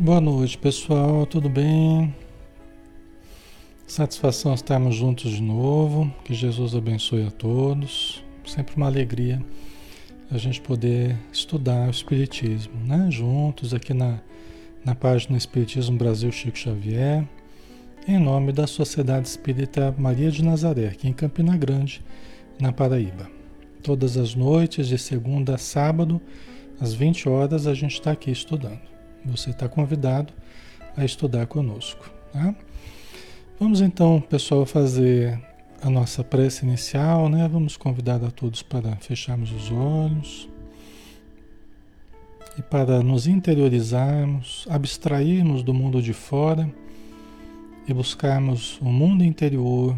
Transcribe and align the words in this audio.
Boa 0.00 0.20
noite, 0.20 0.56
pessoal. 0.56 1.26
Tudo 1.26 1.48
bem? 1.48 2.14
Satisfação 3.84 4.54
estarmos 4.54 4.94
juntos 4.94 5.32
de 5.32 5.42
novo. 5.42 6.08
Que 6.24 6.34
Jesus 6.34 6.72
abençoe 6.76 7.26
a 7.26 7.32
todos. 7.32 8.22
Sempre 8.46 8.76
uma 8.76 8.86
alegria 8.86 9.44
a 10.30 10.38
gente 10.38 10.60
poder 10.60 11.16
estudar 11.32 11.88
o 11.88 11.90
Espiritismo, 11.90 12.74
né? 12.86 13.08
Juntos 13.10 13.74
aqui 13.74 13.92
na, 13.92 14.20
na 14.84 14.94
página 14.94 15.36
Espiritismo 15.36 15.98
Brasil 15.98 16.30
Chico 16.30 16.56
Xavier, 16.56 17.26
em 18.06 18.20
nome 18.20 18.52
da 18.52 18.68
Sociedade 18.68 19.26
Espírita 19.26 19.92
Maria 19.98 20.30
de 20.30 20.44
Nazaré, 20.44 20.86
aqui 20.86 21.08
em 21.08 21.12
Campina 21.12 21.56
Grande, 21.56 22.04
na 22.60 22.70
Paraíba. 22.70 23.28
Todas 23.82 24.16
as 24.16 24.36
noites, 24.36 24.86
de 24.86 24.96
segunda 24.96 25.56
a 25.56 25.58
sábado, 25.58 26.20
às 26.80 26.94
20 26.94 27.28
horas, 27.28 27.66
a 27.66 27.74
gente 27.74 27.94
está 27.94 28.12
aqui 28.12 28.30
estudando. 28.30 28.97
Você 29.28 29.50
está 29.50 29.68
convidado 29.68 30.32
a 30.96 31.04
estudar 31.04 31.46
conosco. 31.46 32.10
Tá? 32.32 32.54
Vamos 33.60 33.80
então, 33.80 34.20
pessoal, 34.20 34.64
fazer 34.64 35.40
a 35.82 35.88
nossa 35.88 36.24
prece 36.24 36.64
inicial, 36.64 37.28
né? 37.28 37.48
Vamos 37.48 37.76
convidar 37.76 38.22
a 38.24 38.30
todos 38.30 38.62
para 38.62 38.96
fecharmos 38.96 39.52
os 39.52 39.70
olhos 39.70 40.48
e 42.58 42.62
para 42.62 43.02
nos 43.02 43.26
interiorizarmos, 43.26 44.66
abstrairmos 44.68 45.62
do 45.62 45.72
mundo 45.72 46.02
de 46.02 46.12
fora 46.12 46.68
e 47.86 47.94
buscarmos 47.94 48.78
o 48.80 48.86
mundo 48.86 49.22
interior, 49.22 49.96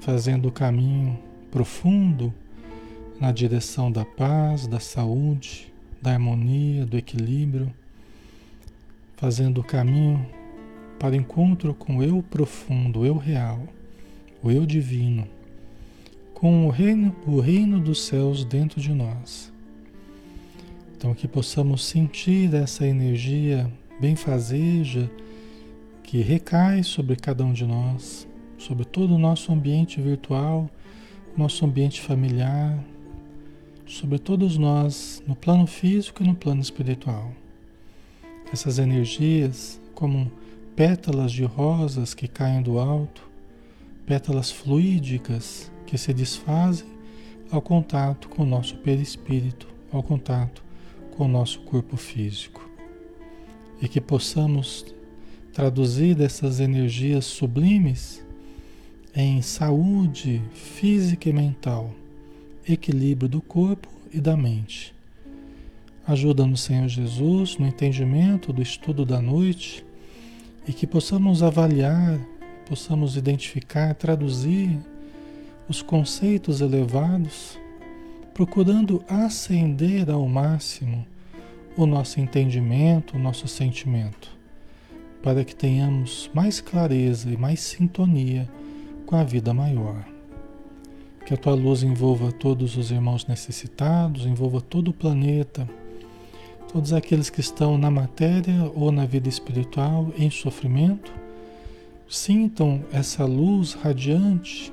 fazendo 0.00 0.48
o 0.48 0.52
caminho 0.52 1.18
profundo 1.50 2.32
na 3.18 3.32
direção 3.32 3.90
da 3.90 4.04
paz, 4.04 4.66
da 4.66 4.80
saúde, 4.80 5.72
da 6.00 6.12
harmonia, 6.12 6.84
do 6.84 6.98
equilíbrio 6.98 7.72
fazendo 9.22 9.60
o 9.60 9.64
caminho 9.64 10.26
para 10.98 11.12
o 11.12 11.14
encontro 11.14 11.72
com 11.72 11.98
o 11.98 12.02
eu 12.02 12.24
profundo, 12.28 12.98
o 12.98 13.06
eu 13.06 13.16
real, 13.16 13.62
o 14.42 14.50
eu 14.50 14.66
divino, 14.66 15.28
com 16.34 16.66
o 16.66 16.70
reino, 16.70 17.14
o 17.24 17.38
reino 17.38 17.78
dos 17.78 18.04
céus 18.04 18.44
dentro 18.44 18.80
de 18.80 18.92
nós. 18.92 19.52
Então 20.96 21.14
que 21.14 21.28
possamos 21.28 21.84
sentir 21.84 22.52
essa 22.52 22.84
energia 22.84 23.72
benfazeja 24.00 25.08
que 26.02 26.20
recai 26.20 26.82
sobre 26.82 27.14
cada 27.14 27.44
um 27.44 27.52
de 27.52 27.64
nós, 27.64 28.26
sobre 28.58 28.84
todo 28.84 29.14
o 29.14 29.18
nosso 29.20 29.52
ambiente 29.52 30.00
virtual, 30.00 30.68
nosso 31.36 31.64
ambiente 31.64 32.00
familiar, 32.00 32.76
sobre 33.86 34.18
todos 34.18 34.58
nós, 34.58 35.22
no 35.28 35.36
plano 35.36 35.68
físico 35.68 36.24
e 36.24 36.26
no 36.26 36.34
plano 36.34 36.60
espiritual 36.60 37.32
essas 38.52 38.78
energias 38.78 39.80
como 39.94 40.30
pétalas 40.76 41.32
de 41.32 41.44
rosas 41.44 42.12
que 42.12 42.28
caem 42.28 42.62
do 42.62 42.78
alto, 42.78 43.26
pétalas 44.04 44.50
fluídicas 44.50 45.70
que 45.86 45.96
se 45.96 46.12
desfazem 46.12 46.86
ao 47.50 47.62
contato 47.62 48.28
com 48.28 48.42
o 48.42 48.46
nosso 48.46 48.76
perispírito, 48.76 49.66
ao 49.90 50.02
contato 50.02 50.62
com 51.16 51.24
o 51.24 51.28
nosso 51.28 51.60
corpo 51.60 51.96
físico. 51.96 52.68
E 53.80 53.88
que 53.88 54.00
possamos 54.00 54.84
traduzir 55.52 56.20
essas 56.20 56.60
energias 56.60 57.24
sublimes 57.24 58.24
em 59.14 59.42
saúde 59.42 60.42
física 60.52 61.28
e 61.28 61.32
mental, 61.32 61.90
equilíbrio 62.66 63.28
do 63.28 63.40
corpo 63.42 63.88
e 64.12 64.20
da 64.20 64.36
mente 64.36 64.94
Ajuda-nos, 66.04 66.62
Senhor 66.62 66.88
Jesus, 66.88 67.56
no 67.58 67.66
entendimento 67.66 68.52
do 68.52 68.60
estudo 68.60 69.04
da 69.04 69.22
noite 69.22 69.84
e 70.66 70.72
que 70.72 70.84
possamos 70.84 71.44
avaliar, 71.44 72.18
possamos 72.68 73.16
identificar, 73.16 73.94
traduzir 73.94 74.80
os 75.68 75.80
conceitos 75.80 76.60
elevados, 76.60 77.56
procurando 78.34 79.04
acender 79.06 80.10
ao 80.10 80.26
máximo 80.26 81.06
o 81.76 81.86
nosso 81.86 82.18
entendimento, 82.20 83.16
o 83.16 83.20
nosso 83.20 83.46
sentimento, 83.46 84.28
para 85.22 85.44
que 85.44 85.54
tenhamos 85.54 86.28
mais 86.34 86.60
clareza 86.60 87.30
e 87.30 87.36
mais 87.36 87.60
sintonia 87.60 88.48
com 89.06 89.14
a 89.14 89.22
vida 89.22 89.54
maior. 89.54 90.04
Que 91.24 91.32
a 91.32 91.36
tua 91.36 91.54
luz 91.54 91.84
envolva 91.84 92.32
todos 92.32 92.76
os 92.76 92.90
irmãos 92.90 93.24
necessitados, 93.24 94.26
envolva 94.26 94.60
todo 94.60 94.88
o 94.88 94.92
planeta 94.92 95.68
Todos 96.72 96.94
aqueles 96.94 97.28
que 97.28 97.40
estão 97.40 97.76
na 97.76 97.90
matéria 97.90 98.70
ou 98.74 98.90
na 98.90 99.04
vida 99.04 99.28
espiritual 99.28 100.10
em 100.16 100.30
sofrimento, 100.30 101.12
sintam 102.08 102.82
essa 102.90 103.26
luz 103.26 103.74
radiante 103.74 104.72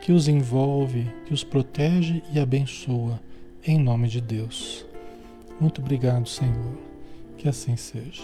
que 0.00 0.12
os 0.12 0.28
envolve, 0.28 1.06
que 1.26 1.34
os 1.34 1.44
protege 1.44 2.22
e 2.32 2.38
abençoa, 2.38 3.20
em 3.66 3.78
nome 3.78 4.08
de 4.08 4.20
Deus. 4.20 4.86
Muito 5.60 5.82
obrigado, 5.82 6.26
Senhor. 6.26 6.78
Que 7.36 7.48
assim 7.48 7.76
seja. 7.76 8.22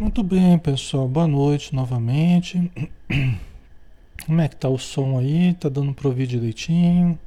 Muito 0.00 0.24
bem, 0.24 0.58
pessoal. 0.58 1.06
Boa 1.06 1.28
noite 1.28 1.72
novamente. 1.72 2.70
Como 4.26 4.40
é 4.40 4.48
que 4.48 4.54
tá 4.54 4.68
o 4.68 4.78
som 4.78 5.18
aí? 5.18 5.52
Tá 5.54 5.68
dando 5.68 5.92
para 5.92 6.06
ouvir 6.06 6.28
direitinho? 6.28 7.18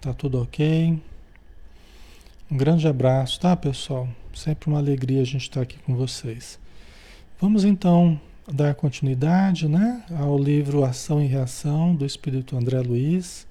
Tá 0.00 0.14
tudo 0.14 0.40
ok? 0.40 0.98
Um 2.50 2.56
grande 2.56 2.88
abraço, 2.88 3.38
tá, 3.38 3.54
pessoal? 3.54 4.08
Sempre 4.32 4.70
uma 4.70 4.78
alegria 4.78 5.20
a 5.20 5.24
gente 5.24 5.42
estar 5.42 5.56
tá 5.56 5.62
aqui 5.62 5.76
com 5.84 5.94
vocês. 5.94 6.58
Vamos 7.38 7.62
então 7.64 8.18
dar 8.50 8.74
continuidade, 8.74 9.68
né, 9.68 10.02
ao 10.18 10.38
livro 10.38 10.82
Ação 10.84 11.22
e 11.22 11.26
Reação 11.26 11.94
do 11.94 12.06
Espírito 12.06 12.56
André 12.56 12.80
Luiz, 12.80 13.46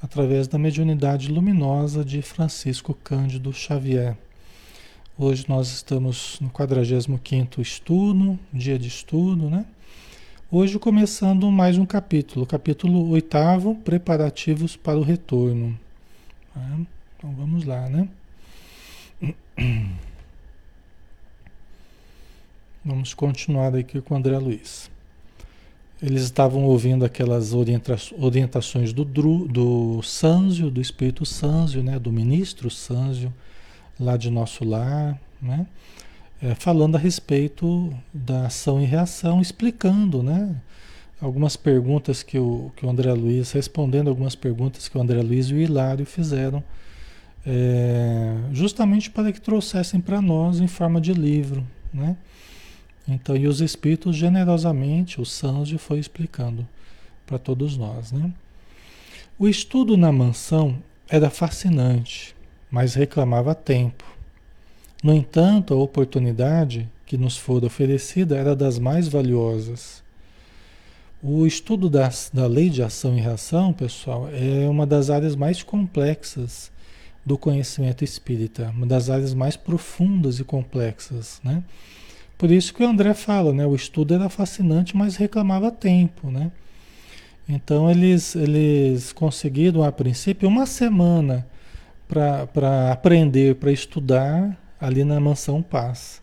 através 0.00 0.46
da 0.46 0.58
mediunidade 0.58 1.28
luminosa 1.28 2.04
de 2.04 2.22
Francisco 2.22 2.94
Cândido 2.94 3.52
Xavier. 3.52 4.16
Hoje 5.18 5.44
nós 5.48 5.68
estamos 5.68 6.38
no 6.40 6.50
45º 6.50 7.58
estudo, 7.58 8.38
dia 8.52 8.78
de 8.78 8.86
estudo, 8.86 9.50
né? 9.50 9.66
Hoje 10.48 10.78
começando 10.78 11.50
mais 11.50 11.76
um 11.76 11.84
capítulo, 11.84 12.46
capítulo 12.46 13.10
oitavo, 13.10 13.74
preparativos 13.74 14.76
para 14.76 14.96
o 14.96 15.02
retorno. 15.02 15.76
Tá? 16.54 16.78
Então 17.18 17.32
vamos 17.32 17.64
lá, 17.64 17.88
né? 17.88 18.08
Vamos 22.84 23.12
continuar 23.12 23.74
aqui 23.74 24.00
com 24.00 24.14
o 24.14 24.16
André 24.16 24.38
Luiz. 24.38 24.88
Eles 26.00 26.22
estavam 26.22 26.62
ouvindo 26.62 27.04
aquelas 27.04 27.52
orienta 27.52 27.96
orientações 28.16 28.92
do, 28.92 29.04
Dru, 29.04 29.48
do 29.48 30.00
Sanzio, 30.04 30.70
do 30.70 30.80
Espírito 30.80 31.26
Sanzio, 31.26 31.82
né? 31.82 31.98
do 31.98 32.12
ministro 32.12 32.70
Sanzio, 32.70 33.34
lá 33.98 34.16
de 34.16 34.30
nosso 34.30 34.64
lar, 34.64 35.20
né? 35.42 35.66
É, 36.42 36.54
falando 36.54 36.96
a 36.96 36.98
respeito 36.98 37.92
da 38.12 38.46
ação 38.46 38.80
e 38.80 38.84
reação, 38.84 39.40
explicando, 39.40 40.22
né? 40.22 40.54
Algumas 41.20 41.56
perguntas 41.56 42.22
que 42.22 42.38
o, 42.38 42.70
que 42.76 42.84
o 42.84 42.90
André 42.90 43.12
Luiz, 43.12 43.52
respondendo 43.52 44.08
algumas 44.08 44.34
perguntas 44.34 44.86
que 44.88 44.98
o 44.98 45.00
André 45.00 45.22
Luiz 45.22 45.46
e 45.46 45.54
o 45.54 45.58
Hilário 45.58 46.04
fizeram, 46.04 46.62
é, 47.46 48.34
justamente 48.52 49.10
para 49.10 49.32
que 49.32 49.40
trouxessem 49.40 50.00
para 50.00 50.20
nós 50.20 50.60
em 50.60 50.66
forma 50.66 51.00
de 51.00 51.14
livro, 51.14 51.66
né? 51.92 52.16
Então, 53.08 53.36
e 53.36 53.46
os 53.46 53.60
espíritos 53.60 54.16
generosamente, 54.16 55.20
o 55.20 55.24
Sanjo 55.24 55.78
foi 55.78 56.00
explicando 56.00 56.66
para 57.24 57.38
todos 57.38 57.76
nós, 57.76 58.10
né? 58.10 58.32
O 59.38 59.46
estudo 59.46 59.96
na 59.96 60.10
mansão 60.10 60.82
era 61.08 61.30
fascinante, 61.30 62.34
mas 62.70 62.94
reclamava 62.94 63.54
tempo. 63.54 64.15
No 65.02 65.14
entanto, 65.14 65.74
a 65.74 65.76
oportunidade 65.76 66.88
que 67.04 67.16
nos 67.16 67.36
foi 67.36 67.64
oferecida 67.64 68.36
era 68.36 68.56
das 68.56 68.78
mais 68.78 69.08
valiosas. 69.08 70.02
O 71.22 71.46
estudo 71.46 71.88
das, 71.88 72.30
da 72.32 72.46
lei 72.46 72.68
de 72.68 72.82
ação 72.82 73.16
e 73.16 73.20
reação, 73.20 73.72
pessoal, 73.72 74.28
é 74.32 74.68
uma 74.68 74.86
das 74.86 75.10
áreas 75.10 75.36
mais 75.36 75.62
complexas 75.62 76.70
do 77.24 77.36
conhecimento 77.36 78.04
espírita, 78.04 78.72
uma 78.76 78.86
das 78.86 79.10
áreas 79.10 79.34
mais 79.34 79.56
profundas 79.56 80.38
e 80.38 80.44
complexas, 80.44 81.40
né? 81.42 81.62
Por 82.38 82.50
isso 82.50 82.72
que 82.74 82.82
o 82.82 82.86
André 82.86 83.14
fala, 83.14 83.52
né? 83.52 83.66
O 83.66 83.74
estudo 83.74 84.14
era 84.14 84.28
fascinante, 84.28 84.96
mas 84.96 85.16
reclamava 85.16 85.70
tempo, 85.70 86.30
né? 86.30 86.52
Então 87.48 87.90
eles, 87.90 88.36
eles 88.36 89.12
conseguiram 89.12 89.82
a 89.82 89.90
princípio 89.90 90.48
uma 90.48 90.66
semana 90.66 91.46
para 92.08 92.92
aprender, 92.92 93.56
para 93.56 93.72
estudar 93.72 94.56
ali 94.80 95.04
na 95.04 95.18
Mansão 95.18 95.62
Paz, 95.62 96.22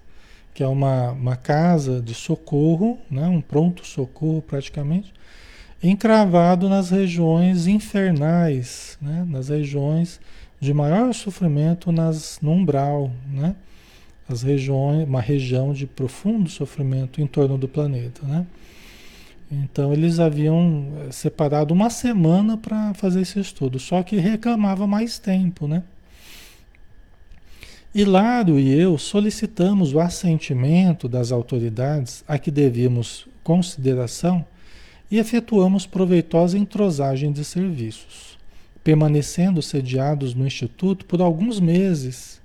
que 0.54 0.64
é 0.64 0.68
uma, 0.68 1.12
uma 1.12 1.36
casa 1.36 2.02
de 2.02 2.14
socorro, 2.14 3.00
né, 3.10 3.28
um 3.28 3.42
pronto-socorro 3.42 4.42
praticamente, 4.42 5.14
encravado 5.84 6.70
nas 6.70 6.90
regiões 6.90 7.68
infernais, 7.68 8.98
né? 9.02 9.26
nas 9.28 9.50
regiões 9.50 10.20
de 10.60 10.74
maior 10.74 11.14
sofrimento 11.14 11.92
nas, 11.92 12.40
no 12.42 12.52
umbral, 12.52 13.12
né? 13.30 13.54
as 14.30 14.42
regiões, 14.42 15.06
uma 15.06 15.20
região 15.20 15.74
de 15.74 15.86
profundo 15.86 16.50
sofrimento 16.50 17.20
em 17.20 17.28
torno 17.28 17.58
do 17.58 17.68
planeta. 17.68 18.26
Né? 18.26 18.46
Então 19.52 19.92
eles 19.92 20.20
haviam 20.20 20.88
eh, 21.02 21.12
separado 21.12 21.74
uma 21.74 21.90
semana 21.90 22.56
para 22.56 22.94
fazer 22.94 23.22
esse 23.22 23.40
estudo, 23.40 23.78
só 23.78 24.02
que 24.02 24.16
reclamava 24.16 24.88
mais 24.88 25.20
tempo, 25.20 25.68
né? 25.68 25.84
Hilário 27.96 28.58
e 28.58 28.74
eu 28.74 28.98
solicitamos 28.98 29.94
o 29.94 30.00
assentimento 30.00 31.08
das 31.08 31.32
autoridades 31.32 32.24
a 32.28 32.40
que 32.40 32.50
devíamos 32.50 33.28
consideração 33.44 34.44
e 35.12 35.20
efetuamos 35.20 35.86
proveitosa 35.86 36.58
entrosagem 36.58 37.32
de 37.32 37.46
serviços, 37.46 38.36
permanecendo 38.84 39.62
sediados 39.62 40.34
no 40.34 40.48
Instituto 40.48 41.06
por 41.06 41.22
alguns 41.22 41.60
meses, 41.60 42.42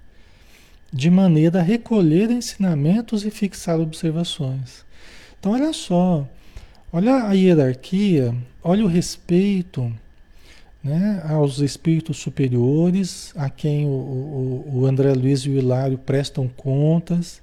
de 0.93 1.09
maneira 1.09 1.61
a 1.61 1.62
recolher 1.62 2.31
ensinamentos 2.31 3.25
e 3.25 3.31
fixar 3.31 3.81
observações. 3.81 4.85
Então, 5.41 5.53
olha 5.53 5.73
só, 5.73 6.29
olha 6.93 7.25
a 7.25 7.33
hierarquia, 7.33 8.35
olha 8.62 8.85
o 8.85 8.89
respeito 8.89 9.91
né, 10.88 11.23
aos 11.29 11.58
espíritos 11.58 12.17
superiores, 12.17 13.32
a 13.37 13.50
quem 13.50 13.85
o, 13.85 13.90
o, 13.90 14.70
o 14.73 14.87
André 14.87 15.12
Luiz 15.12 15.40
e 15.40 15.50
o 15.50 15.58
Hilário 15.58 15.99
prestam 15.99 16.49
contas, 16.49 17.43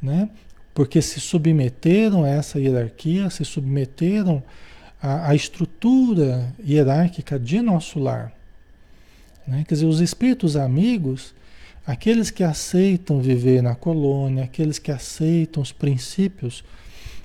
né, 0.00 0.28
porque 0.74 1.00
se 1.00 1.18
submeteram 1.18 2.22
a 2.22 2.28
essa 2.28 2.60
hierarquia, 2.60 3.30
se 3.30 3.46
submeteram 3.46 4.42
à, 5.00 5.30
à 5.30 5.34
estrutura 5.34 6.52
hierárquica 6.62 7.38
de 7.38 7.62
nosso 7.62 7.98
lar. 7.98 8.30
Né? 9.46 9.64
Quer 9.66 9.74
dizer, 9.74 9.86
os 9.86 10.00
espíritos 10.00 10.54
amigos, 10.54 11.34
aqueles 11.86 12.30
que 12.30 12.44
aceitam 12.44 13.22
viver 13.22 13.62
na 13.62 13.74
colônia, 13.74 14.44
aqueles 14.44 14.78
que 14.78 14.92
aceitam 14.92 15.62
os 15.62 15.72
princípios 15.72 16.62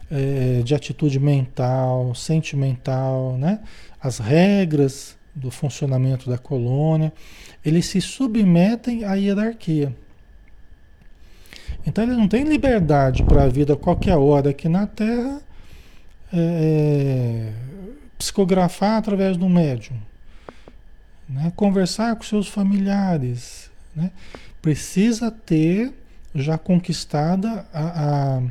é, 0.10 0.62
de 0.64 0.74
atitude 0.74 1.20
mental, 1.20 2.16
sentimental, 2.16 3.38
né? 3.38 3.60
as 4.02 4.18
regras 4.18 5.20
do 5.34 5.50
funcionamento 5.50 6.30
da 6.30 6.38
colônia, 6.38 7.14
eles 7.64 7.86
se 7.86 8.02
submetem 8.02 9.04
à 9.04 9.16
hierarquia. 9.16 9.96
Então 11.86 12.04
ele 12.04 12.14
não 12.14 12.28
tem 12.28 12.44
liberdade 12.44 13.24
para 13.24 13.44
a 13.44 13.48
vida 13.48 13.74
a 13.74 13.78
qualquer 13.78 14.18
hora 14.18 14.50
aqui 14.52 14.70
na 14.70 14.86
Terra 14.86 15.42
é, 16.34 16.38
é, 16.38 17.54
psicografar 18.18 18.98
através 18.98 19.36
do 19.36 19.50
médium, 19.50 19.98
né? 21.28 21.52
conversar 21.56 22.16
com 22.16 22.24
seus 22.24 22.48
familiares. 22.48 23.70
Né? 23.96 24.12
Precisa 24.62 25.32
ter 25.32 25.92
já 26.34 26.58
conquistada 26.58 27.66
a, 27.74 28.38
a, 28.38 28.42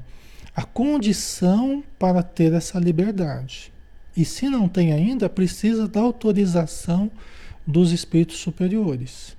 a 0.57 0.65
condição 0.65 1.83
para 1.99 2.23
ter 2.23 2.53
essa 2.53 2.79
liberdade. 2.79 3.70
E 4.17 4.25
se 4.25 4.49
não 4.49 4.69
tem 4.69 4.93
ainda, 4.93 5.29
precisa 5.29 5.87
da 5.87 6.01
autorização 6.01 7.11
dos 7.67 7.93
espíritos 7.93 8.39
superiores. 8.39 9.37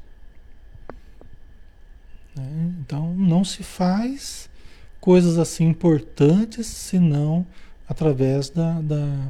Né? 2.36 2.74
Então, 2.80 3.14
não 3.16 3.44
se 3.44 3.64
faz 3.64 4.50
coisas 5.00 5.38
assim 5.38 5.68
importantes 5.68 6.68
senão 6.68 7.46
através 7.88 8.50
da, 8.50 8.80
da, 8.80 9.28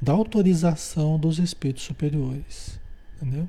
da 0.00 0.12
autorização 0.12 1.18
dos 1.18 1.38
espíritos 1.38 1.82
superiores. 1.82 2.78
Entendeu? 3.16 3.48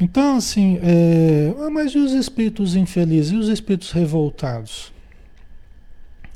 Então, 0.00 0.36
assim, 0.36 0.78
é, 0.80 1.52
ah, 1.58 1.68
mas 1.70 1.92
e 1.92 1.98
os 1.98 2.12
espíritos 2.12 2.76
infelizes? 2.76 3.32
E 3.32 3.36
os 3.36 3.48
espíritos 3.48 3.90
revoltados? 3.90 4.92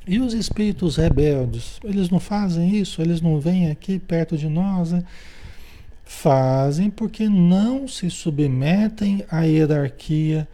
E 0.07 0.19
os 0.19 0.35
espíritos 0.35 0.97
rebeldes? 0.97 1.79
Eles 1.85 2.11
não 2.11 2.19
fazem 2.19 2.77
isso? 2.77 3.01
Eles 3.01 3.21
não 3.21 3.39
vêm 3.39 3.71
aqui 3.71 3.99
perto 3.99 4.37
de 4.37 4.49
nós? 4.49 4.93
Né? 4.93 5.05
Fazem 6.05 6.91
porque 6.91 7.29
não 7.29 7.87
se 7.87 8.11
submetem 8.11 9.25
à 9.31 9.43
hierarquia 9.43 10.49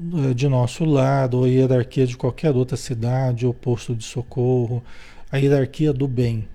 eh, 0.00 0.34
de 0.34 0.48
nosso 0.48 0.84
lado, 0.84 1.38
ou 1.38 1.44
a 1.44 1.48
hierarquia 1.48 2.06
de 2.06 2.16
qualquer 2.16 2.54
outra 2.54 2.76
cidade 2.76 3.46
ou 3.46 3.54
posto 3.54 3.94
de 3.94 4.04
socorro, 4.04 4.82
a 5.30 5.36
hierarquia 5.36 5.92
do 5.92 6.08
bem. 6.08 6.48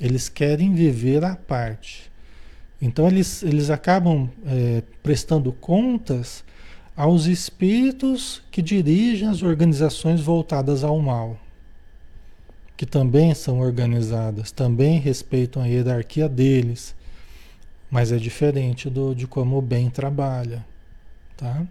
Eles 0.00 0.28
querem 0.30 0.74
viver 0.74 1.22
à 1.24 1.36
parte. 1.36 2.10
Então 2.80 3.06
eles, 3.06 3.42
eles 3.42 3.68
acabam 3.68 4.30
é, 4.46 4.82
prestando 5.02 5.52
contas 5.52 6.42
aos 6.96 7.26
espíritos 7.26 8.42
que 8.50 8.62
dirigem 8.62 9.28
as 9.28 9.42
organizações 9.42 10.20
voltadas 10.20 10.82
ao 10.82 10.98
mal, 10.98 11.38
que 12.80 12.86
também 12.86 13.34
são 13.34 13.60
organizadas, 13.60 14.50
também 14.50 14.98
respeitam 14.98 15.62
a 15.62 15.66
hierarquia 15.66 16.26
deles, 16.26 16.94
mas 17.90 18.10
é 18.10 18.16
diferente 18.16 18.88
do, 18.88 19.14
de 19.14 19.26
como 19.26 19.58
o 19.58 19.60
bem 19.60 19.90
trabalha. 19.90 20.64
Tá? 21.36 21.62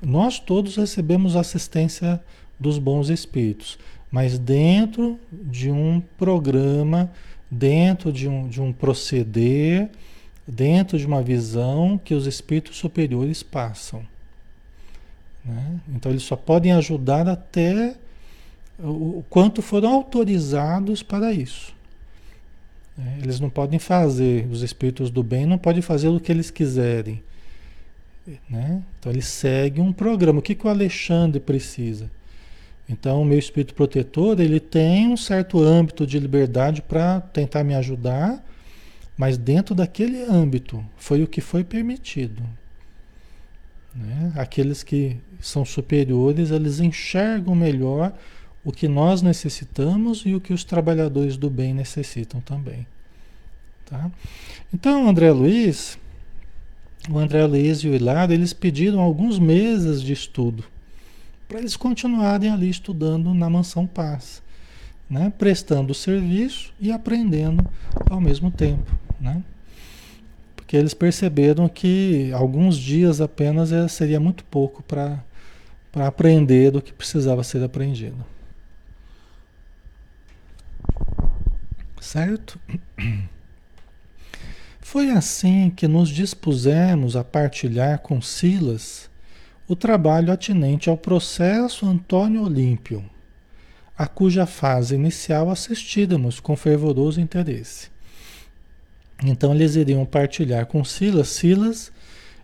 Nós 0.00 0.40
todos 0.40 0.76
recebemos 0.76 1.36
assistência 1.36 2.18
dos 2.58 2.78
bons 2.78 3.10
espíritos, 3.10 3.78
mas 4.10 4.38
dentro 4.38 5.20
de 5.30 5.70
um 5.70 6.02
programa, 6.16 7.12
dentro 7.50 8.10
de 8.10 8.26
um, 8.26 8.48
de 8.48 8.62
um 8.62 8.72
proceder, 8.72 9.90
dentro 10.48 10.96
de 10.98 11.04
uma 11.04 11.20
visão 11.20 12.00
que 12.02 12.14
os 12.14 12.26
espíritos 12.26 12.78
superiores 12.78 13.42
passam. 13.42 14.02
Né? 15.44 15.80
Então, 15.94 16.10
eles 16.10 16.22
só 16.22 16.34
podem 16.34 16.72
ajudar 16.72 17.28
até 17.28 17.94
o 18.78 19.24
quanto 19.28 19.62
foram 19.62 19.92
autorizados 19.92 21.02
para 21.02 21.32
isso. 21.32 21.74
Né? 22.96 23.18
Eles 23.22 23.40
não 23.40 23.50
podem 23.50 23.78
fazer, 23.78 24.46
os 24.50 24.62
espíritos 24.62 25.10
do 25.10 25.22
bem 25.22 25.46
não 25.46 25.58
podem 25.58 25.82
fazer 25.82 26.08
o 26.08 26.20
que 26.20 26.30
eles 26.30 26.50
quiserem. 26.50 27.22
Né? 28.48 28.82
Então 28.98 29.10
ele 29.10 29.22
segue 29.22 29.80
um 29.80 29.92
programa. 29.92 30.38
O 30.38 30.42
que, 30.42 30.54
que 30.54 30.66
o 30.66 30.70
Alexandre 30.70 31.40
precisa? 31.40 32.10
Então 32.88 33.22
o 33.22 33.24
meu 33.24 33.38
espírito 33.38 33.74
protetor 33.74 34.38
ele 34.40 34.60
tem 34.60 35.08
um 35.08 35.16
certo 35.16 35.60
âmbito 35.60 36.06
de 36.06 36.18
liberdade 36.18 36.82
para 36.82 37.20
tentar 37.20 37.64
me 37.64 37.74
ajudar, 37.74 38.44
mas 39.16 39.38
dentro 39.38 39.74
daquele 39.74 40.22
âmbito 40.22 40.84
foi 40.96 41.22
o 41.22 41.26
que 41.26 41.40
foi 41.40 41.64
permitido. 41.64 42.42
Né? 43.94 44.32
Aqueles 44.36 44.82
que 44.82 45.16
são 45.40 45.64
superiores 45.64 46.50
eles 46.50 46.80
enxergam 46.80 47.54
melhor 47.54 48.12
o 48.64 48.70
que 48.70 48.86
nós 48.86 49.22
necessitamos 49.22 50.22
e 50.24 50.34
o 50.34 50.40
que 50.40 50.52
os 50.52 50.64
trabalhadores 50.64 51.36
do 51.36 51.50
bem 51.50 51.74
necessitam 51.74 52.40
também. 52.40 52.86
Tá? 53.86 54.10
Então, 54.72 55.08
André 55.08 55.30
Luiz, 55.32 55.98
o 57.10 57.18
André 57.18 57.44
Luiz 57.44 57.78
e 57.78 57.88
o 57.88 57.94
Hilário, 57.94 58.34
eles 58.34 58.52
pediram 58.52 59.00
alguns 59.00 59.38
meses 59.38 60.00
de 60.00 60.12
estudo 60.12 60.64
para 61.48 61.60
eles 61.60 61.76
continuarem 61.76 62.50
ali 62.50 62.70
estudando 62.70 63.34
na 63.34 63.50
Mansão 63.50 63.86
Paz, 63.86 64.42
né? 65.10 65.30
prestando 65.36 65.92
serviço 65.92 66.72
e 66.80 66.90
aprendendo 66.90 67.68
ao 68.08 68.20
mesmo 68.20 68.50
tempo. 68.50 68.90
Né? 69.20 69.42
Porque 70.56 70.76
eles 70.76 70.94
perceberam 70.94 71.68
que 71.68 72.32
alguns 72.32 72.78
dias 72.78 73.20
apenas 73.20 73.70
seria 73.92 74.18
muito 74.18 74.44
pouco 74.44 74.82
para 74.82 75.22
aprender 75.94 76.70
do 76.70 76.80
que 76.80 76.92
precisava 76.92 77.44
ser 77.44 77.62
aprendido. 77.62 78.24
Certo? 82.02 82.58
Foi 84.80 85.10
assim 85.10 85.70
que 85.70 85.86
nos 85.86 86.08
dispusemos 86.08 87.14
a 87.14 87.22
partilhar 87.22 88.00
com 88.00 88.20
Silas 88.20 89.08
o 89.68 89.76
trabalho 89.76 90.32
atinente 90.32 90.90
ao 90.90 90.96
processo 90.96 91.86
Antônio 91.86 92.42
Olímpio, 92.42 93.04
a 93.96 94.08
cuja 94.08 94.46
fase 94.46 94.96
inicial 94.96 95.48
assistíramos 95.48 96.40
com 96.40 96.56
fervoroso 96.56 97.20
interesse. 97.20 97.88
Então 99.24 99.54
eles 99.54 99.76
iriam 99.76 100.04
partilhar 100.04 100.66
com 100.66 100.84
Silas. 100.84 101.28
Silas 101.28 101.92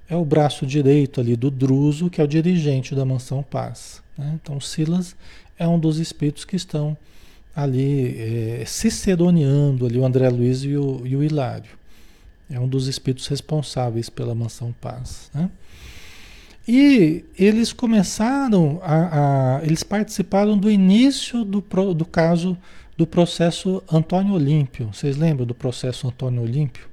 é 0.09 0.15
o 0.15 0.25
braço 0.25 0.65
direito 0.65 1.21
ali 1.21 1.35
do 1.35 1.50
Druso, 1.50 2.09
que 2.09 2.21
é 2.21 2.25
o 2.25 2.29
dirigente 2.29 2.95
da 2.95 3.05
Mansão 3.05 3.43
Paz. 3.43 4.00
Né? 4.17 4.38
Então 4.41 4.61
Silas 4.61 5.17
é 5.59 5.67
um 5.67 5.81
dos 5.81 5.99
espíritos 5.99 6.45
que 6.45 6.55
estão 6.55 6.97
ali 7.59 8.61
é, 8.61 8.65
ciceroneando 8.65 9.85
ali 9.85 9.99
o 9.99 10.05
André 10.05 10.29
Luiz 10.29 10.62
e 10.62 10.77
o, 10.77 11.05
e 11.05 11.17
o 11.17 11.25
Hilário. 11.25 11.73
É 12.49 12.59
um 12.61 12.69
dos 12.69 12.87
espíritos 12.87 13.27
responsáveis 13.27 14.09
pela 14.09 14.33
mansão 14.33 14.73
paz. 14.81 15.29
Né? 15.35 15.50
E 16.67 17.25
eles 17.37 17.73
começaram 17.73 18.79
a, 18.81 19.57
a, 19.57 19.65
Eles 19.65 19.83
participaram 19.83 20.57
do 20.57 20.71
início 20.71 21.45
do, 21.45 21.61
do 21.95 22.05
caso 22.05 22.57
do 22.97 23.05
processo 23.05 23.83
Antônio 23.91 24.35
Olímpio. 24.35 24.91
Vocês 24.93 25.17
lembram 25.17 25.45
do 25.45 25.55
processo 25.55 26.07
Antônio 26.07 26.43
Olímpio? 26.43 26.87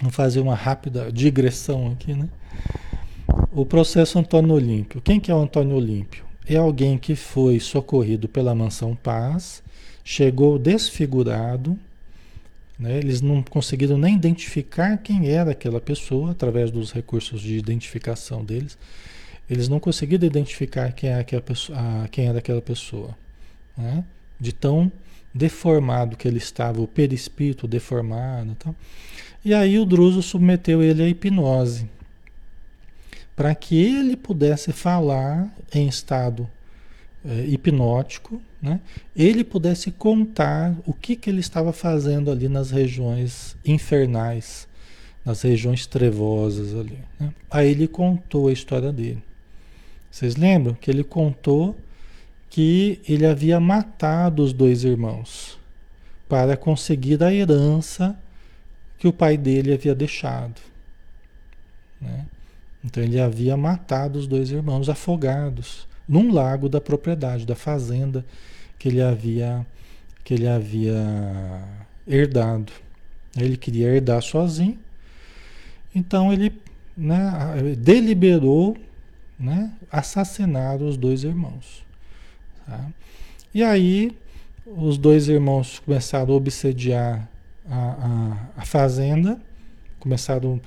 Vamos 0.00 0.16
fazer 0.16 0.40
uma 0.40 0.54
rápida 0.54 1.12
digressão 1.12 1.92
aqui, 1.92 2.14
né? 2.14 2.28
O 3.52 3.66
processo 3.66 4.18
Antônio 4.18 4.54
Olímpio. 4.54 5.02
Quem 5.02 5.20
que 5.20 5.30
é 5.30 5.34
o 5.34 5.42
Antônio 5.42 5.76
Olímpio? 5.76 6.24
É 6.46 6.56
alguém 6.56 6.98
que 6.98 7.14
foi 7.16 7.58
socorrido 7.58 8.28
pela 8.28 8.54
Mansão 8.54 8.94
Paz, 8.94 9.62
chegou 10.04 10.58
desfigurado, 10.58 11.78
né? 12.78 12.98
eles 12.98 13.22
não 13.22 13.42
conseguiram 13.42 13.96
nem 13.96 14.14
identificar 14.14 14.98
quem 14.98 15.30
era 15.30 15.52
aquela 15.52 15.80
pessoa 15.80 16.32
através 16.32 16.70
dos 16.70 16.92
recursos 16.92 17.40
de 17.40 17.56
identificação 17.56 18.44
deles. 18.44 18.76
Eles 19.48 19.68
não 19.68 19.80
conseguiram 19.80 20.26
identificar 20.26 20.92
quem, 20.92 21.08
é 21.08 21.18
aquela 21.18 21.42
pessoa, 21.42 21.78
quem 22.10 22.26
era 22.26 22.38
aquela 22.38 22.62
pessoa. 22.62 23.16
Né? 23.76 24.04
De 24.38 24.52
tão 24.52 24.92
deformado 25.32 26.16
que 26.16 26.28
ele 26.28 26.38
estava, 26.38 26.80
o 26.80 26.86
perispírito 26.86 27.66
deformado. 27.66 28.54
Tal. 28.58 28.74
E 29.42 29.54
aí 29.54 29.78
o 29.78 29.86
Druso 29.86 30.22
submeteu 30.22 30.82
ele 30.82 31.02
à 31.02 31.08
hipnose 31.08 31.88
para 33.36 33.54
que 33.54 33.76
ele 33.76 34.16
pudesse 34.16 34.72
falar 34.72 35.52
em 35.72 35.88
estado 35.88 36.48
é, 37.24 37.46
hipnótico, 37.46 38.40
né? 38.60 38.80
ele 39.16 39.42
pudesse 39.42 39.90
contar 39.90 40.74
o 40.86 40.92
que, 40.92 41.16
que 41.16 41.30
ele 41.30 41.40
estava 41.40 41.72
fazendo 41.72 42.30
ali 42.30 42.48
nas 42.48 42.70
regiões 42.70 43.56
infernais, 43.64 44.68
nas 45.24 45.42
regiões 45.42 45.86
trevosas 45.86 46.74
ali. 46.74 46.98
Né? 47.18 47.32
Aí 47.50 47.70
ele 47.70 47.88
contou 47.88 48.48
a 48.48 48.52
história 48.52 48.92
dele. 48.92 49.22
Vocês 50.10 50.36
lembram 50.36 50.74
que 50.74 50.90
ele 50.90 51.02
contou 51.02 51.76
que 52.48 53.00
ele 53.08 53.26
havia 53.26 53.58
matado 53.58 54.44
os 54.44 54.52
dois 54.52 54.84
irmãos 54.84 55.58
para 56.28 56.56
conseguir 56.56 57.22
a 57.24 57.34
herança 57.34 58.16
que 58.98 59.08
o 59.08 59.12
pai 59.12 59.36
dele 59.36 59.72
havia 59.72 59.94
deixado. 59.94 60.60
Né? 62.00 62.26
Então 62.84 63.02
ele 63.02 63.18
havia 63.18 63.56
matado 63.56 64.18
os 64.18 64.26
dois 64.26 64.50
irmãos 64.50 64.88
afogados 64.88 65.88
num 66.06 66.30
lago 66.32 66.68
da 66.68 66.80
propriedade, 66.80 67.46
da 67.46 67.54
fazenda 67.54 68.24
que 68.78 68.88
ele 68.88 69.00
havia 69.00 69.66
que 70.22 70.34
ele 70.34 70.46
havia 70.46 71.62
herdado. 72.06 72.72
Ele 73.36 73.56
queria 73.56 73.88
herdar 73.88 74.22
sozinho. 74.22 74.78
Então 75.94 76.32
ele 76.32 76.52
né, 76.96 77.30
deliberou 77.78 78.76
né, 79.38 79.70
assassinar 79.90 80.80
os 80.80 80.96
dois 80.96 81.24
irmãos. 81.24 81.84
Tá? 82.66 82.86
E 83.52 83.62
aí 83.62 84.16
os 84.66 84.96
dois 84.96 85.28
irmãos 85.28 85.78
começaram 85.80 86.32
a 86.32 86.36
obsediar 86.36 87.28
a, 87.68 87.76
a, 87.76 88.60
a 88.62 88.64
fazenda, 88.64 89.38
começaram 90.00 90.54
a 90.54 90.58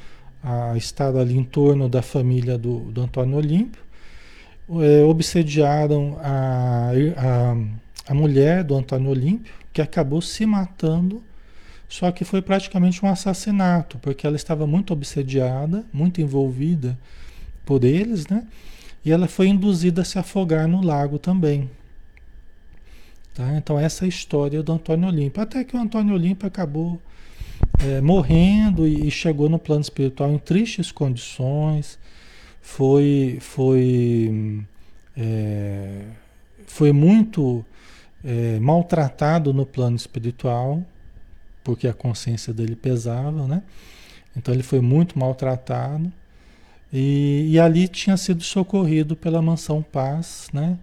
estar 0.75 1.15
ali 1.15 1.37
em 1.37 1.43
torno 1.43 1.89
da 1.89 2.01
família 2.01 2.57
do, 2.57 2.79
do 2.91 3.01
Antônio 3.01 3.37
Olímpio, 3.37 3.81
é, 4.81 5.03
obsediaram 5.03 6.17
a, 6.21 6.91
a, 7.17 8.11
a 8.11 8.13
mulher 8.13 8.63
do 8.63 8.75
Antônio 8.75 9.09
Olímpio, 9.09 9.53
que 9.71 9.81
acabou 9.81 10.21
se 10.21 10.45
matando, 10.45 11.23
só 11.87 12.11
que 12.11 12.25
foi 12.25 12.41
praticamente 12.41 13.03
um 13.05 13.09
assassinato, 13.09 13.97
porque 13.99 14.27
ela 14.27 14.35
estava 14.35 14.67
muito 14.67 14.91
obsediada, 14.91 15.85
muito 15.93 16.19
envolvida 16.19 16.97
por 17.65 17.83
eles, 17.83 18.27
né? 18.27 18.45
E 19.05 19.11
ela 19.11 19.27
foi 19.27 19.47
induzida 19.47 20.01
a 20.01 20.05
se 20.05 20.19
afogar 20.19 20.67
no 20.67 20.81
lago 20.81 21.17
também. 21.17 21.69
Tá? 23.33 23.55
Então 23.55 23.79
essa 23.79 24.03
é 24.03 24.07
a 24.07 24.09
história 24.09 24.61
do 24.61 24.73
Antônio 24.73 25.07
Olímpio. 25.07 25.41
Até 25.41 25.63
que 25.63 25.77
o 25.77 25.79
Antônio 25.79 26.13
Olímpio 26.13 26.47
acabou 26.47 26.99
é, 27.85 28.01
morrendo 28.01 28.87
e, 28.87 29.09
chegou 29.11 29.49
no 29.49 29.59
plano 29.59 29.81
espiritual 29.81 30.31
em 30.31 30.37
tristes 30.37 30.91
condições, 30.91 31.99
foi, 32.61 33.37
foi, 33.39 34.63
é, 35.15 36.01
foi 36.65 36.91
muito 36.91 37.65
é, 38.23 38.59
maltratado 38.59 39.53
no 39.53 39.65
plano 39.65 39.95
espiritual, 39.95 40.83
porque 41.63 41.87
a 41.87 41.93
consciência 41.93 42.53
dele 42.53 42.75
pesava, 42.75 43.47
né? 43.47 43.63
Então 44.35 44.53
ele 44.53 44.63
foi 44.63 44.79
muito 44.79 45.17
maltratado. 45.17 46.11
E, 46.91 47.47
e 47.49 47.59
ali 47.59 47.87
tinha 47.87 48.15
sido 48.15 48.43
socorrido 48.43 49.15
pela 49.15 49.41
Mansão 49.41 49.81
Paz, 49.81 50.47
né? 50.53 50.77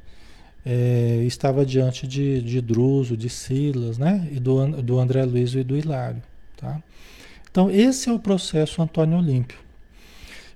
É, 0.67 1.23
estava 1.27 1.65
diante 1.65 2.07
de, 2.07 2.41
de 2.41 2.61
Druso, 2.61 3.17
de 3.17 3.29
Silas, 3.29 3.99
né? 3.99 4.29
E 4.33 4.41
do, 4.41 4.83
do 4.83 4.99
André 4.99 5.25
Luiz 5.25 5.55
e 5.55 5.63
do 5.63 5.77
Hilário, 5.77 6.23
tá? 6.57 6.83
Então, 7.51 7.71
esse 7.71 8.09
é 8.09 8.13
o 8.13 8.19
processo 8.19 8.83
Antônio 8.83 9.19
Olímpio. 9.19 9.59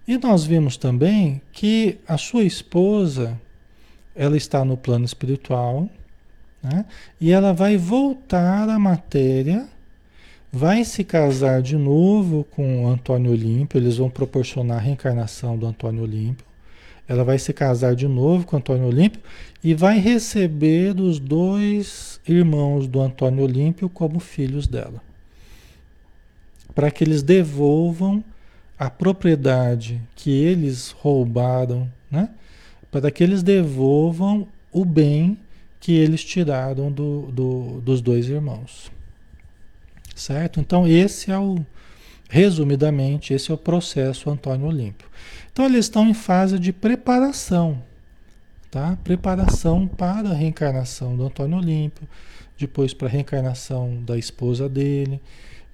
E 0.07 0.17
nós 0.19 0.45
vimos 0.45 0.77
também 0.77 1.41
que 1.53 1.99
a 2.09 2.17
sua 2.17 2.45
esposa, 2.45 3.41
ela 4.15 4.37
está 4.37 4.65
no 4.65 4.77
plano 4.77 5.05
espiritual, 5.05 5.89
né? 6.63 6.85
E 7.21 7.31
ela 7.31 7.53
vai 7.53 7.77
voltar 7.77 8.69
à 8.69 8.79
matéria 8.79 9.69
vai 10.53 10.85
se 10.85 11.05
casar 11.05 11.61
de 11.61 11.77
novo 11.77 12.45
com 12.51 12.85
o 12.85 12.89
Antônio 12.89 13.33
Olímpio, 13.33 13.79
eles 13.79 13.99
vão 13.99 14.09
proporcionar 14.09 14.79
a 14.79 14.81
reencarnação 14.81 15.57
do 15.57 15.67
Antônio 15.67 16.03
Olímpio. 16.03 16.47
Ela 17.07 17.25
vai 17.25 17.39
se 17.39 17.53
casar 17.53 17.95
de 17.95 18.07
novo 18.07 18.47
com 18.47 18.57
o 18.57 18.59
Antônio 18.59 18.87
Olímpio 18.87 19.21
e 19.65 19.75
vai 19.75 19.99
receber 19.99 20.99
os 21.01 21.19
dois 21.19 22.21
irmãos 22.27 22.87
do 22.87 23.01
Antônio 23.01 23.45
Olímpio 23.45 23.89
como 23.89 24.21
filhos 24.21 24.67
dela. 24.67 25.03
Para 26.75 26.91
que 26.91 27.03
eles 27.03 27.23
devolvam 27.23 28.23
a 28.79 28.89
propriedade 28.89 30.01
que 30.15 30.31
eles 30.31 30.91
roubaram, 30.91 31.91
né? 32.11 32.31
Para 32.91 33.11
que 33.11 33.23
eles 33.23 33.43
devolvam 33.43 34.47
o 34.73 34.85
bem 34.85 35.39
que 35.81 35.93
eles 35.93 36.25
tiraram 36.25 36.91
do, 36.91 37.31
do, 37.33 37.81
dos 37.81 38.01
dois 38.01 38.29
irmãos. 38.29 38.91
Certo? 40.15 40.61
Então, 40.61 40.87
esse 40.87 41.31
é 41.31 41.39
o, 41.39 41.65
resumidamente, 42.29 43.33
esse 43.33 43.51
é 43.51 43.55
o 43.55 43.59
processo 43.59 44.31
Antônio 44.31 44.67
Olímpio. 44.67 45.09
Então, 45.53 45.65
eles 45.67 45.87
estão 45.87 46.09
em 46.09 46.15
fase 46.15 46.59
de 46.59 46.73
preparação, 46.73 47.83
tá? 48.71 48.99
Preparação 49.05 49.87
para 49.87 50.31
a 50.31 50.35
reencarnação 50.35 51.17
do 51.17 51.25
Antônio 51.25 51.59
Olímpio, 51.59 52.09
depois 52.59 52.93
para 52.93 53.07
a 53.07 53.11
reencarnação 53.11 54.03
da 54.03 54.19
esposa 54.19 54.69
dele, 54.69 55.21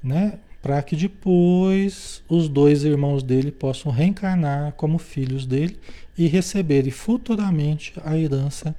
né? 0.02 0.38
Para 0.64 0.83
que 0.83 0.97
depois 0.97 2.23
os 2.26 2.49
dois 2.49 2.85
irmãos 2.85 3.23
dele 3.23 3.52
possam 3.52 3.92
reencarnar 3.92 4.73
como 4.73 4.97
filhos 4.97 5.44
dele 5.44 5.78
e 6.16 6.26
receberem 6.26 6.90
futuramente 6.90 7.92
a 8.02 8.16
herança 8.16 8.75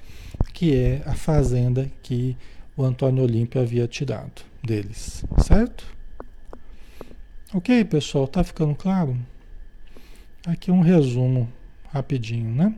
que 0.52 0.74
é 0.74 1.00
a 1.06 1.14
fazenda 1.14 1.88
que 2.02 2.36
o 2.76 2.82
Antônio 2.82 3.22
Olímpio 3.22 3.60
havia 3.60 3.86
tirado 3.86 4.42
deles, 4.64 5.24
certo? 5.44 5.86
Ok, 7.54 7.84
pessoal, 7.84 8.26
tá 8.26 8.42
ficando 8.42 8.74
claro? 8.74 9.16
Aqui 10.44 10.72
um 10.72 10.80
resumo 10.80 11.48
rapidinho, 11.92 12.52
né? 12.52 12.74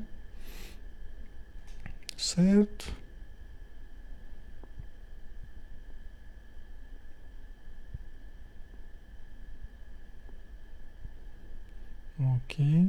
Certo? 2.15 2.93
Ok. 12.21 12.89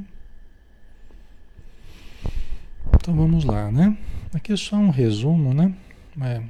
Então 2.95 3.15
vamos 3.15 3.45
lá, 3.45 3.71
né? 3.71 3.97
Aqui 4.33 4.53
é 4.53 4.57
só 4.57 4.75
um 4.75 4.89
resumo, 4.89 5.53
né? 5.53 5.73
É. 6.21 6.41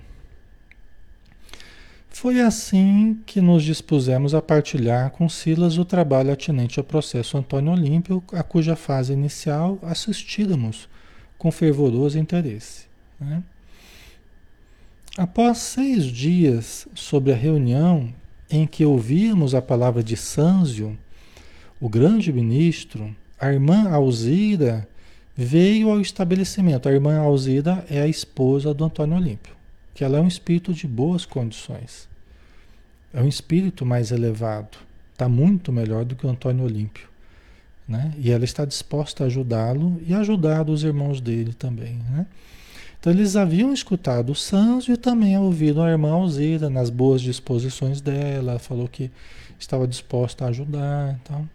Foi 2.09 2.41
assim 2.41 3.21
que 3.25 3.39
nos 3.39 3.63
dispusemos 3.63 4.35
a 4.35 4.41
partilhar 4.41 5.11
com 5.11 5.29
Silas 5.29 5.77
o 5.77 5.85
trabalho 5.85 6.33
atinente 6.33 6.79
ao 6.79 6.83
processo 6.83 7.37
Antônio 7.37 7.71
Olímpio, 7.71 8.21
a 8.33 8.43
cuja 8.43 8.75
fase 8.75 9.13
inicial 9.13 9.79
assistíramos 9.81 10.89
com 11.37 11.51
fervoroso 11.51 12.19
interesse. 12.19 12.87
Né? 13.19 13.41
Após 15.17 15.59
seis 15.59 16.05
dias 16.05 16.87
sobre 16.93 17.31
a 17.31 17.35
reunião 17.35 18.13
em 18.49 18.65
que 18.67 18.83
ouvíamos 18.83 19.55
a 19.55 19.61
palavra 19.61 20.03
de 20.03 20.17
Sânzio, 20.17 20.97
o 21.79 21.87
grande 21.87 22.33
ministro, 22.33 23.15
a 23.39 23.51
irmã 23.51 23.89
Alzira 23.89 24.87
veio 25.35 25.89
ao 25.89 26.01
estabelecimento. 26.01 26.89
A 26.89 26.91
irmã 26.91 27.17
Alzira 27.17 27.85
é 27.89 28.01
a 28.01 28.07
esposa 28.07 28.73
do 28.73 28.83
Antônio 28.83 29.15
Olímpio, 29.15 29.55
que 29.93 30.03
ela 30.03 30.17
é 30.17 30.21
um 30.21 30.27
espírito 30.27 30.73
de 30.73 30.85
boas 30.85 31.25
condições. 31.25 32.09
É 33.13 33.21
um 33.21 33.27
espírito 33.27 33.85
mais 33.85 34.11
elevado. 34.11 34.77
Está 35.13 35.29
muito 35.29 35.71
melhor 35.71 36.03
do 36.03 36.15
que 36.15 36.27
o 36.27 36.29
Antônio 36.29 36.65
Olímpio. 36.65 37.07
Né? 37.87 38.13
E 38.17 38.29
ela 38.29 38.43
está 38.43 38.65
disposta 38.65 39.23
a 39.23 39.27
ajudá-lo 39.27 39.99
e 40.05 40.13
ajudar 40.13 40.69
os 40.69 40.83
irmãos 40.83 41.21
dele 41.21 41.53
também. 41.53 41.99
Né? 42.11 42.25
Então 42.99 43.13
eles 43.13 43.37
haviam 43.37 43.73
escutado 43.73 44.31
o 44.31 44.35
Sanzo 44.35 44.91
e 44.91 44.97
também 44.97 45.37
ouvido 45.37 45.81
a 45.81 45.89
irmã 45.89 46.11
Alzira 46.11 46.69
nas 46.69 46.89
boas 46.89 47.21
disposições 47.21 48.01
dela, 48.01 48.59
falou 48.59 48.87
que 48.87 49.09
estava 49.57 49.87
disposta 49.87 50.45
a 50.45 50.49
ajudar. 50.49 51.17
Então, 51.23 51.49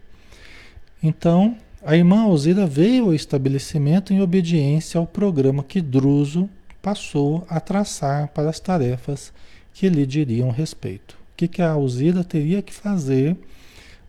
então 1.04 1.56
a 1.84 1.94
irmã 1.94 2.22
Alzira 2.22 2.66
veio 2.66 3.04
ao 3.04 3.14
estabelecimento 3.14 4.10
em 4.10 4.22
obediência 4.22 4.98
ao 4.98 5.06
programa 5.06 5.62
que 5.62 5.82
Druso 5.82 6.48
passou 6.80 7.46
a 7.46 7.60
traçar 7.60 8.28
para 8.28 8.48
as 8.48 8.58
tarefas 8.58 9.30
que 9.74 9.86
lhe 9.88 10.06
diriam 10.06 10.50
respeito. 10.50 11.12
O 11.12 11.36
que, 11.36 11.46
que 11.46 11.60
a 11.60 11.72
Alzira 11.72 12.24
teria 12.24 12.62
que 12.62 12.72
fazer 12.72 13.36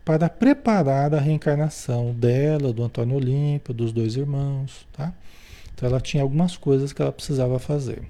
para 0.06 0.30
preparar 0.30 1.14
a 1.14 1.20
reencarnação 1.20 2.14
dela, 2.14 2.72
do 2.72 2.82
Antônio 2.82 3.16
Olímpio, 3.16 3.74
dos 3.74 3.92
dois 3.92 4.16
irmãos, 4.16 4.86
tá? 4.92 5.12
Então 5.74 5.86
ela 5.86 6.00
tinha 6.00 6.22
algumas 6.22 6.56
coisas 6.56 6.94
que 6.94 7.02
ela 7.02 7.12
precisava 7.12 7.58
fazer. 7.58 8.02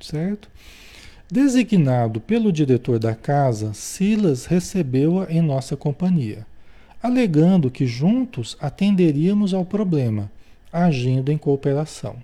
Certo? 0.00 0.48
Designado 1.30 2.20
pelo 2.20 2.50
diretor 2.50 2.98
da 2.98 3.14
casa, 3.14 3.72
Silas 3.72 4.46
recebeu-a 4.46 5.30
em 5.30 5.40
nossa 5.40 5.76
companhia, 5.76 6.44
alegando 7.00 7.70
que 7.70 7.86
juntos 7.86 8.56
atenderíamos 8.60 9.54
ao 9.54 9.64
problema, 9.64 10.28
agindo 10.72 11.30
em 11.30 11.38
cooperação. 11.38 12.16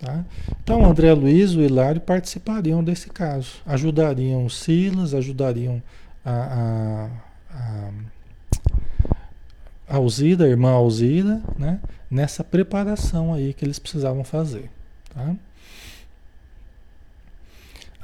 Tá? 0.00 0.24
Então, 0.62 0.84
André 0.86 1.12
Luiz 1.12 1.50
e 1.50 1.58
o 1.58 1.62
Hilário 1.62 2.00
participariam 2.00 2.82
desse 2.82 3.10
caso, 3.10 3.56
ajudariam 3.66 4.46
o 4.46 4.50
Silas, 4.50 5.12
ajudariam 5.12 5.82
a, 6.24 6.30
a, 6.32 7.10
a, 7.50 7.90
a 9.86 9.96
Alzira, 9.96 10.46
a 10.46 10.48
irmã 10.48 10.70
Alzira, 10.70 11.42
né? 11.58 11.78
nessa 12.10 12.42
preparação 12.42 13.34
aí 13.34 13.52
que 13.52 13.66
eles 13.66 13.78
precisavam 13.78 14.24
fazer. 14.24 14.70
Tá? 15.14 15.34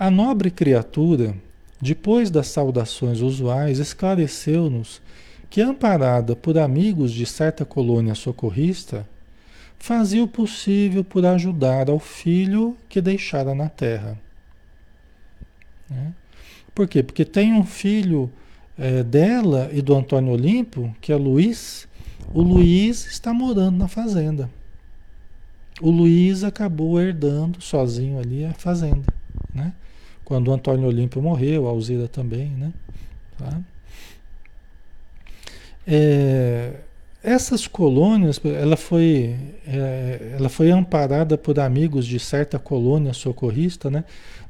A 0.01 0.11
nobre 0.11 0.51
criatura, 0.51 1.35
depois 1.79 2.31
das 2.31 2.47
saudações 2.47 3.21
usuais, 3.21 3.79
esclareceu-nos 3.79 5.03
que, 5.51 5.61
amparada 5.61 6.35
por 6.35 6.57
amigos 6.57 7.13
de 7.13 7.27
certa 7.27 7.67
colônia 7.67 8.15
socorrista, 8.15 9.07
fazia 9.79 10.25
o 10.25 10.27
possível 10.27 11.05
por 11.05 11.27
ajudar 11.27 11.91
ao 11.91 11.99
filho 11.99 12.75
que 12.89 12.99
deixara 12.99 13.55
na 13.55 13.69
terra. 13.69 14.19
Né? 15.91 16.15
Por 16.75 16.89
quê? 16.89 17.03
Porque 17.03 17.27
tem 17.27 17.53
um 17.53 17.67
filho 17.67 18.33
é, 18.79 19.03
dela 19.03 19.69
e 19.71 19.83
do 19.83 19.95
Antônio 19.95 20.33
Olimpo, 20.33 20.97
que 20.99 21.13
é 21.13 21.17
Luiz. 21.17 21.87
O 22.33 22.41
Luiz 22.41 23.05
está 23.05 23.35
morando 23.35 23.77
na 23.77 23.87
fazenda. 23.87 24.49
O 25.79 25.91
Luiz 25.91 26.43
acabou 26.43 26.99
herdando 26.99 27.61
sozinho 27.61 28.19
ali 28.19 28.47
a 28.47 28.55
fazenda, 28.55 29.05
né? 29.55 29.75
Quando 30.31 30.47
o 30.47 30.53
Antônio 30.53 30.87
Olímpio 30.87 31.21
morreu, 31.21 31.66
a 31.66 31.71
Alzira 31.71 32.07
também, 32.07 32.51
né? 32.51 32.73
Tá? 33.37 33.61
É, 35.85 36.75
essas 37.21 37.66
colônias, 37.66 38.40
ela 38.45 38.77
foi, 38.77 39.37
é, 39.66 40.37
ela 40.38 40.49
foi 40.49 40.71
amparada 40.71 41.37
por 41.37 41.59
amigos 41.59 42.07
de 42.07 42.21
certa 42.21 42.61
colônia 42.61 43.12
socorrista, 43.12 43.90
né? 43.90 44.05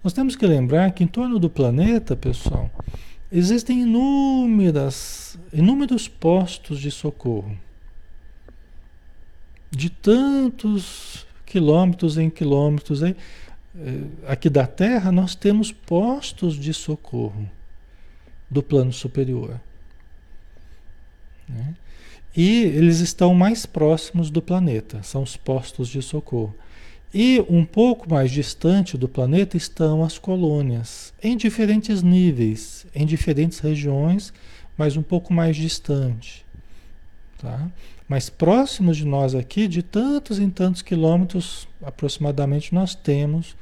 Nós 0.04 0.12
temos 0.12 0.36
que 0.36 0.46
lembrar 0.46 0.90
que 0.90 1.02
em 1.02 1.06
torno 1.06 1.38
do 1.38 1.48
planeta, 1.48 2.14
pessoal, 2.14 2.70
existem 3.32 3.80
inúmeras, 3.80 5.38
inúmeros 5.50 6.06
postos 6.06 6.78
de 6.78 6.90
socorro. 6.90 7.56
De 9.70 9.88
tantos 9.88 11.26
quilômetros 11.46 12.18
em 12.18 12.28
quilômetros 12.28 13.02
aí, 13.02 13.16
aqui 14.26 14.50
da 14.50 14.66
Terra, 14.66 15.12
nós 15.12 15.34
temos 15.34 15.72
postos 15.72 16.56
de 16.56 16.74
socorro 16.74 17.48
do 18.50 18.62
plano 18.62 18.92
superior. 18.92 19.60
Né? 21.48 21.74
E 22.36 22.62
eles 22.62 23.00
estão 23.00 23.34
mais 23.34 23.66
próximos 23.66 24.30
do 24.30 24.40
planeta, 24.40 25.02
são 25.02 25.22
os 25.22 25.36
postos 25.36 25.88
de 25.88 26.02
socorro. 26.02 26.54
E 27.12 27.44
um 27.48 27.64
pouco 27.64 28.08
mais 28.08 28.30
distante 28.30 28.96
do 28.96 29.08
planeta 29.08 29.56
estão 29.56 30.04
as 30.04 30.16
colônias, 30.16 31.12
em 31.20 31.36
diferentes 31.36 32.02
níveis, 32.02 32.86
em 32.94 33.04
diferentes 33.04 33.58
regiões, 33.58 34.32
mas 34.76 34.96
um 34.96 35.02
pouco 35.02 35.32
mais 35.32 35.56
distante. 35.56 36.44
Tá? 37.38 37.68
Mas 38.10 38.28
próximos 38.28 38.96
de 38.96 39.04
nós 39.04 39.36
aqui, 39.36 39.68
de 39.68 39.84
tantos 39.84 40.40
em 40.40 40.50
tantos 40.50 40.82
quilômetros 40.82 41.68
aproximadamente, 41.80 42.74
nós 42.74 42.92
temos 42.92 43.54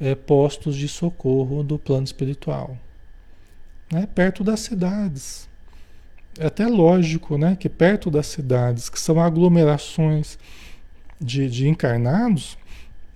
é, 0.00 0.16
postos 0.16 0.74
de 0.74 0.88
socorro 0.88 1.62
do 1.62 1.78
plano 1.78 2.02
espiritual. 2.02 2.76
Né? 3.88 4.08
Perto 4.12 4.42
das 4.42 4.58
cidades. 4.58 5.48
É 6.36 6.46
até 6.46 6.66
lógico 6.66 7.38
né, 7.38 7.54
que 7.54 7.68
perto 7.68 8.10
das 8.10 8.26
cidades, 8.26 8.88
que 8.88 8.98
são 8.98 9.20
aglomerações 9.20 10.36
de, 11.20 11.48
de 11.48 11.68
encarnados, 11.68 12.58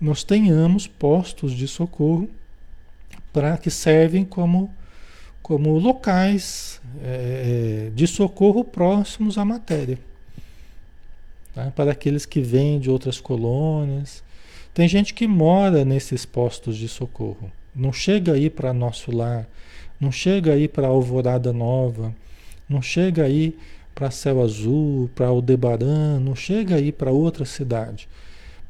nós 0.01 0.23
tenhamos 0.23 0.87
postos 0.87 1.55
de 1.55 1.67
socorro 1.67 2.31
para 3.33 3.59
que 3.59 3.69
servem 3.69 4.25
como, 4.25 4.73
como 5.43 5.77
locais 5.77 6.81
é, 7.03 7.91
de 7.93 8.07
socorro 8.07 8.63
próximos 8.63 9.37
à 9.37 9.45
matéria 9.45 9.99
tá? 11.55 11.73
para 11.75 11.93
aqueles 11.93 12.27
que 12.27 12.41
vêm 12.41 12.79
de 12.79 12.91
outras 12.91 13.21
colônias. 13.21 14.23
Tem 14.75 14.89
gente 14.89 15.13
que 15.13 15.27
mora 15.27 15.85
nesses 15.85 16.25
postos 16.25 16.77
de 16.77 16.89
socorro, 16.89 17.51
não 17.75 17.93
chega 17.93 18.33
aí 18.33 18.49
para 18.49 18.73
nosso 18.73 19.15
lar, 19.15 19.47
não 20.01 20.11
chega 20.11 20.53
aí 20.53 20.67
para 20.67 20.89
Alvorada 20.89 21.53
Nova, 21.53 22.15
não 22.69 22.81
chega 22.81 23.25
aí 23.25 23.57
para 23.95 24.11
Céu 24.11 24.43
Azul, 24.43 25.11
para 25.15 25.27
Aldebaran, 25.27 26.19
não 26.21 26.35
chega 26.35 26.77
aí 26.77 26.91
para 26.91 27.13
outra 27.13 27.45
cidade. 27.45 28.09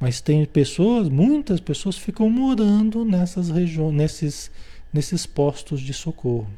Mas 0.01 0.21
tem 0.21 0.45
pessoas, 0.45 1.09
muitas 1.09 1.61
pessoas 1.61 1.97
ficam 1.97 2.29
morando 2.29 3.05
nessas 3.05 3.49
regiões, 3.49 3.95
nesses, 3.95 4.51
nesses 4.93 5.25
postos 5.27 5.81
de 5.81 5.93
socorro. 5.93 6.51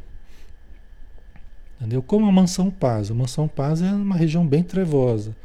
Entendeu? 1.79 2.03
Como 2.03 2.27
a 2.27 2.33
Mansão 2.33 2.71
Paz. 2.71 3.11
A 3.11 3.15
Mansão 3.15 3.47
Paz 3.47 3.83
é 3.83 3.93
uma 3.93 4.17
região 4.17 4.47
bem 4.47 4.63
trevosa. 4.63 5.37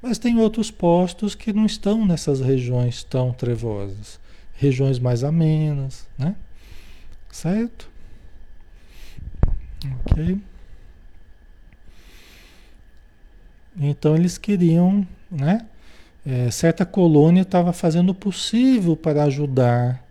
Mas 0.00 0.18
tem 0.18 0.38
outros 0.38 0.70
postos 0.70 1.34
que 1.34 1.52
não 1.52 1.66
estão 1.66 2.06
nessas 2.06 2.40
regiões 2.40 3.02
tão 3.02 3.32
trevosas, 3.32 4.20
regiões 4.54 4.98
mais 4.98 5.24
amenas, 5.24 6.06
né? 6.16 6.36
Certo? 7.30 7.90
Ok. 10.00 10.38
Então 13.78 14.16
eles 14.16 14.38
queriam, 14.38 15.06
né? 15.30 15.66
É, 16.26 16.50
certa 16.50 16.84
colônia 16.84 17.42
estava 17.42 17.72
fazendo 17.72 18.10
o 18.10 18.14
possível 18.14 18.96
para 18.96 19.24
ajudar 19.24 20.04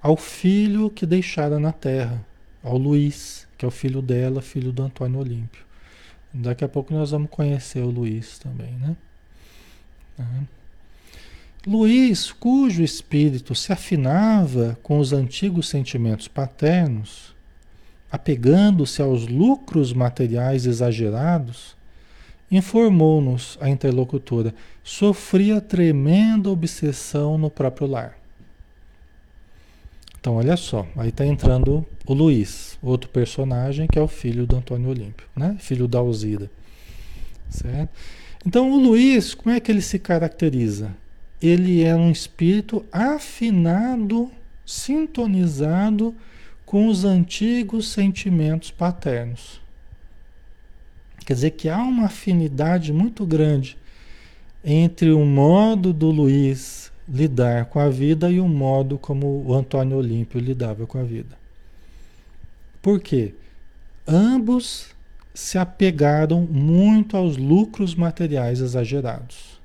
ao 0.00 0.16
filho 0.16 0.90
que 0.90 1.06
deixara 1.06 1.58
na 1.58 1.72
terra, 1.72 2.24
ao 2.62 2.76
Luiz, 2.76 3.48
que 3.56 3.64
é 3.64 3.68
o 3.68 3.70
filho 3.70 4.02
dela, 4.02 4.42
filho 4.42 4.70
do 4.70 4.82
Antônio 4.82 5.18
Olímpio. 5.18 5.63
Daqui 6.34 6.64
a 6.64 6.68
pouco 6.68 6.92
nós 6.92 7.12
vamos 7.12 7.30
conhecer 7.30 7.78
o 7.78 7.90
Luiz 7.90 8.40
também, 8.40 8.72
né? 8.72 8.96
Uhum. 10.18 10.46
Luiz, 11.64 12.32
cujo 12.32 12.82
espírito 12.82 13.54
se 13.54 13.72
afinava 13.72 14.76
com 14.82 14.98
os 14.98 15.12
antigos 15.12 15.68
sentimentos 15.68 16.26
paternos, 16.26 17.34
apegando-se 18.10 19.00
aos 19.00 19.28
lucros 19.28 19.92
materiais 19.92 20.66
exagerados, 20.66 21.76
informou-nos 22.50 23.56
a 23.60 23.70
interlocutora, 23.70 24.52
sofria 24.82 25.60
tremenda 25.60 26.50
obsessão 26.50 27.38
no 27.38 27.48
próprio 27.48 27.86
lar. 27.86 28.23
Então, 30.24 30.36
olha 30.36 30.56
só, 30.56 30.86
aí 30.96 31.10
está 31.10 31.26
entrando 31.26 31.84
o 32.06 32.14
Luiz, 32.14 32.78
outro 32.82 33.10
personagem 33.10 33.86
que 33.86 33.98
é 33.98 34.00
o 34.00 34.08
filho 34.08 34.46
do 34.46 34.56
Antônio 34.56 34.88
Olímpio, 34.88 35.26
né? 35.36 35.54
Filho 35.60 35.86
da 35.86 35.98
Alzira. 35.98 36.50
Certo? 37.50 37.90
Então, 38.46 38.72
o 38.72 38.78
Luiz, 38.78 39.34
como 39.34 39.54
é 39.54 39.60
que 39.60 39.70
ele 39.70 39.82
se 39.82 39.98
caracteriza? 39.98 40.96
Ele 41.42 41.84
é 41.84 41.94
um 41.94 42.10
espírito 42.10 42.82
afinado, 42.90 44.32
sintonizado 44.64 46.14
com 46.64 46.88
os 46.88 47.04
antigos 47.04 47.92
sentimentos 47.92 48.70
paternos. 48.70 49.60
Quer 51.26 51.34
dizer 51.34 51.50
que 51.50 51.68
há 51.68 51.82
uma 51.82 52.06
afinidade 52.06 52.94
muito 52.94 53.26
grande 53.26 53.76
entre 54.64 55.12
o 55.12 55.22
modo 55.22 55.92
do 55.92 56.10
Luiz 56.10 56.90
lidar 57.08 57.66
com 57.66 57.78
a 57.78 57.88
vida 57.88 58.30
e 58.30 58.40
o 58.40 58.48
modo 58.48 58.98
como 58.98 59.44
o 59.46 59.54
Antônio 59.54 59.96
Olímpio 59.96 60.40
lidava 60.40 60.86
com 60.86 60.98
a 60.98 61.02
vida. 61.02 61.36
Por 62.80 63.00
quê? 63.00 63.34
Ambos 64.06 64.94
se 65.34 65.58
apegaram 65.58 66.42
muito 66.42 67.16
aos 67.16 67.36
lucros 67.36 67.94
materiais 67.94 68.60
exagerados. 68.60 69.60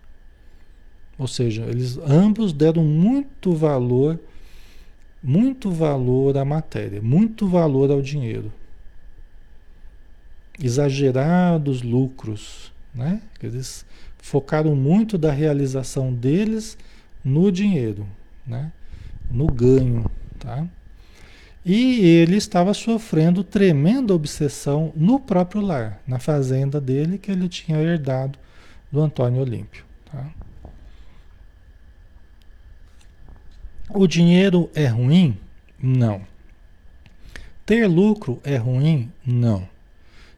Ou 1.17 1.28
seja, 1.28 1.63
eles 1.63 1.97
ambos 1.97 2.54
deram 2.54 2.84
muito 2.84 3.54
valor, 3.54 4.19
muito 5.21 5.69
valor 5.69 6.38
à 6.38 6.45
matéria, 6.45 7.02
muito 7.02 7.47
valor 7.47 7.91
ao 7.91 8.02
dinheiro. 8.02 8.52
Exagerados 10.62 11.82
lucros, 11.82 12.71
né? 12.95 13.21
Eles 13.43 13.86
focaram 14.17 14.75
muito 14.75 15.17
da 15.17 15.32
realização 15.32 16.13
deles 16.13 16.78
no 17.23 17.51
dinheiro, 17.51 18.08
né? 18.45 18.71
No 19.29 19.47
ganho, 19.47 20.10
tá? 20.39 20.67
E 21.65 21.99
ele 21.99 22.38
estava 22.38 22.73
sofrendo 22.73 23.43
tremenda 23.43 24.13
obsessão 24.13 24.91
no 24.95 25.19
próprio 25.19 25.62
lar, 25.62 26.01
na 26.08 26.17
fazenda 26.17 26.79
dele 26.79 27.17
que 27.17 27.32
ele 27.32 27.49
tinha 27.49 27.77
herdado 27.79 28.39
do 28.91 29.01
Antônio 29.01 29.41
Olímpio. 29.41 29.84
Tá? 30.12 30.25
O 33.89 34.08
dinheiro 34.08 34.69
é 34.73 34.88
ruim? 34.88 35.38
Não. 35.82 36.21
Ter 37.65 37.88
lucro 37.88 38.39
é 38.43 38.55
ruim? 38.55 39.12
Não. 39.25 39.67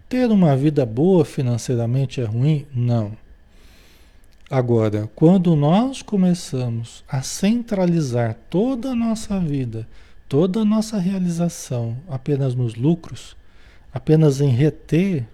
Ter 0.09 0.29
uma 0.29 0.57
vida 0.57 0.85
boa 0.85 1.23
financeiramente 1.23 2.19
é 2.19 2.25
ruim? 2.25 2.65
Não. 2.73 3.15
Agora, 4.51 5.09
quando 5.15 5.55
nós 5.55 6.01
começamos 6.01 7.05
a 7.07 7.21
centralizar 7.21 8.35
toda 8.49 8.89
a 8.89 8.95
nossa 8.95 9.39
vida, 9.39 9.87
toda 10.27 10.59
a 10.59 10.65
nossa 10.65 10.97
realização 10.97 11.95
apenas 12.09 12.53
nos 12.53 12.75
lucros, 12.75 13.37
apenas 13.93 14.41
em 14.41 14.49
reter 14.49 15.25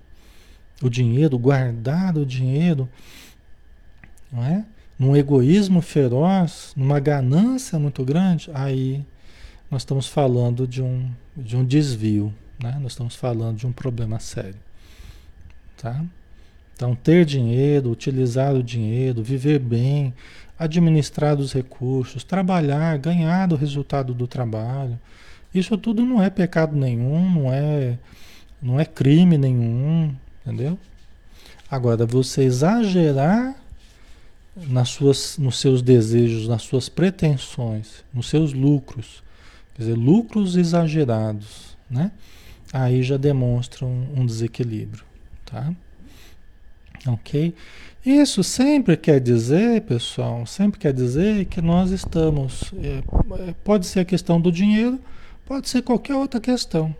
o 0.84 0.88
dinheiro, 0.88 1.40
guardar 1.40 2.16
o 2.16 2.28
dinheiro, 2.28 2.88
não 4.32 4.46
é? 4.46 4.64
Num 5.00 5.16
egoísmo 5.16 5.82
feroz, 5.82 6.74
numa 6.78 7.00
ganância 7.00 7.80
muito 7.80 8.06
grande, 8.06 8.52
aí 8.54 9.04
nós 9.72 9.82
estamos 9.82 10.06
falando 10.06 10.68
de 10.68 10.84
um, 10.84 11.10
de 11.36 11.58
um 11.58 11.66
desvio, 11.66 12.32
né? 12.62 12.78
Nós 12.80 12.92
estamos 12.92 13.16
falando 13.16 13.58
de 13.58 13.66
um 13.66 13.72
problema 13.72 14.20
sério, 14.20 14.60
tá? 15.76 16.06
Então, 16.78 16.94
ter 16.94 17.26
dinheiro, 17.26 17.90
utilizar 17.90 18.54
o 18.54 18.62
dinheiro, 18.62 19.24
viver 19.24 19.58
bem, 19.58 20.14
administrar 20.60 21.36
os 21.40 21.52
recursos, 21.52 22.24
trabalhar, 22.24 23.00
ganhar 23.00 23.52
o 23.52 23.56
resultado 23.56 24.14
do 24.14 24.28
trabalho. 24.28 25.00
Isso 25.52 25.76
tudo 25.76 26.06
não 26.06 26.22
é 26.22 26.30
pecado 26.30 26.76
nenhum, 26.76 27.32
não 27.32 27.52
é, 27.52 27.98
não 28.62 28.80
é 28.80 28.86
crime 28.86 29.40
nenhum, 29.40 30.14
entendeu? 30.46 30.78
Agora, 31.70 32.06
você 32.06 32.44
exagerar 32.44 33.56
nas 34.56 34.90
suas, 34.90 35.36
nos 35.40 35.60
seus 35.60 35.82
desejos, 35.82 36.48
nas 36.48 36.62
suas 36.62 36.88
pretensões, 36.90 38.06
nos 38.14 38.30
seus 38.30 38.54
lucros, 38.54 39.24
quer 39.74 39.82
dizer, 39.82 39.96
lucros 39.96 40.56
exagerados, 40.56 41.76
né? 41.90 42.12
Aí 42.72 43.02
já 43.02 43.18
demonstra 43.18 43.84
um, 43.84 44.08
um 44.16 44.26
desequilíbrio, 44.28 45.04
tá? 45.44 45.74
Ok? 47.08 47.54
Isso 48.06 48.44
sempre 48.44 48.96
quer 48.96 49.20
dizer, 49.20 49.82
pessoal, 49.82 50.46
sempre 50.46 50.80
quer 50.80 50.94
dizer 50.94 51.46
que 51.46 51.62
nós 51.62 51.92
estamos. 51.92 52.74
É, 52.82 53.04
é, 53.50 53.56
pode 53.64 53.86
ser 53.86 54.02
a 54.02 54.06
questão 54.06 54.40
do 54.40 54.52
dinheiro, 54.52 55.00
pode 55.46 55.68
ser 55.68 55.82
qualquer 55.82 56.16
outra 56.16 56.40
questão. 56.40 56.96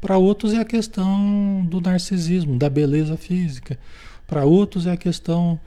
Para 0.00 0.16
outros 0.16 0.54
é 0.54 0.60
a 0.60 0.64
questão 0.64 1.66
do 1.68 1.80
narcisismo, 1.80 2.56
da 2.56 2.70
beleza 2.70 3.16
física. 3.16 3.78
Para 4.26 4.44
outros 4.44 4.86
é 4.86 4.92
a 4.92 4.96
questão 4.96 5.58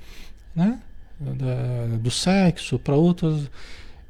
né, 0.56 0.80
da, 1.20 1.98
do 1.98 2.10
sexo. 2.10 2.80
Para 2.80 2.96
outros. 2.96 3.50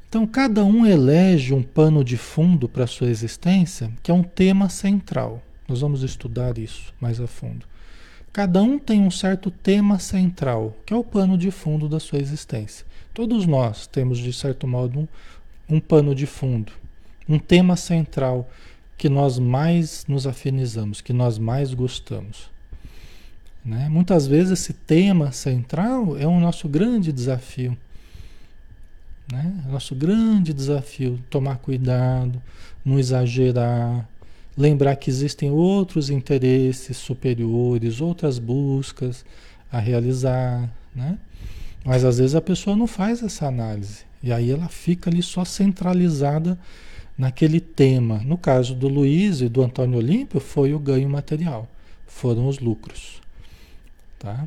Então, 0.08 0.26
cada 0.26 0.64
um 0.64 0.86
elege 0.86 1.52
um 1.52 1.62
pano 1.62 2.04
de 2.04 2.16
fundo 2.16 2.68
para 2.68 2.84
a 2.84 2.86
sua 2.86 3.08
existência, 3.08 3.90
que 4.02 4.10
é 4.10 4.14
um 4.14 4.22
tema 4.22 4.68
central. 4.68 5.42
Nós 5.68 5.80
vamos 5.80 6.02
estudar 6.02 6.56
isso 6.56 6.94
mais 7.00 7.20
a 7.20 7.26
fundo. 7.26 7.66
Cada 8.32 8.62
um 8.62 8.78
tem 8.78 9.02
um 9.02 9.10
certo 9.10 9.50
tema 9.50 9.98
central, 9.98 10.74
que 10.86 10.94
é 10.94 10.96
o 10.96 11.04
pano 11.04 11.36
de 11.36 11.50
fundo 11.50 11.86
da 11.86 12.00
sua 12.00 12.18
existência. 12.18 12.86
Todos 13.12 13.44
nós 13.44 13.86
temos, 13.86 14.18
de 14.18 14.32
certo 14.32 14.66
modo, 14.66 15.00
um, 15.00 15.76
um 15.76 15.78
pano 15.78 16.14
de 16.14 16.24
fundo, 16.24 16.72
um 17.28 17.38
tema 17.38 17.76
central 17.76 18.48
que 18.96 19.08
nós 19.08 19.38
mais 19.38 20.06
nos 20.08 20.26
afinizamos, 20.26 21.02
que 21.02 21.12
nós 21.12 21.38
mais 21.38 21.74
gostamos. 21.74 22.50
Né? 23.62 23.88
Muitas 23.90 24.26
vezes 24.26 24.60
esse 24.60 24.72
tema 24.72 25.30
central 25.30 26.16
é 26.16 26.26
o 26.26 26.40
nosso 26.40 26.68
grande 26.68 27.12
desafio. 27.12 27.76
Né? 29.30 29.52
Nosso 29.68 29.94
grande 29.94 30.54
desafio, 30.54 31.22
tomar 31.28 31.58
cuidado, 31.58 32.42
não 32.84 32.98
exagerar, 32.98 34.08
Lembrar 34.56 34.96
que 34.96 35.08
existem 35.08 35.50
outros 35.50 36.10
interesses 36.10 36.96
superiores, 36.96 38.00
outras 38.00 38.38
buscas 38.38 39.24
a 39.70 39.78
realizar, 39.78 40.68
né? 40.94 41.18
Mas 41.84 42.04
às 42.04 42.18
vezes 42.18 42.34
a 42.34 42.40
pessoa 42.40 42.76
não 42.76 42.86
faz 42.86 43.22
essa 43.22 43.46
análise. 43.46 44.04
E 44.22 44.32
aí 44.32 44.50
ela 44.50 44.68
fica 44.68 45.10
ali 45.10 45.22
só 45.22 45.44
centralizada 45.44 46.58
naquele 47.16 47.60
tema. 47.60 48.20
No 48.24 48.38
caso 48.38 48.74
do 48.74 48.88
Luiz 48.88 49.40
e 49.40 49.48
do 49.48 49.62
Antônio 49.62 49.98
Olímpio, 49.98 50.38
foi 50.38 50.74
o 50.74 50.78
ganho 50.78 51.08
material, 51.08 51.68
foram 52.06 52.46
os 52.46 52.58
lucros. 52.58 53.20
Tá? 54.18 54.46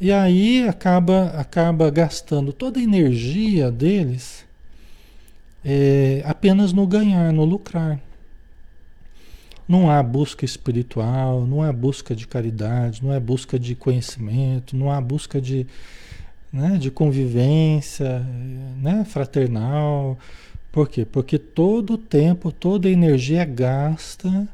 E 0.00 0.12
aí 0.12 0.68
acaba, 0.68 1.28
acaba 1.38 1.90
gastando 1.90 2.52
toda 2.52 2.78
a 2.78 2.82
energia 2.82 3.70
deles 3.70 4.44
é, 5.64 6.22
apenas 6.24 6.72
no 6.72 6.86
ganhar, 6.86 7.32
no 7.32 7.44
lucrar. 7.44 7.98
Não 9.68 9.90
há 9.90 10.02
busca 10.02 10.44
espiritual, 10.44 11.46
não 11.46 11.62
há 11.62 11.72
busca 11.72 12.14
de 12.14 12.26
caridade, 12.26 13.02
não 13.02 13.10
há 13.10 13.18
busca 13.18 13.58
de 13.58 13.74
conhecimento, 13.74 14.76
não 14.76 14.90
há 14.90 15.00
busca 15.00 15.40
de, 15.40 15.66
né, 16.52 16.78
de 16.78 16.90
convivência 16.90 18.20
né, 18.80 19.04
fraternal. 19.04 20.16
Por 20.70 20.88
quê? 20.88 21.04
Porque 21.04 21.38
todo 21.38 21.94
o 21.94 21.98
tempo, 21.98 22.52
toda 22.52 22.88
a 22.88 22.92
energia 22.92 23.42
é 23.42 23.46
gasta 23.46 24.48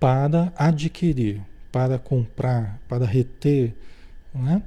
para 0.00 0.52
adquirir, 0.56 1.40
para 1.70 1.98
comprar, 1.98 2.80
para 2.88 3.04
reter. 3.04 3.72
Né? 4.34 4.62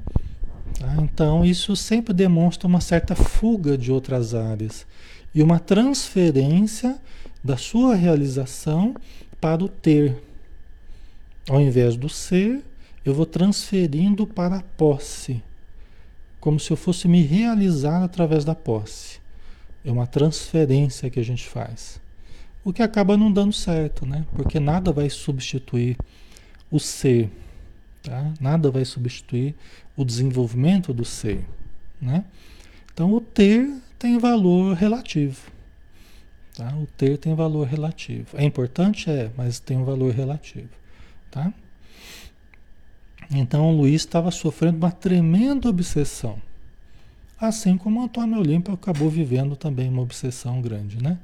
Tá? 0.80 0.96
Então, 1.02 1.44
isso 1.44 1.76
sempre 1.76 2.14
demonstra 2.14 2.68
uma 2.68 2.82
certa 2.82 3.16
fuga 3.16 3.78
de 3.78 3.92
outras 3.92 4.34
áreas 4.34 4.86
e 5.34 5.44
uma 5.44 5.60
transferência 5.60 6.98
da 7.44 7.58
sua 7.58 7.96
realização 7.96 8.96
para 9.40 9.64
o 9.64 9.70
ter. 9.70 10.22
Ao 11.50 11.60
invés 11.60 11.96
do 11.96 12.10
ser, 12.10 12.64
eu 13.04 13.14
vou 13.14 13.26
transferindo 13.26 14.28
para 14.28 14.58
a 14.58 14.64
posse, 14.64 15.42
como 16.40 16.60
se 16.60 16.72
eu 16.72 16.78
fosse 16.78 17.08
me 17.08 17.22
realizar 17.22 18.04
através 18.04 18.46
da 18.46 18.54
posse. 18.54 19.20
É 19.84 19.92
uma 19.92 20.06
transferência 20.06 21.10
que 21.10 21.20
a 21.20 21.24
gente 21.24 21.48
faz. 21.48 22.00
O 22.64 22.74
que 22.74 22.84
acaba 22.84 23.18
não 23.18 23.32
dando 23.32 23.54
certo, 23.54 24.06
né? 24.06 24.26
Porque 24.34 24.60
nada 24.60 24.92
vai 24.92 25.10
substituir 25.10 25.98
o 26.70 26.80
ser, 26.80 27.30
tá? 28.04 28.32
Nada 28.40 28.70
vai 28.70 28.84
substituir 28.84 29.56
o 29.96 30.04
desenvolvimento 30.04 30.94
do 30.94 31.06
ser, 31.06 31.46
né? 32.02 32.26
Então 32.94 33.14
o 33.14 33.22
ter 33.22 33.74
tem 33.98 34.20
valor 34.20 34.76
relativo. 34.76 35.40
Tá? 36.60 36.76
O 36.76 36.86
ter 36.86 37.18
tem 37.18 37.34
valor 37.34 37.66
relativo. 37.66 38.36
É 38.38 38.44
importante? 38.44 39.10
É, 39.10 39.32
mas 39.38 39.62
tem 39.62 39.78
um 39.78 39.86
valor 39.86 40.14
relativo. 40.14 40.68
Tá? 41.32 41.54
Então 43.32 43.70
o 43.70 43.78
Luiz 43.78 44.02
estava 44.02 44.30
sofrendo 44.30 44.78
uma 44.78 44.92
tremenda 44.92 45.70
obsessão. 45.70 46.38
Assim 47.40 47.78
como 47.78 48.04
Antônio 48.04 48.38
Olímpio 48.38 48.74
acabou 48.74 49.10
vivendo 49.10 49.56
também 49.56 49.88
uma 49.88 50.02
obsessão 50.02 50.62
grande, 50.62 51.02
né? 51.02 51.18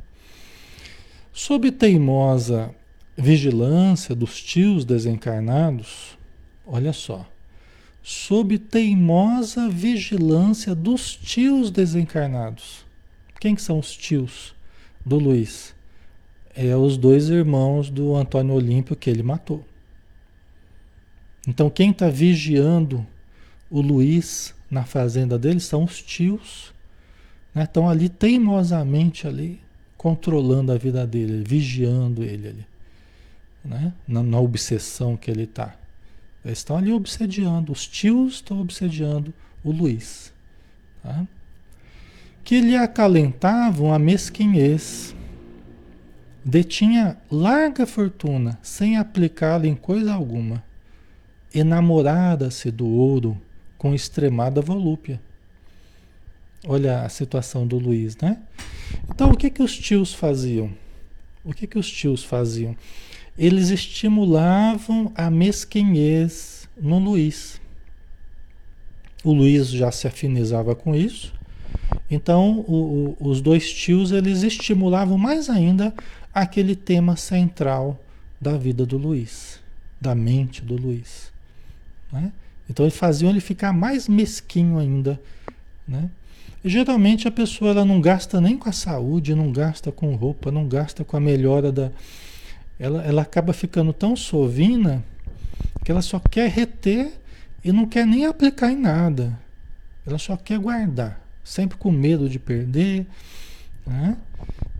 Sob 1.33 1.69
teimosa 1.69 2.73
vigilância 3.17 4.15
dos 4.15 4.41
tios 4.41 4.85
desencarnados, 4.85 6.17
olha 6.65 6.93
só, 6.93 7.27
sob 8.01 8.57
teimosa 8.57 9.67
vigilância 9.67 10.73
dos 10.73 11.13
tios 11.13 11.69
desencarnados. 11.69 12.85
Quem 13.37 13.53
que 13.53 13.61
são 13.61 13.77
os 13.77 13.91
tios? 13.91 14.54
Do 15.05 15.17
Luiz. 15.17 15.75
É 16.55 16.75
os 16.75 16.97
dois 16.97 17.29
irmãos 17.29 17.89
do 17.89 18.15
Antônio 18.15 18.55
Olímpio 18.55 18.95
que 18.95 19.09
ele 19.09 19.21
matou. 19.21 19.63
Então 21.47 21.69
quem 21.69 21.91
está 21.91 22.09
vigiando 22.09 23.05
o 23.69 23.81
Luiz 23.81 24.55
na 24.69 24.83
fazenda 24.83 25.37
dele 25.37 25.59
são 25.59 25.83
os 25.83 26.01
tios. 26.01 26.73
Né? 27.53 27.63
Estão 27.63 27.89
ali 27.89 28.09
teimosamente 28.09 29.27
ali, 29.27 29.59
controlando 29.97 30.71
a 30.71 30.77
vida 30.77 31.05
dele, 31.05 31.43
vigiando 31.45 32.23
ele 32.23 32.47
ali. 32.47 32.65
Né? 33.63 33.93
Na, 34.07 34.23
na 34.23 34.39
obsessão 34.39 35.15
que 35.15 35.29
ele 35.29 35.43
está. 35.43 35.75
Eles 36.43 36.59
estão 36.59 36.77
ali 36.77 36.91
obsediando, 36.91 37.71
os 37.71 37.87
tios 37.87 38.35
estão 38.35 38.61
obsediando 38.61 39.33
o 39.63 39.71
Luiz. 39.71 40.31
tá? 41.01 41.25
Que 42.45 42.61
lhe 42.61 42.77
acalentavam 42.77 43.91
a 43.91 43.97
mesquinhez. 43.97 45.15
Detinha 46.45 47.17
larga 47.29 47.87
fortuna 47.87 48.59
sem 48.61 48.97
aplicá-la 48.97 49.65
em 49.65 49.73
coisa 49.73 50.13
alguma. 50.13 50.63
Enamorada-se 51.51 52.69
do 52.69 52.87
ouro 52.87 53.35
com 53.79 53.95
extremada 53.95 54.61
volúpia. 54.61 55.19
Olha 56.67 57.01
a 57.01 57.09
situação 57.09 57.65
do 57.65 57.79
Luiz, 57.79 58.15
né? 58.17 58.37
Então, 59.09 59.31
o 59.31 59.37
que 59.37 59.49
que 59.49 59.63
os 59.63 59.75
tios 59.75 60.13
faziam? 60.13 60.71
O 61.43 61.51
que 61.51 61.65
que 61.65 61.79
os 61.79 61.89
tios 61.89 62.23
faziam? 62.23 62.77
Eles 63.35 63.69
estimulavam 63.69 65.11
a 65.15 65.31
mesquinhez 65.31 66.69
no 66.79 66.99
Luiz. 66.99 67.59
O 69.23 69.33
Luiz 69.33 69.67
já 69.69 69.91
se 69.91 70.07
afinizava 70.07 70.75
com 70.75 70.95
isso. 70.95 71.33
Então, 72.09 72.59
o, 72.67 73.15
o, 73.19 73.29
os 73.29 73.41
dois 73.41 73.71
tios 73.71 74.11
eles 74.11 74.43
estimulavam 74.43 75.17
mais 75.17 75.49
ainda 75.49 75.93
aquele 76.33 76.75
tema 76.75 77.15
central 77.15 77.99
da 78.39 78.57
vida 78.57 78.85
do 78.85 78.97
Luiz, 78.97 79.59
da 79.99 80.13
mente 80.13 80.61
do 80.61 80.75
Luiz. 80.75 81.31
Né? 82.11 82.31
Então, 82.69 82.85
eles 82.85 82.97
faziam 82.97 83.29
ele 83.29 83.39
ficar 83.39 83.73
mais 83.73 84.07
mesquinho 84.07 84.77
ainda. 84.77 85.19
Né? 85.87 86.09
Geralmente, 86.63 87.27
a 87.27 87.31
pessoa 87.31 87.71
ela 87.71 87.85
não 87.85 88.01
gasta 88.01 88.41
nem 88.41 88.57
com 88.57 88.69
a 88.69 88.73
saúde, 88.73 89.35
não 89.35 89.51
gasta 89.51 89.91
com 89.91 90.15
roupa, 90.15 90.51
não 90.51 90.67
gasta 90.67 91.03
com 91.03 91.15
a 91.15 91.19
melhora 91.19 91.71
da. 91.71 91.91
Ela, 92.79 93.03
ela 93.03 93.21
acaba 93.21 93.53
ficando 93.53 93.93
tão 93.93 94.15
sovina 94.15 95.03
que 95.83 95.91
ela 95.91 96.01
só 96.01 96.19
quer 96.19 96.49
reter 96.49 97.13
e 97.63 97.71
não 97.71 97.85
quer 97.85 98.05
nem 98.05 98.25
aplicar 98.25 98.71
em 98.71 98.77
nada. 98.79 99.39
Ela 100.05 100.17
só 100.17 100.35
quer 100.35 100.59
guardar, 100.59 101.21
sempre 101.45 101.77
com 101.77 101.91
medo 101.91 102.27
de 102.27 102.39
perder. 102.39 103.05
Né? 103.85 104.17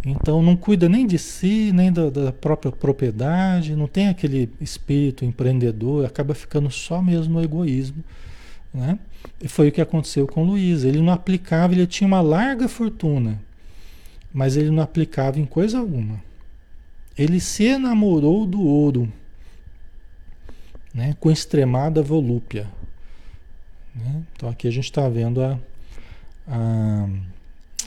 Então 0.03 0.41
não 0.41 0.57
cuida 0.57 0.89
nem 0.89 1.05
de 1.05 1.17
si, 1.19 1.71
nem 1.71 1.93
da, 1.93 2.09
da, 2.09 2.31
própria 2.31 2.71
propriedade, 2.71 3.75
não 3.75 3.87
tem 3.87 4.09
aquele 4.09 4.49
espírito 4.59 5.23
empreendedor, 5.23 6.05
acaba 6.05 6.33
ficando 6.33 6.69
só 6.71 7.01
mesmo 7.01 7.35
no 7.35 7.43
egoísmo. 7.43 8.03
Né? 8.73 8.99
E 9.41 9.47
foi 9.47 9.69
o 9.69 9.71
que 9.71 9.79
aconteceu 9.79 10.27
com 10.27 10.43
Luiz. 10.43 10.83
Ele 10.83 10.99
não 10.99 11.13
aplicava, 11.13 11.73
ele 11.73 11.87
tinha 11.87 12.07
uma 12.07 12.21
larga 12.21 12.67
fortuna, 12.67 13.39
mas 14.33 14.57
ele 14.57 14.71
não 14.71 14.83
aplicava 14.83 15.39
em 15.39 15.45
coisa 15.45 15.79
alguma. 15.79 16.21
Ele 17.17 17.39
se 17.39 17.63
enamorou 17.63 18.45
do 18.45 18.61
ouro 18.61 19.11
né, 20.93 21.15
com 21.19 21.31
extremada 21.31 22.01
volúpia. 22.01 22.67
Né? 23.95 24.23
Então 24.33 24.49
aqui 24.49 24.67
a 24.67 24.71
gente 24.71 24.85
está 24.85 25.07
vendo 25.07 25.41
a, 25.41 25.57
a, 26.47 27.07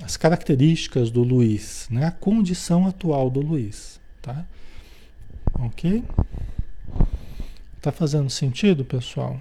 as 0.03 0.17
características 0.17 1.11
do 1.11 1.23
Luiz, 1.23 1.89
né? 1.91 2.07
a 2.07 2.11
condição 2.11 2.87
atual 2.87 3.31
do 3.31 3.41
Luiz. 3.41 4.01
Tá? 4.21 4.45
Ok? 5.55 6.05
Tá 7.81 7.93
fazendo 7.93 8.29
sentido, 8.29 8.85
pessoal? 8.85 9.39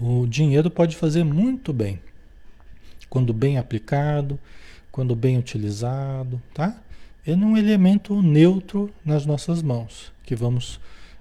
O 0.00 0.26
dinheiro 0.26 0.68
pode 0.68 0.96
fazer 0.96 1.22
muito 1.22 1.72
bem, 1.72 2.00
quando 3.08 3.32
bem 3.32 3.56
aplicado, 3.56 4.36
quando 4.90 5.14
bem 5.14 5.38
utilizado, 5.38 6.42
tá? 6.52 6.76
Ele 7.24 7.40
é 7.40 7.46
um 7.46 7.56
elemento 7.56 8.20
neutro 8.20 8.92
nas 9.04 9.24
nossas 9.24 9.62
mãos, 9.62 10.12
que 10.24 10.34
vamos 10.34 10.80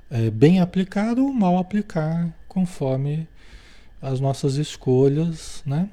é, 0.10 0.32
bem 0.32 0.60
aplicar 0.60 1.19
ou 1.19 1.32
mal 1.32 1.60
aplicar, 1.60 2.34
conforme 2.51 3.29
as 4.01 4.19
nossas 4.19 4.55
escolhas, 4.55 5.63
né? 5.65 5.87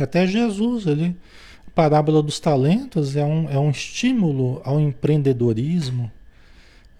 Até 0.00 0.26
Jesus, 0.26 0.84
ele, 0.84 1.16
a 1.68 1.70
parábola 1.70 2.20
dos 2.20 2.40
talentos 2.40 3.14
é 3.14 3.24
um, 3.24 3.48
é 3.48 3.56
um 3.56 3.70
estímulo 3.70 4.60
ao 4.64 4.80
empreendedorismo, 4.80 6.10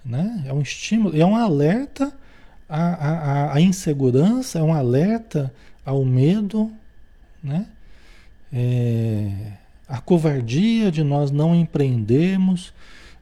né? 0.04 0.44
É 0.46 0.52
um 0.52 0.60
estímulo, 0.60 1.20
é 1.20 1.26
um 1.26 1.34
alerta 1.34 2.16
à, 2.68 2.78
à, 2.78 3.54
à 3.54 3.60
insegurança, 3.60 4.60
é 4.60 4.62
um 4.62 4.72
alerta 4.72 5.52
ao 5.84 6.04
medo, 6.04 6.70
né? 7.42 7.66
É, 8.52 9.32
a 9.88 10.00
covardia 10.00 10.92
de 10.92 11.02
nós 11.02 11.32
não 11.32 11.56
empreendermos, 11.56 12.72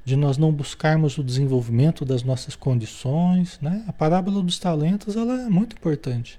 de 0.05 0.17
nós 0.17 0.37
não 0.37 0.53
buscarmos 0.53 1.17
o 1.19 1.23
desenvolvimento 1.23 2.05
das 2.05 2.23
nossas 2.23 2.57
condições, 2.57 3.59
né? 3.61 3.85
A 3.87 3.93
parábola 3.93 4.43
dos 4.43 4.59
talentos 4.59 5.17
ela 5.17 5.43
é 5.43 5.49
muito 5.49 5.77
importante, 5.77 6.39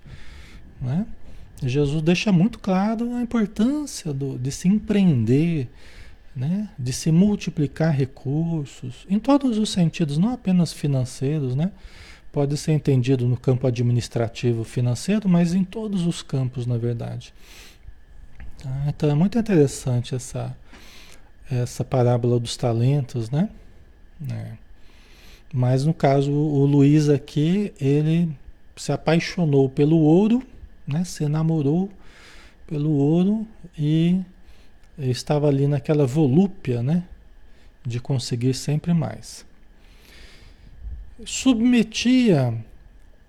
né? 0.81 1.05
Jesus 1.61 2.01
deixa 2.01 2.31
muito 2.31 2.59
claro 2.59 3.15
a 3.15 3.21
importância 3.21 4.13
do, 4.13 4.37
de 4.37 4.51
se 4.51 4.67
empreender, 4.67 5.69
né? 6.35 6.69
de 6.77 6.91
se 6.91 7.11
multiplicar 7.11 7.93
recursos, 7.93 9.05
em 9.09 9.19
todos 9.19 9.57
os 9.57 9.69
sentidos, 9.69 10.17
não 10.17 10.33
apenas 10.33 10.73
financeiros, 10.73 11.55
né? 11.55 11.71
pode 12.31 12.57
ser 12.57 12.71
entendido 12.71 13.27
no 13.27 13.37
campo 13.37 13.67
administrativo 13.67 14.63
financeiro, 14.63 15.29
mas 15.29 15.53
em 15.53 15.63
todos 15.63 16.05
os 16.05 16.21
campos, 16.21 16.65
na 16.65 16.77
verdade. 16.77 17.33
Tá? 18.57 18.85
Então 18.87 19.09
é 19.09 19.13
muito 19.13 19.37
interessante 19.37 20.15
essa, 20.15 20.55
essa 21.61 21.83
parábola 21.83 22.39
dos 22.39 22.57
talentos, 22.57 23.29
né? 23.29 23.49
É. 24.29 24.53
Mas 25.53 25.85
no 25.85 25.93
caso, 25.93 26.31
o 26.31 26.65
Luiz 26.65 27.09
aqui, 27.09 27.73
ele 27.79 28.29
se 28.75 28.91
apaixonou 28.91 29.69
pelo 29.69 29.97
ouro, 29.97 30.43
né? 30.87 31.03
se 31.03 31.23
enamorou 31.23 31.91
pelo 32.65 32.91
ouro 32.91 33.45
e 33.77 34.19
estava 34.97 35.47
ali 35.47 35.67
naquela 35.67 36.07
volúpia 36.07 36.81
né? 36.81 37.03
de 37.85 37.99
conseguir 37.99 38.55
sempre 38.55 38.93
mais. 38.93 39.45
Submetia 41.23 42.53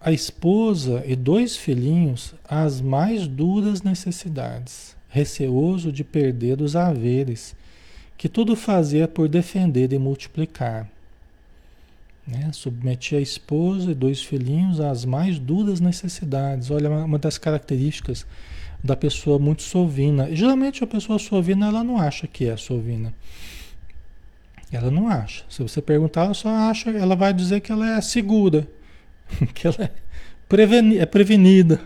a 0.01 0.13
esposa 0.13 1.03
e 1.07 1.15
dois 1.15 1.57
filhinhos 1.57 2.35
às 2.49 2.81
mais 2.81 3.27
duras 3.27 3.83
necessidades 3.83 4.95
receoso 5.15 5.93
de 5.93 6.03
perder 6.03 6.61
os 6.61 6.75
haveres, 6.75 7.55
que 8.17 8.29
tudo 8.29 8.57
fazia 8.57 9.09
por 9.09 9.29
defender 9.29 9.93
e 9.93 9.99
multiplicar. 9.99 10.89
Né? 12.27 12.51
Submetia 12.53 13.19
a 13.19 13.23
esposa 13.23 13.91
e 13.91 13.95
dois 13.95 14.23
filhinhos 14.23 14.81
às 14.81 15.05
mais 15.05 15.39
duras 15.39 15.81
necessidades. 15.81 16.71
Olha, 16.71 16.91
uma 16.91 17.19
das 17.19 17.37
características 17.37 18.27
da 18.83 18.95
pessoa 18.95 19.39
muito 19.39 19.63
sovina. 19.63 20.35
geralmente 20.35 20.85
a 20.85 20.87
pessoa 20.87 21.19
sovina, 21.19 21.69
ela 21.69 21.83
não 21.83 21.99
acha 21.99 22.27
que 22.27 22.47
é 22.47 22.57
sovina. 22.57 23.15
Ela 24.71 24.91
não 24.91 25.09
acha. 25.09 25.45
Se 25.49 25.63
você 25.63 25.81
perguntar, 25.81 26.25
ela 26.25 26.35
só 26.35 26.49
acha, 26.49 26.91
ela 26.91 27.17
vai 27.17 27.33
dizer 27.33 27.61
que 27.61 27.73
ela 27.73 27.97
é 27.97 28.01
segura, 28.01 28.69
que 29.55 29.67
ela 29.67 29.77
é, 29.85 29.91
preveni, 30.49 30.99
é 30.99 31.07
prevenida. 31.07 31.81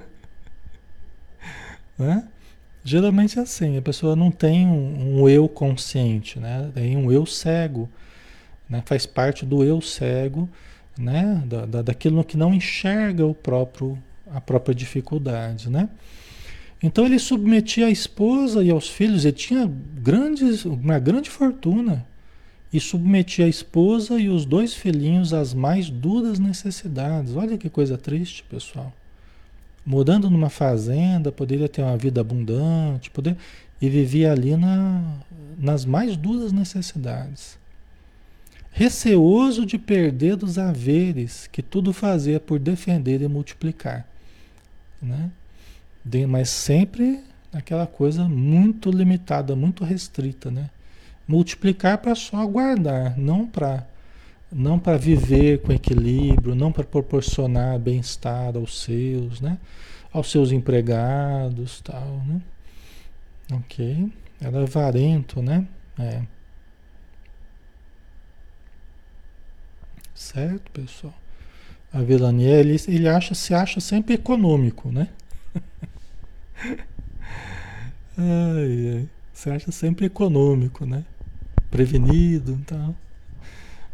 Né? 1.97 2.27
Geralmente 2.89 3.39
é 3.39 3.43
assim, 3.43 3.77
a 3.77 3.83
pessoa 3.83 4.17
não 4.17 4.31
tem 4.31 4.67
um, 4.67 5.21
um, 5.21 5.29
eu 5.29 5.47
consciente, 5.47 6.41
né? 6.41 6.71
Tem 6.73 6.97
um 6.97 7.13
eu 7.13 7.27
cego, 7.27 7.87
né? 8.67 8.83
Faz 8.87 9.05
parte 9.05 9.45
do 9.45 9.63
eu 9.63 9.79
cego, 9.83 10.49
né? 10.99 11.43
Da, 11.45 11.67
da, 11.67 11.83
daquilo 11.83 12.25
que 12.25 12.35
não 12.35 12.55
enxerga 12.55 13.27
o 13.27 13.35
próprio, 13.35 13.99
a 14.33 14.41
própria 14.41 14.75
dificuldade, 14.75 15.69
né? 15.69 15.87
Então 16.83 17.05
ele 17.05 17.19
submetia 17.19 17.89
a 17.89 17.91
esposa 17.91 18.65
e 18.65 18.71
aos 18.71 18.89
filhos, 18.89 19.27
ele 19.27 19.37
tinha 19.37 19.71
grandes, 19.97 20.65
uma 20.65 20.99
grande 20.99 21.29
fortuna, 21.29 22.07
e 22.73 22.81
submetia 22.81 23.45
a 23.45 23.49
esposa 23.51 24.19
e 24.19 24.31
os 24.31 24.47
dois 24.47 24.73
filhinhos 24.73 25.35
às 25.35 25.53
mais 25.53 25.91
duras 25.91 26.39
necessidades. 26.39 27.37
Olha 27.37 27.59
que 27.59 27.69
coisa 27.69 27.99
triste, 27.99 28.43
pessoal 28.45 28.95
morando 29.89 30.29
numa 30.29 30.51
fazenda, 30.51 31.33
poderia 31.33 31.67
ter 31.67 31.81
uma 31.81 31.97
vida 31.97 32.21
abundante, 32.21 33.09
poder, 33.09 33.39
e 33.81 33.89
vivia 33.89 34.31
ali 34.31 34.55
na, 34.55 35.03
nas 35.59 35.87
mais 35.87 36.15
duras 36.15 36.53
necessidades. 36.53 37.57
Receoso 38.71 39.65
de 39.65 39.79
perder 39.79 40.37
dos 40.37 40.59
haveres, 40.59 41.47
que 41.47 41.63
tudo 41.63 41.95
fazia 41.95 42.39
por 42.39 42.59
defender 42.59 43.23
e 43.23 43.29
multiplicar. 43.29 44.07
Né? 45.01 45.31
De, 46.05 46.27
mas 46.27 46.51
sempre 46.51 47.21
aquela 47.51 47.87
coisa 47.87 48.29
muito 48.29 48.91
limitada, 48.91 49.57
muito 49.57 49.85
restrita. 49.85 50.51
Né? 50.51 50.69
Multiplicar 51.27 51.97
para 51.97 52.15
só 52.15 52.47
guardar, 52.47 53.17
não 53.17 53.47
para 53.47 53.87
não 54.51 54.79
para 54.79 54.97
viver 54.97 55.61
com 55.63 55.73
equilíbrio, 55.73 56.55
não 56.55 56.73
para 56.73 56.85
proporcionar 56.85 57.79
bem-estar 57.79 58.57
aos 58.57 58.83
seus, 58.83 59.41
né? 59.41 59.59
Aos 60.13 60.31
seus 60.31 60.53
empregados, 60.53 61.81
tal, 61.83 62.23
né? 62.27 62.41
Ok? 63.53 64.13
Era 64.41 64.63
avarento, 64.63 65.43
né? 65.43 65.67
É. 65.99 66.23
Certo, 70.15 70.71
pessoal? 70.73 71.15
a 71.93 72.03
vilania, 72.03 72.57
ele, 72.57 72.77
ele 72.87 73.09
acha, 73.09 73.35
se 73.35 73.55
acha 73.55 73.81
sempre 73.81 74.15
econômico, 74.15 74.91
né? 74.91 75.09
ai, 78.17 78.97
ai. 78.97 79.09
Se 79.33 79.51
acha 79.51 79.71
sempre 79.71 80.07
econômico, 80.07 80.85
né? 80.85 81.05
Prevenido 81.71 82.59
e 82.61 82.65
tal. 82.65 82.95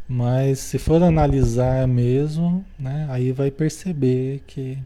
Mas 0.08 0.58
se 0.58 0.78
for 0.78 1.02
analisar 1.02 1.88
mesmo, 1.88 2.64
né, 2.78 3.06
aí 3.10 3.32
vai 3.32 3.50
perceber 3.50 4.42
que, 4.46 4.78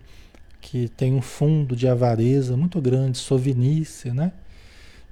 que 0.60 0.88
tem 0.88 1.12
um 1.12 1.20
fundo 1.20 1.74
de 1.74 1.88
avareza 1.88 2.56
muito 2.56 2.80
grande, 2.80 3.18
sovinícia, 3.18 4.14
né? 4.14 4.32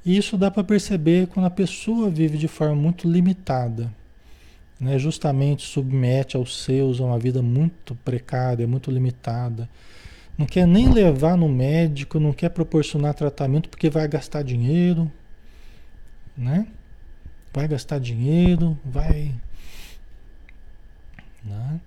E 0.04 0.16
isso 0.16 0.38
dá 0.38 0.52
para 0.52 0.62
perceber 0.62 1.26
quando 1.26 1.46
a 1.46 1.50
pessoa 1.50 2.08
vive 2.08 2.38
de 2.38 2.46
forma 2.46 2.76
muito 2.76 3.10
limitada, 3.10 3.92
né? 4.78 4.96
justamente 5.00 5.66
submete 5.66 6.36
aos 6.36 6.62
seus 6.62 7.00
a 7.00 7.04
uma 7.04 7.18
vida 7.18 7.42
muito 7.42 7.96
precária, 8.04 8.68
muito 8.68 8.88
limitada. 8.88 9.68
Não 10.38 10.46
quer 10.46 10.64
nem 10.64 10.92
levar 10.92 11.36
no 11.36 11.48
médico, 11.48 12.20
não 12.20 12.32
quer 12.32 12.50
proporcionar 12.50 13.14
tratamento 13.14 13.68
porque 13.68 13.90
vai 13.90 14.06
gastar 14.06 14.44
dinheiro, 14.44 15.10
né? 16.36 16.68
Vai 17.52 17.66
gastar 17.66 17.98
dinheiro, 17.98 18.78
vai 18.84 19.34
né? 21.46 21.80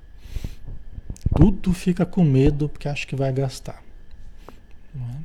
Tudo 1.36 1.74
fica 1.74 2.06
com 2.06 2.24
medo 2.24 2.68
porque 2.68 2.88
acha 2.88 3.06
que 3.06 3.16
vai 3.16 3.32
gastar. 3.32 3.84
Né? 4.94 5.22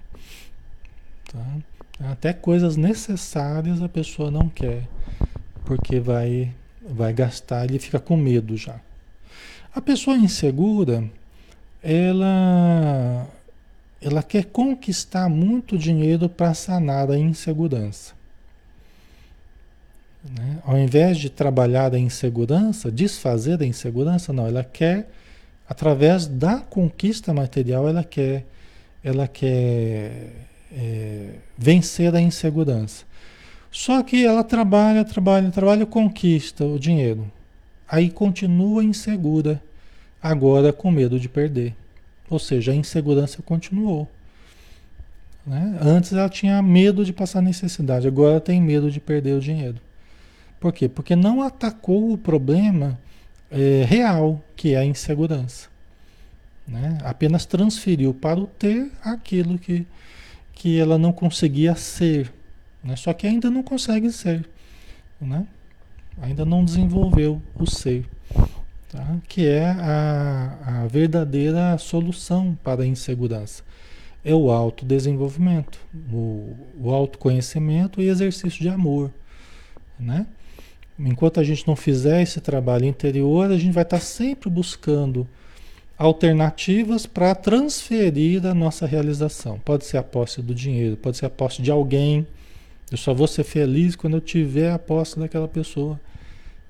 Tá? 1.33 2.11
Até 2.11 2.33
coisas 2.33 2.77
necessárias 2.77 3.81
a 3.81 3.89
pessoa 3.89 4.31
não 4.31 4.49
quer, 4.49 4.87
porque 5.65 6.01
vai, 6.01 6.53
vai 6.85 7.13
gastar 7.13 7.71
e 7.71 7.79
fica 7.79 8.01
com 8.01 8.17
medo 8.17 8.57
já. 8.57 8.81
A 9.75 9.81
pessoa 9.81 10.17
insegura, 10.17 11.09
ela, 11.83 13.29
ela 14.01 14.23
quer 14.23 14.45
conquistar 14.47 15.29
muito 15.29 15.77
dinheiro 15.77 16.29
para 16.29 16.55
sanar 16.55 17.11
a 17.11 17.19
insegurança. 17.19 18.14
Né? 20.25 20.59
Ao 20.65 20.79
invés 20.79 21.19
de 21.19 21.29
trabalhar 21.29 21.95
a 21.95 21.99
insegurança, 21.99 22.91
desfazer 22.91 23.61
a 23.61 23.67
insegurança, 23.67 24.33
não, 24.33 24.47
ela 24.47 24.65
quer, 24.65 25.11
através 25.69 26.27
da 26.27 26.61
conquista 26.61 27.35
material, 27.35 27.89
ela 27.89 28.03
quer, 28.03 28.47
ela 29.03 29.29
quer 29.29 30.31
é, 30.73 31.29
vencer 31.59 32.15
a 32.15 32.21
insegurança. 32.21 33.05
Só 33.71 34.03
que 34.03 34.25
ela 34.25 34.43
trabalha, 34.43 35.05
trabalha, 35.05 35.51
trabalha, 35.51 35.85
conquista 35.85 36.65
o 36.65 36.79
dinheiro. 36.79 37.31
Aí 37.89 38.09
continua 38.09 38.83
insegura, 38.83 39.61
agora 40.23 40.73
com 40.73 40.91
medo 40.91 41.21
de 41.21 41.29
perder. 41.29 41.75
Ou 42.31 42.39
seja, 42.39 42.73
a 42.73 42.75
insegurança 42.75 43.43
continuou. 43.43 44.09
Né? 45.47 45.79
Antes 45.83 46.13
ela 46.13 46.29
tinha 46.29 46.63
medo 46.63 47.05
de 47.05 47.13
passar 47.13 47.43
necessidade, 47.43 48.09
agora 48.09 48.41
tem 48.41 48.63
medo 48.63 48.91
de 48.91 49.01
perder 49.01 49.35
o 49.35 49.41
dinheiro. 49.41 49.79
Por 50.65 50.73
quê? 50.73 50.89
Porque 50.89 51.15
não 51.15 51.43
atacou 51.43 52.11
o 52.11 52.17
problema 52.17 52.99
é, 53.51 53.85
real, 53.87 54.43
que 54.57 54.73
é 54.73 54.79
a 54.79 54.85
insegurança. 54.87 55.69
Né? 56.67 56.97
Apenas 57.05 57.45
transferiu 57.45 58.15
para 58.15 58.41
o 58.41 58.47
ter 58.47 58.91
aquilo 59.03 59.59
que, 59.59 59.87
que 60.55 60.81
ela 60.81 60.97
não 60.97 61.13
conseguia 61.13 61.75
ser. 61.75 62.33
Né? 62.83 62.97
Só 62.97 63.13
que 63.13 63.27
ainda 63.27 63.51
não 63.51 63.63
consegue 63.63 64.11
ser. 64.11 64.49
Né? 65.21 65.47
Ainda 66.23 66.47
não 66.47 66.65
desenvolveu 66.65 67.43
o 67.55 67.67
ser. 67.67 68.07
Tá? 68.89 69.19
Que 69.29 69.47
é 69.47 69.67
a, 69.67 70.59
a 70.65 70.87
verdadeira 70.87 71.77
solução 71.77 72.57
para 72.65 72.85
a 72.85 72.87
insegurança. 72.87 73.63
É 74.25 74.35
o 74.35 74.51
autodesenvolvimento, 74.51 75.79
o, 76.11 76.57
o 76.81 76.91
autoconhecimento 76.91 78.01
e 78.01 78.09
exercício 78.09 78.63
de 78.63 78.71
amor. 78.71 79.11
Né? 80.01 80.27
Enquanto 80.99 81.41
a 81.41 81.45
gente 81.45 81.67
não 81.67 81.75
fizer 81.75 82.23
esse 82.23 82.41
trabalho 82.41 82.85
interior, 82.85 83.51
a 83.51 83.59
gente 83.59 83.73
vai 83.73 83.83
estar 83.83 84.01
sempre 84.01 84.49
buscando 84.49 85.27
alternativas 85.99 87.07
para 87.07 87.35
transferir 87.35 88.45
a 88.47 88.55
nossa 88.55 88.87
realização. 88.87 89.59
Pode 89.59 89.85
ser 89.85 89.97
a 89.97 90.03
posse 90.03 90.41
do 90.41 90.55
dinheiro, 90.55 90.97
pode 90.97 91.17
ser 91.17 91.27
a 91.27 91.31
posse 91.31 91.63
de 91.63 91.71
alguém. 91.71 92.27
Eu 92.91 92.97
só 92.97 93.13
vou 93.13 93.27
ser 93.27 93.45
feliz 93.45 93.97
quando 93.97 94.17
eu 94.17 94.21
tiver 94.21 94.71
a 94.71 94.79
posse 94.79 95.19
daquela 95.19 95.49
pessoa. 95.49 96.01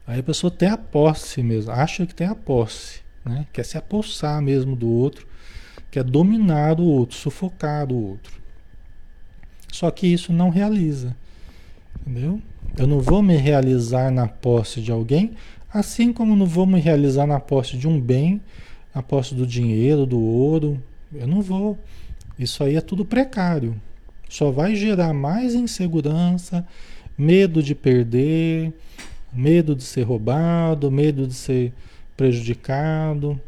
Aí 0.07 0.21
a 0.21 0.23
pessoa 0.23 0.51
tem 0.51 0.69
a 0.69 0.77
posse 0.77 1.43
mesmo, 1.43 1.73
acha 1.73 2.07
que 2.07 2.15
tem 2.15 2.27
a 2.27 2.35
posse, 2.35 3.01
né? 3.25 3.47
quer 3.53 3.65
se 3.65 3.79
apossar 3.79 4.41
mesmo 4.43 4.77
do 4.77 4.89
outro, 4.89 5.27
quer 5.91 6.05
dominar 6.05 6.79
o 6.79 6.85
outro, 6.85 7.17
sufocar 7.17 7.91
o 7.91 8.11
outro. 8.11 8.39
Só 9.73 9.91
que 9.91 10.07
isso 10.07 10.33
não 10.33 10.51
realiza, 10.51 11.17
entendeu? 12.01 12.41
Eu 12.77 12.89
não 12.89 13.01
vou 13.01 13.23
me 13.23 13.37
realizar 13.37 14.11
na 14.11 14.27
posse 14.27 14.81
de 14.81 14.91
alguém, 14.91 15.35
assim 15.73 16.13
como 16.13 16.35
não 16.35 16.45
vou 16.45 16.67
me 16.67 16.81
realizar 16.81 17.25
na 17.25 17.39
posse 17.39 17.77
de 17.77 17.87
um 17.87 18.01
bem, 18.01 18.41
na 18.93 19.01
posse 19.01 19.33
do 19.33 19.47
dinheiro, 19.47 20.05
do 20.05 20.21
ouro. 20.21 20.83
Eu 21.13 21.29
não 21.29 21.41
vou. 21.41 21.79
Isso 22.37 22.65
aí 22.65 22.75
é 22.75 22.81
tudo 22.81 23.05
precário. 23.05 23.81
Só 24.29 24.51
vai 24.51 24.75
gerar 24.75 25.15
mais 25.15 25.55
insegurança, 25.55 26.67
medo 27.17 27.63
de 27.63 27.77
perder, 27.77 28.73
medo 29.33 29.77
de 29.77 29.85
ser 29.85 30.03
roubado, 30.03 30.91
medo 30.91 31.29
de 31.29 31.35
ser 31.35 31.73
prejudicado, 32.17 33.41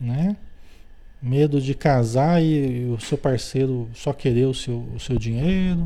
né? 0.00 0.36
Medo 1.20 1.60
de 1.60 1.74
casar 1.74 2.40
e 2.40 2.84
o 2.96 3.00
seu 3.00 3.18
parceiro 3.18 3.88
só 3.92 4.12
querer 4.12 4.46
o 4.46 4.54
seu, 4.54 4.86
o 4.94 5.00
seu 5.00 5.18
dinheiro, 5.18 5.84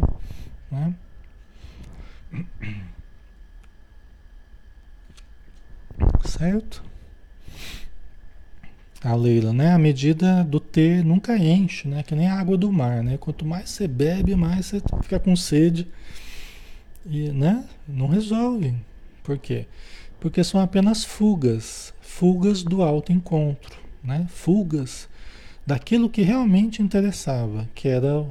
né? 0.70 0.94
Certo? 6.24 6.82
A 9.02 9.14
Leila, 9.14 9.52
né? 9.52 9.72
A 9.72 9.78
medida 9.78 10.44
do 10.44 10.60
ter 10.60 11.04
nunca 11.04 11.36
enche, 11.36 11.88
né? 11.88 12.02
Que 12.02 12.14
nem 12.14 12.28
a 12.28 12.38
água 12.38 12.56
do 12.56 12.70
mar, 12.70 13.02
né? 13.02 13.16
Quanto 13.18 13.44
mais 13.44 13.70
você 13.70 13.88
bebe, 13.88 14.34
mais 14.34 14.66
você 14.66 14.82
fica 15.02 15.18
com 15.18 15.34
sede. 15.34 15.86
E, 17.06 17.30
né? 17.30 17.64
Não 17.88 18.06
resolve. 18.06 18.74
Por 19.22 19.38
quê? 19.38 19.66
Porque 20.18 20.44
são 20.44 20.60
apenas 20.60 21.04
fugas, 21.04 21.94
fugas 22.00 22.62
do 22.62 22.82
alto 22.82 23.10
encontro, 23.12 23.78
né? 24.04 24.26
Fugas 24.28 25.08
daquilo 25.66 26.10
que 26.10 26.22
realmente 26.22 26.82
interessava, 26.82 27.68
que 27.74 27.88
era 27.88 28.26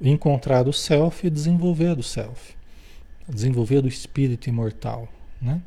encontrar 0.00 0.66
o 0.66 0.72
self 0.72 1.26
e 1.26 1.30
desenvolver 1.30 1.96
o 1.96 2.02
self 2.02 2.54
desenvolver 3.28 3.80
do 3.80 3.88
espírito 3.88 4.48
imortal, 4.48 5.08
né? 5.40 5.62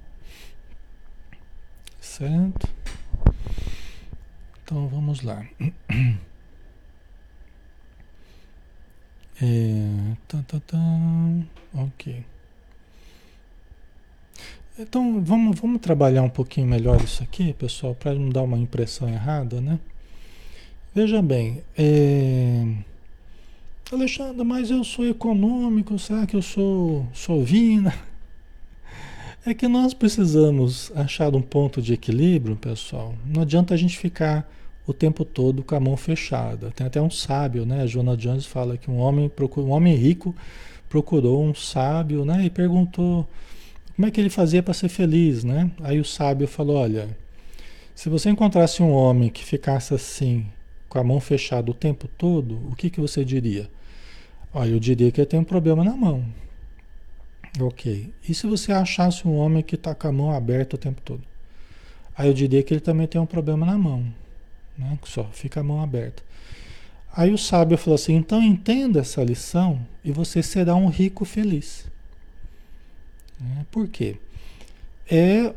Certo? 1.99 2.67
Então 4.63 4.87
vamos 4.87 5.21
lá. 5.21 5.45
É, 9.39 10.15
tá, 10.27 10.43
tá, 10.47 10.59
tá, 10.59 10.79
ok. 11.75 12.25
Então 14.79 15.23
vamos, 15.23 15.59
vamos 15.59 15.79
trabalhar 15.79 16.23
um 16.23 16.29
pouquinho 16.29 16.65
melhor 16.65 16.99
isso 17.01 17.21
aqui, 17.21 17.53
pessoal, 17.53 17.93
para 17.93 18.15
não 18.15 18.29
dar 18.29 18.41
uma 18.41 18.57
impressão 18.57 19.07
errada, 19.07 19.61
né? 19.61 19.79
Veja 20.93 21.21
bem, 21.21 21.61
é, 21.77 22.65
Alexandre, 23.95 24.43
mas 24.43 24.69
eu 24.69 24.83
sou 24.83 25.07
econômico, 25.07 25.97
será 25.97 26.27
que 26.27 26.35
eu 26.35 26.41
sou 26.41 27.07
sovina? 27.13 27.93
É 29.45 29.53
que 29.53 29.65
nós 29.65 29.93
precisamos 29.93 30.91
achar 30.93 31.33
um 31.33 31.41
ponto 31.41 31.81
de 31.81 31.93
equilíbrio, 31.93 32.57
pessoal. 32.57 33.15
Não 33.25 33.43
adianta 33.43 33.73
a 33.73 33.77
gente 33.77 33.97
ficar 33.97 34.51
o 34.85 34.91
tempo 34.91 35.23
todo 35.23 35.63
com 35.63 35.73
a 35.73 35.79
mão 35.79 35.95
fechada. 35.95 36.69
Tem 36.71 36.85
até 36.85 37.01
um 37.01 37.09
sábio, 37.09 37.65
né? 37.65 37.81
A 37.81 37.87
Joana 37.87 38.17
Jones 38.17 38.45
fala 38.45 38.77
que 38.77 38.91
um 38.91 38.97
homem, 38.97 39.31
um 39.55 39.69
homem 39.69 39.95
rico 39.95 40.35
procurou 40.89 41.41
um 41.45 41.55
sábio, 41.55 42.25
né? 42.25 42.43
E 42.43 42.49
perguntou 42.49 43.25
como 43.95 44.05
é 44.05 44.11
que 44.11 44.19
ele 44.19 44.29
fazia 44.29 44.61
para 44.61 44.73
ser 44.73 44.89
feliz, 44.89 45.45
né? 45.45 45.71
Aí 45.81 45.97
o 45.97 46.05
sábio 46.05 46.45
falou: 46.45 46.75
olha, 46.75 47.07
se 47.95 48.09
você 48.09 48.29
encontrasse 48.29 48.83
um 48.83 48.91
homem 48.91 49.29
que 49.29 49.45
ficasse 49.45 49.93
assim, 49.93 50.45
com 50.97 51.01
a 51.01 51.03
mão 51.03 51.19
fechada 51.19 51.69
o 51.69 51.75
tempo 51.75 52.07
todo, 52.07 52.55
o 52.71 52.75
que, 52.75 52.89
que 52.89 52.99
você 52.99 53.23
diria? 53.23 53.69
Olha, 54.51 54.71
eu 54.71 54.79
diria 54.79 55.11
que 55.11 55.23
tem 55.27 55.39
um 55.39 55.43
problema 55.43 55.83
na 55.83 55.95
mão. 55.95 56.25
Ok. 57.59 58.11
E 58.27 58.33
se 58.33 58.47
você 58.47 58.71
achasse 58.71 59.27
um 59.27 59.35
homem 59.35 59.61
que 59.61 59.75
está 59.75 59.93
com 59.93 60.07
a 60.07 60.11
mão 60.11 60.31
aberta 60.31 60.75
o 60.75 60.79
tempo 60.79 60.99
todo? 61.01 61.21
Aí 62.17 62.27
eu 62.27 62.33
diria 62.33 62.63
que 62.63 62.73
ele 62.73 62.81
também 62.81 63.05
tem 63.05 63.21
um 63.21 63.27
problema 63.27 63.63
na 63.63 63.77
mão. 63.77 64.11
Né? 64.75 64.97
Só 65.03 65.25
fica 65.25 65.59
a 65.59 65.63
mão 65.63 65.83
aberta. 65.83 66.23
Aí 67.15 67.31
o 67.31 67.37
sábio 67.37 67.77
falou 67.77 67.93
assim: 67.93 68.15
então 68.15 68.41
entenda 68.41 69.01
essa 69.01 69.23
lição 69.23 69.79
e 70.03 70.11
você 70.11 70.41
será 70.41 70.73
um 70.73 70.87
rico 70.87 71.25
feliz. 71.25 71.85
Né? 73.39 73.67
Por 73.69 73.87
quê? 73.87 74.15
É 75.07 75.53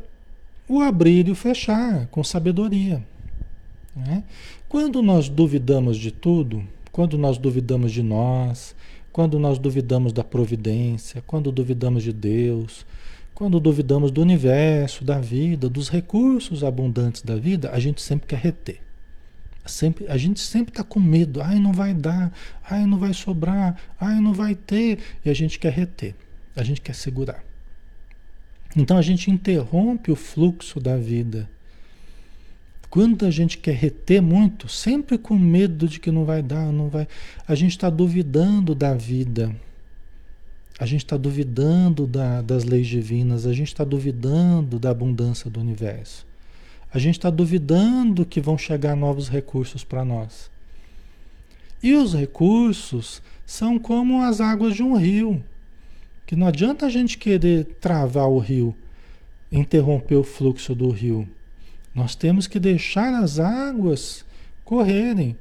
o 0.69 0.83
abrir 0.83 1.29
e 1.29 1.31
o 1.31 1.35
fechar 1.35 2.09
com 2.09 2.23
sabedoria. 2.23 3.03
Né? 3.95 4.25
Quando 4.69 5.03
nós 5.03 5.29
duvidamos 5.29 5.97
de 5.97 6.11
tudo, 6.11 6.65
quando 6.93 7.19
nós 7.19 7.39
duvidamos 7.39 7.93
de 7.93 8.03
nós, 8.03 8.75
quando 9.13 9.39
nós 9.39 9.59
duvidamos 9.59 10.13
da 10.13 10.23
providência, 10.23 11.23
quando 11.27 11.51
duvidamos 11.51 12.03
de 12.03 12.13
Deus, 12.13 12.87
quando 13.35 13.59
duvidamos 13.59 14.11
do 14.11 14.21
universo, 14.21 15.05
da 15.05 15.19
vida, 15.19 15.69
dos 15.69 15.89
recursos 15.89 16.63
abundantes 16.63 17.23
da 17.23 17.37
vida, 17.37 17.71
a 17.71 17.81
gente 17.81 18.01
sempre 18.03 18.27
quer 18.27 18.39
reter. 18.39 18.81
Sempre, 19.67 20.07
a 20.09 20.17
gente 20.17 20.41
sempre 20.41 20.73
está 20.73 20.83
com 20.83 20.99
medo. 20.99 21.41
Ai, 21.41 21.59
não 21.59 21.73
vai 21.73 21.95
dar. 21.95 22.33
Ai, 22.69 22.87
não 22.87 22.99
vai 22.99 23.15
sobrar. 23.15 23.77
Ai, 24.01 24.21
não 24.21 24.33
vai 24.33 24.55
ter. 24.55 24.99
E 25.25 25.31
a 25.31 25.35
gente 25.35 25.59
quer 25.59 25.73
reter. 25.73 26.15
A 26.57 26.63
gente 26.63 26.81
quer 26.81 26.95
segurar. 26.95 27.45
Então 28.77 28.97
a 28.97 29.03
gente 29.03 29.31
interrompe 29.31 30.11
o 30.11 30.17
fluxo 30.17 30.81
da 30.81 30.97
vida. 30.97 31.49
Quando 32.91 33.25
a 33.25 33.31
gente 33.31 33.57
quer 33.57 33.77
reter 33.77 34.21
muito, 34.21 34.69
sempre 34.69 35.17
com 35.17 35.39
medo 35.39 35.87
de 35.87 36.01
que 36.01 36.11
não 36.11 36.25
vai 36.25 36.43
dar, 36.43 36.73
não 36.73 36.89
vai. 36.89 37.07
A 37.47 37.55
gente 37.55 37.71
está 37.71 37.89
duvidando 37.89 38.75
da 38.75 38.95
vida. 38.95 39.55
A 40.77 40.85
gente 40.87 41.05
está 41.05 41.17
duvidando 41.17 42.05
da, 42.05 42.43
das 42.43 42.65
leis 42.65 42.89
divinas, 42.89 43.47
a 43.47 43.53
gente 43.53 43.69
está 43.69 43.85
duvidando 43.85 44.77
da 44.79 44.91
abundância 44.91 45.49
do 45.49 45.61
universo. 45.61 46.27
A 46.93 46.99
gente 46.99 47.17
está 47.17 47.31
duvidando 47.31 48.27
que 48.27 48.41
vão 48.41 48.59
chegar 48.59 48.97
novos 48.97 49.29
recursos 49.29 49.85
para 49.85 50.05
nós. 50.05 50.51
E 51.81 51.95
os 51.95 52.13
recursos 52.13 53.23
são 53.47 53.79
como 53.79 54.21
as 54.23 54.41
águas 54.41 54.75
de 54.75 54.83
um 54.83 54.97
rio, 54.97 55.45
que 56.27 56.35
não 56.35 56.47
adianta 56.47 56.87
a 56.87 56.91
gente 56.91 57.19
querer 57.19 57.67
travar 57.81 58.29
o 58.29 58.39
rio, 58.39 58.75
interromper 59.53 60.17
o 60.17 60.25
fluxo 60.25 60.75
do 60.75 60.91
rio. 60.91 61.29
Nós 61.95 62.15
temos 62.15 62.47
que 62.47 62.59
deixar 62.59 63.15
as 63.15 63.39
águas 63.39 64.25
correrem. 64.65 65.37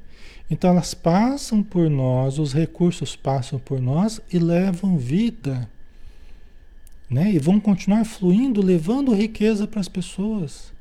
Então 0.50 0.70
elas 0.70 0.94
passam 0.94 1.62
por 1.62 1.88
nós, 1.88 2.38
os 2.38 2.52
recursos 2.52 3.14
passam 3.14 3.58
por 3.58 3.80
nós 3.80 4.20
e 4.32 4.38
levam 4.38 4.98
vida. 4.98 5.68
Né? 7.08 7.32
E 7.32 7.38
vão 7.38 7.60
continuar 7.60 8.04
fluindo, 8.04 8.60
levando 8.60 9.14
riqueza 9.14 9.66
para 9.66 9.80
as 9.80 9.88
pessoas. 9.88 10.72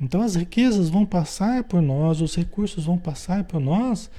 Então 0.00 0.22
as 0.22 0.34
riquezas 0.34 0.88
vão 0.88 1.04
passar 1.04 1.64
por 1.64 1.80
nós, 1.80 2.20
os 2.20 2.34
recursos 2.34 2.84
vão 2.84 2.98
passar 2.98 3.44
por 3.44 3.60
nós, 3.60 4.10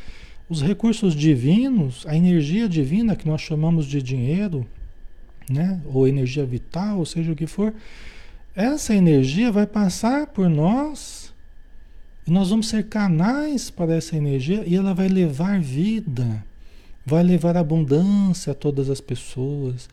os 0.48 0.62
recursos 0.62 1.16
divinos, 1.16 2.06
a 2.08 2.16
energia 2.16 2.70
divina 2.70 3.16
que 3.16 3.28
nós 3.28 3.42
chamamos 3.42 3.86
de 3.86 4.02
dinheiro, 4.02 4.66
né? 5.50 5.82
ou 5.86 6.08
energia 6.08 6.46
vital, 6.46 7.00
ou 7.00 7.06
seja 7.06 7.32
o 7.32 7.36
que 7.36 7.48
for, 7.48 7.74
essa 8.56 8.96
energia 8.96 9.52
vai 9.52 9.68
passar 9.68 10.28
por 10.28 10.50
nós 10.50 11.34
e 12.26 12.32
nós 12.32 12.50
vamos 12.50 12.70
ser 12.70 12.88
canais 12.88 13.70
para 13.70 13.94
essa 13.94 14.16
energia 14.16 14.64
e 14.66 14.76
ela 14.76 14.94
vai 14.94 15.10
levar 15.10 15.60
vida, 15.60 16.44
vai 17.06 17.22
levar 17.22 17.58
abundância 17.58 18.52
a 18.52 18.56
todas 18.56 18.90
as 18.90 19.02
pessoas, 19.02 19.90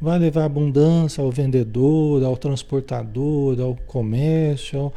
vai 0.00 0.18
levar 0.18 0.44
abundância 0.44 1.22
ao 1.22 1.30
vendedor, 1.30 2.24
ao 2.24 2.36
transportador, 2.36 3.60
ao 3.60 3.76
comércio, 3.86 4.78
ao, 4.78 4.94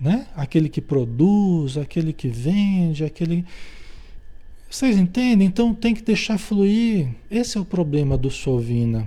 né? 0.00 0.26
aquele 0.34 0.68
que 0.68 0.80
produz, 0.80 1.76
aquele 1.76 2.12
que 2.12 2.28
vende, 2.28 3.04
aquele. 3.04 3.44
Vocês 4.70 4.96
entendem? 4.96 5.46
Então 5.46 5.74
tem 5.74 5.94
que 5.94 6.02
deixar 6.02 6.38
fluir. 6.38 7.08
Esse 7.30 7.58
é 7.58 7.60
o 7.60 7.64
problema 7.64 8.16
do 8.16 8.30
Sovina. 8.30 9.06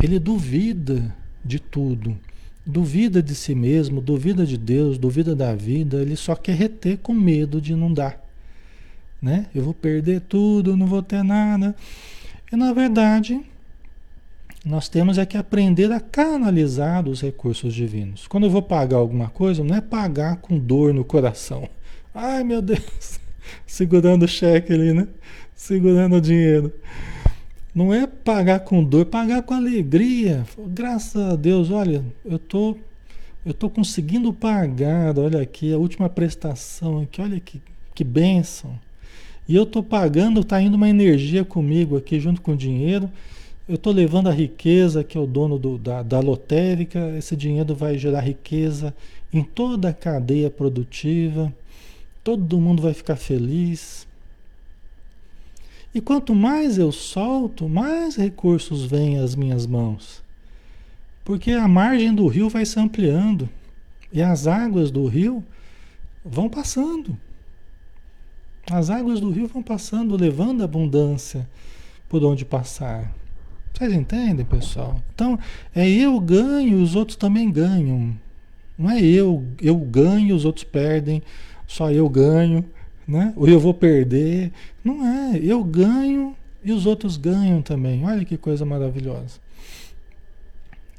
Ele 0.00 0.18
duvida 0.18 1.16
de 1.44 1.58
tudo 1.58 2.18
duvida 2.68 3.22
de 3.22 3.34
si 3.34 3.54
mesmo, 3.54 3.98
duvida 3.98 4.44
de 4.44 4.58
Deus, 4.58 4.98
duvida 4.98 5.34
da 5.34 5.54
vida, 5.54 6.02
ele 6.02 6.14
só 6.14 6.36
quer 6.36 6.54
reter 6.54 6.98
com 6.98 7.14
medo 7.14 7.62
de 7.62 7.74
não 7.74 7.90
dar. 7.90 8.22
Né? 9.22 9.46
Eu 9.54 9.64
vou 9.64 9.72
perder 9.72 10.20
tudo, 10.20 10.76
não 10.76 10.86
vou 10.86 11.02
ter 11.02 11.24
nada. 11.24 11.74
E 12.52 12.56
na 12.56 12.74
verdade, 12.74 13.40
nós 14.64 14.86
temos 14.88 15.16
é 15.16 15.24
que 15.24 15.38
aprender 15.38 15.90
a 15.90 15.98
canalizar 15.98 17.08
os 17.08 17.22
recursos 17.22 17.72
divinos. 17.72 18.26
Quando 18.26 18.44
eu 18.44 18.50
vou 18.50 18.62
pagar 18.62 18.98
alguma 18.98 19.30
coisa, 19.30 19.64
não 19.64 19.74
é 19.74 19.80
pagar 19.80 20.36
com 20.36 20.58
dor 20.58 20.92
no 20.92 21.04
coração. 21.04 21.66
Ai 22.14 22.44
meu 22.44 22.60
Deus, 22.60 23.18
segurando 23.66 24.24
o 24.24 24.28
cheque 24.28 24.74
ali, 24.74 24.92
né? 24.92 25.08
Segurando 25.54 26.16
o 26.16 26.20
dinheiro. 26.20 26.70
Não 27.74 27.92
é 27.92 28.06
pagar 28.06 28.60
com 28.60 28.82
dor, 28.82 29.06
pagar 29.06 29.42
com 29.42 29.54
alegria. 29.54 30.44
Graças 30.68 31.32
a 31.32 31.36
Deus, 31.36 31.70
olha, 31.70 32.04
eu 32.24 32.38
tô, 32.38 32.76
eu 33.44 33.52
tô 33.52 33.68
conseguindo 33.68 34.32
pagar. 34.32 35.18
Olha 35.18 35.40
aqui, 35.40 35.72
a 35.72 35.78
última 35.78 36.08
prestação 36.08 37.00
aqui, 37.00 37.20
olha 37.20 37.38
que, 37.38 37.60
que 37.94 38.02
bênção. 38.02 38.78
E 39.46 39.54
eu 39.54 39.64
tô 39.64 39.82
pagando, 39.82 40.42
tá 40.42 40.60
indo 40.60 40.74
uma 40.74 40.88
energia 40.88 41.44
comigo 41.44 41.96
aqui 41.96 42.18
junto 42.18 42.40
com 42.40 42.52
o 42.52 42.56
dinheiro. 42.56 43.10
Eu 43.68 43.74
estou 43.74 43.92
levando 43.92 44.28
a 44.28 44.32
riqueza, 44.32 45.04
que 45.04 45.18
é 45.18 45.20
o 45.20 45.26
dono 45.26 45.58
do, 45.58 45.76
da, 45.76 46.02
da 46.02 46.20
lotérica. 46.20 47.14
Esse 47.18 47.36
dinheiro 47.36 47.74
vai 47.74 47.98
gerar 47.98 48.20
riqueza 48.20 48.94
em 49.30 49.42
toda 49.42 49.90
a 49.90 49.92
cadeia 49.92 50.50
produtiva. 50.50 51.52
Todo 52.24 52.58
mundo 52.58 52.82
vai 52.82 52.94
ficar 52.94 53.16
feliz. 53.16 54.07
E 55.94 56.00
quanto 56.00 56.34
mais 56.34 56.78
eu 56.78 56.92
solto, 56.92 57.68
mais 57.68 58.16
recursos 58.16 58.84
vêm 58.84 59.18
às 59.18 59.34
minhas 59.34 59.66
mãos. 59.66 60.22
Porque 61.24 61.52
a 61.52 61.66
margem 61.66 62.14
do 62.14 62.26
rio 62.26 62.48
vai 62.48 62.64
se 62.64 62.78
ampliando 62.78 63.48
e 64.12 64.22
as 64.22 64.46
águas 64.46 64.90
do 64.90 65.06
rio 65.06 65.44
vão 66.24 66.48
passando. 66.48 67.18
As 68.70 68.90
águas 68.90 69.20
do 69.20 69.30
rio 69.30 69.46
vão 69.46 69.62
passando, 69.62 70.16
levando 70.16 70.62
abundância 70.62 71.48
por 72.08 72.22
onde 72.22 72.44
passar. 72.44 73.12
Vocês 73.72 73.92
entendem, 73.92 74.44
pessoal? 74.44 75.00
Então, 75.14 75.38
é 75.74 75.88
eu 75.88 76.18
ganho, 76.20 76.82
os 76.82 76.94
outros 76.94 77.16
também 77.16 77.50
ganham. 77.50 78.14
Não 78.76 78.90
é 78.90 79.00
eu, 79.00 79.46
eu 79.60 79.76
ganho, 79.76 80.34
os 80.34 80.44
outros 80.44 80.64
perdem, 80.64 81.22
só 81.66 81.90
eu 81.90 82.08
ganho 82.08 82.64
né? 83.08 83.32
Ou 83.34 83.48
eu 83.48 83.58
vou 83.58 83.72
perder. 83.72 84.52
Não 84.84 85.04
é, 85.04 85.40
eu 85.42 85.64
ganho 85.64 86.36
e 86.62 86.70
os 86.70 86.84
outros 86.84 87.16
ganham 87.16 87.62
também. 87.62 88.04
Olha 88.04 88.24
que 88.24 88.36
coisa 88.36 88.66
maravilhosa. 88.66 89.40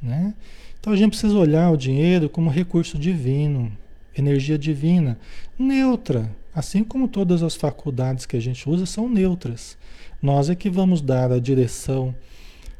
Né? 0.01 0.33
Então 0.79 0.91
a 0.91 0.95
gente 0.95 1.11
precisa 1.11 1.37
olhar 1.37 1.69
o 1.71 1.77
dinheiro 1.77 2.27
como 2.27 2.49
recurso 2.49 2.97
divino, 2.97 3.71
energia 4.17 4.57
divina, 4.57 5.19
neutra, 5.57 6.33
assim 6.55 6.83
como 6.83 7.07
todas 7.07 7.43
as 7.43 7.55
faculdades 7.55 8.25
que 8.25 8.35
a 8.35 8.41
gente 8.41 8.67
usa 8.67 8.85
são 8.85 9.07
neutras. 9.07 9.77
Nós 10.21 10.49
é 10.49 10.55
que 10.55 10.69
vamos 10.69 11.01
dar 11.01 11.31
a 11.31 11.39
direção 11.39 12.15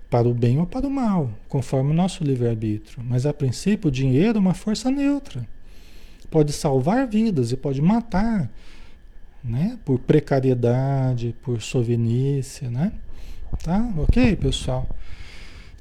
para 0.10 0.28
o 0.28 0.34
bem 0.34 0.60
ou 0.60 0.66
para 0.66 0.88
o 0.88 0.90
mal, 0.90 1.30
conforme 1.48 1.92
o 1.92 1.94
nosso 1.94 2.24
livre-arbítrio. 2.24 3.04
Mas 3.04 3.26
a 3.26 3.34
princípio, 3.34 3.90
o 3.90 3.92
dinheiro 3.92 4.38
é 4.38 4.42
uma 4.42 4.56
força 4.56 4.90
neutra. 4.90 5.48
Pode 6.32 6.52
salvar 6.52 7.08
vidas 7.08 7.52
e 7.52 7.58
pode 7.58 7.82
matar 7.82 8.50
né? 9.44 9.78
Por 9.86 10.00
precariedade, 10.00 11.36
por 11.42 11.62
sovenícia, 11.62 12.70
né? 12.70 12.92
Tá? 13.64 13.92
Ok, 13.98 14.36
pessoal? 14.36 14.88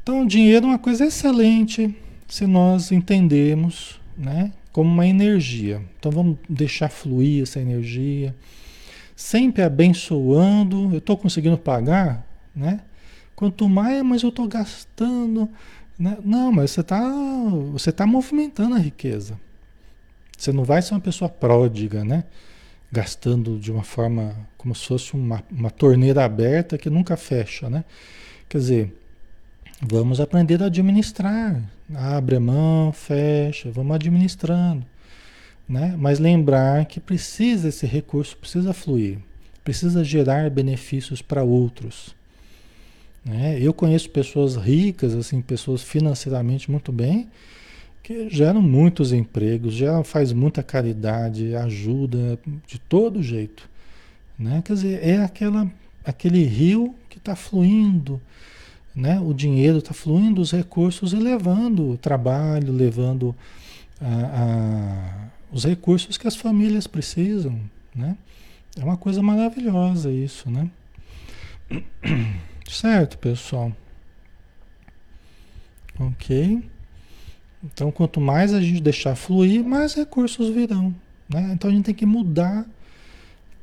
Então, 0.03 0.23
o 0.23 0.27
dinheiro 0.27 0.67
é 0.67 0.69
uma 0.71 0.79
coisa 0.79 1.05
excelente 1.05 1.95
se 2.27 2.47
nós 2.47 2.91
entendemos, 2.93 4.01
né? 4.17 4.53
Como 4.73 4.89
uma 4.91 5.07
energia. 5.07 5.83
Então, 5.99 6.11
vamos 6.11 6.39
deixar 6.49 6.89
fluir 6.89 7.43
essa 7.43 7.61
energia, 7.61 8.35
sempre 9.15 9.63
abençoando. 9.63 10.91
Eu 10.93 10.99
estou 10.99 11.17
conseguindo 11.17 11.59
pagar, 11.59 12.27
né? 12.55 12.81
Quanto 13.35 13.69
mais, 13.69 14.03
mas 14.03 14.23
eu 14.23 14.31
estou 14.31 14.49
gastando. 14.49 15.49
Né? 15.99 16.17
Não, 16.25 16.53
mas 16.53 16.71
você 16.71 16.81
está 16.81 17.01
você 17.73 17.93
tá 17.93 18.07
movimentando 18.07 18.75
a 18.75 18.79
riqueza. 18.79 19.39
Você 20.37 20.53
não 20.53 20.65
vai 20.65 20.81
ser 20.81 20.95
uma 20.95 21.01
pessoa 21.01 21.29
pródiga, 21.29 22.05
né? 22.05 22.25
Gastando 22.91 23.59
de 23.59 23.71
uma 23.71 23.83
forma 23.83 24.35
como 24.57 24.75
se 24.75 24.87
fosse 24.87 25.15
uma, 25.15 25.43
uma 25.51 25.71
torneira 25.71 26.25
aberta 26.25 26.79
que 26.79 26.89
nunca 26.89 27.17
fecha, 27.17 27.69
né? 27.69 27.85
Quer 28.49 28.59
dizer, 28.59 28.95
vamos 29.81 30.21
aprender 30.21 30.63
a 30.63 30.67
administrar. 30.67 31.63
Abre 31.95 32.37
a 32.37 32.41
mão, 32.41 32.93
fecha, 32.93 33.71
vamos 33.71 33.95
administrando. 33.95 34.85
Né? 35.69 35.95
Mas 35.99 36.19
lembrar 36.19 36.87
que 36.87 36.99
precisa 36.99 37.69
esse 37.69 37.87
recurso, 37.87 38.37
precisa 38.37 38.73
fluir, 38.73 39.19
precisa 39.63 40.03
gerar 40.03 40.49
benefícios 40.49 41.21
para 41.21 41.45
outros. 41.45 42.17
Né? 43.23 43.59
Eu 43.61 43.75
conheço 43.75 44.09
pessoas 44.09 44.57
ricas, 44.57 45.15
assim, 45.15 45.43
pessoas 45.43 45.83
financeiramente 45.83 46.71
muito 46.71 46.91
bem, 46.91 47.29
que 48.09 48.31
geram 48.31 48.63
muitos 48.63 49.13
empregos, 49.13 49.75
já 49.75 50.03
faz 50.03 50.33
muita 50.33 50.63
caridade, 50.63 51.55
ajuda 51.55 52.39
de 52.67 52.79
todo 52.79 53.23
jeito. 53.23 53.69
Né? 54.39 54.63
Quer 54.65 54.73
dizer, 54.73 55.07
é 55.07 55.23
aquela, 55.23 55.71
aquele 56.03 56.43
rio 56.43 56.95
que 57.11 57.19
está 57.19 57.37
fluindo, 57.37 58.19
né? 58.95 59.21
o 59.21 59.35
dinheiro 59.35 59.77
está 59.77 59.93
fluindo, 59.93 60.41
os 60.41 60.53
recursos 60.53 61.13
e 61.13 61.17
levando 61.17 61.91
o 61.91 61.99
trabalho, 61.99 62.73
levando 62.73 63.37
a, 64.01 64.07
a, 64.07 65.29
os 65.53 65.65
recursos 65.65 66.17
que 66.17 66.27
as 66.27 66.35
famílias 66.35 66.87
precisam, 66.87 67.61
né? 67.95 68.17
É 68.81 68.83
uma 68.83 68.97
coisa 68.97 69.23
maravilhosa 69.23 70.11
isso, 70.11 70.51
né? 70.51 70.71
Certo, 72.67 73.19
pessoal? 73.19 73.71
Ok? 76.01 76.63
Então, 77.65 77.91
quanto 77.91 78.21
mais 78.21 78.55
a 78.55 78.61
gente 78.61 78.81
deixar 78.81 79.17
fluir, 79.17 79.65
mais 79.65 79.95
recursos 79.95 80.49
virão. 80.49 80.95
Né? 81.29 81.51
Então, 81.53 81.71
a 81.71 81.75
gente 81.75 81.87
tem 81.87 81.95
que 81.95 82.07
mudar, 82.07 82.67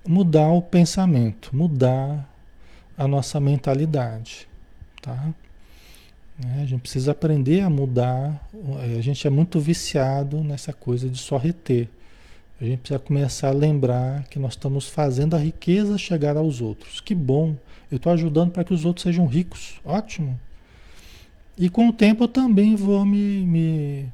mudar 0.06 0.50
o 0.50 0.62
pensamento, 0.62 1.56
mudar 1.56 2.30
a 2.98 3.08
nossa 3.08 3.40
mentalidade. 3.40 4.48
Tá? 5.02 5.34
É, 6.44 6.62
a 6.62 6.66
gente 6.66 6.82
precisa 6.82 7.12
aprender 7.12 7.62
a 7.62 7.70
mudar. 7.70 8.50
A 8.98 9.02
gente 9.02 9.26
é 9.26 9.30
muito 9.30 9.60
viciado 9.60 10.44
nessa 10.44 10.74
coisa 10.74 11.10
de 11.10 11.18
só 11.18 11.38
reter. 11.38 11.88
A 12.60 12.66
gente 12.66 12.80
precisa 12.80 13.00
começar 13.00 13.50
a 13.50 13.54
lembrar 13.54 14.24
que 14.24 14.40
nós 14.40 14.54
estamos 14.54 14.88
fazendo 14.88 15.36
a 15.36 15.40
riqueza 15.40 15.98
chegar 15.98 16.38
aos 16.38 16.62
outros. 16.62 17.00
Que 17.00 17.14
bom! 17.14 17.56
Eu 17.92 17.98
estou 17.98 18.12
ajudando 18.12 18.52
para 18.52 18.64
que 18.64 18.74
os 18.74 18.86
outros 18.86 19.04
sejam 19.04 19.26
ricos. 19.26 19.80
Ótimo! 19.84 20.40
E 21.58 21.70
com 21.70 21.88
o 21.88 21.94
tempo 21.94 22.26
eu 22.26 22.28
também 22.28 22.76
vou 22.76 23.06
me, 23.06 23.46
me 23.46 24.06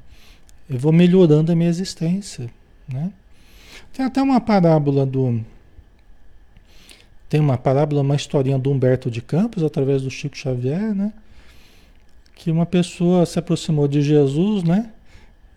eu 0.70 0.78
vou 0.78 0.92
melhorando 0.92 1.50
a 1.50 1.56
minha 1.56 1.68
existência, 1.68 2.48
né? 2.88 3.12
Tem 3.92 4.04
até 4.04 4.22
uma 4.22 4.40
parábola 4.40 5.04
do 5.04 5.40
tem 7.28 7.40
uma 7.40 7.56
parábola, 7.56 8.02
uma 8.02 8.14
historinha 8.14 8.58
do 8.58 8.70
Humberto 8.70 9.10
de 9.10 9.22
Campos 9.22 9.62
através 9.62 10.02
do 10.02 10.10
Chico 10.10 10.36
Xavier, 10.36 10.94
né? 10.94 11.14
Que 12.34 12.50
uma 12.50 12.66
pessoa 12.66 13.24
se 13.24 13.38
aproximou 13.38 13.88
de 13.88 14.02
Jesus, 14.02 14.62
né? 14.62 14.90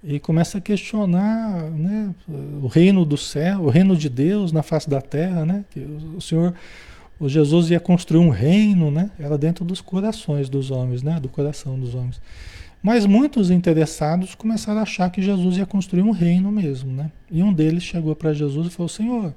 E 0.01 0.17
começa 0.19 0.59
a 0.59 0.61
questionar, 0.61 1.63
né, 1.71 2.13
o 2.61 2.67
reino 2.67 3.03
do 3.03 3.17
céu, 3.17 3.63
o 3.63 3.69
reino 3.69 3.97
de 3.97 4.07
Deus 4.07 4.51
na 4.51 4.61
face 4.63 4.89
da 4.89 5.01
terra, 5.01 5.45
né? 5.45 5.65
Que 5.71 5.79
o 5.79 6.21
Senhor 6.21 6.53
o 7.20 7.30
Jesus 7.30 7.70
ia 7.70 7.80
construir 7.80 8.20
um 8.20 8.30
reino, 8.30 8.91
né? 8.91 9.09
Era 9.20 9.38
dentro 9.38 9.63
dos 9.63 9.82
corações 9.82 10.49
dos 10.49 10.72
homens, 10.72 11.01
né? 11.01 11.20
Do 11.20 11.30
coração 11.30 11.80
dos 11.80 11.95
homens. 11.95 12.20
Mas 12.84 13.05
muitos 13.05 13.49
interessados 13.49 14.36
começaram 14.36 14.80
a 14.80 14.84
achar 14.84 15.09
que 15.09 15.22
Jesus 15.22 15.57
ia 15.57 15.66
construir 15.66 16.03
um 16.03 16.11
reino 16.11 16.51
mesmo, 16.51 16.91
né? 16.91 17.11
E 17.32 17.41
um 17.41 17.53
deles 17.53 17.84
chegou 17.84 18.16
para 18.16 18.34
Jesus 18.34 18.68
e 18.68 18.70
falou: 18.70 18.89
Senhor, 18.89 19.34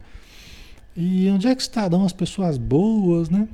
e 0.97 1.31
onde 1.31 1.47
é 1.47 1.55
que 1.55 1.63
estarão 1.63 2.05
as 2.05 2.13
pessoas 2.13 2.59
boas, 2.59 3.31
né? 3.31 3.49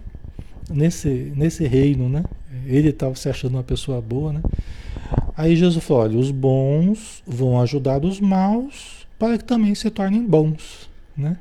Nesse, 0.70 1.32
nesse 1.36 1.66
reino, 1.66 2.08
né? 2.08 2.24
Ele 2.66 2.88
estava 2.88 3.14
se 3.14 3.28
achando 3.28 3.54
uma 3.54 3.62
pessoa 3.62 4.00
boa, 4.00 4.32
né? 4.32 4.40
Aí 5.36 5.54
Jesus 5.54 5.84
falou: 5.84 6.02
olha, 6.02 6.18
os 6.18 6.30
bons 6.30 7.22
vão 7.26 7.60
ajudar 7.60 8.02
os 8.04 8.18
maus 8.18 9.06
para 9.18 9.36
que 9.36 9.44
também 9.44 9.74
se 9.74 9.90
tornem 9.90 10.24
bons, 10.24 10.88
né? 11.16 11.36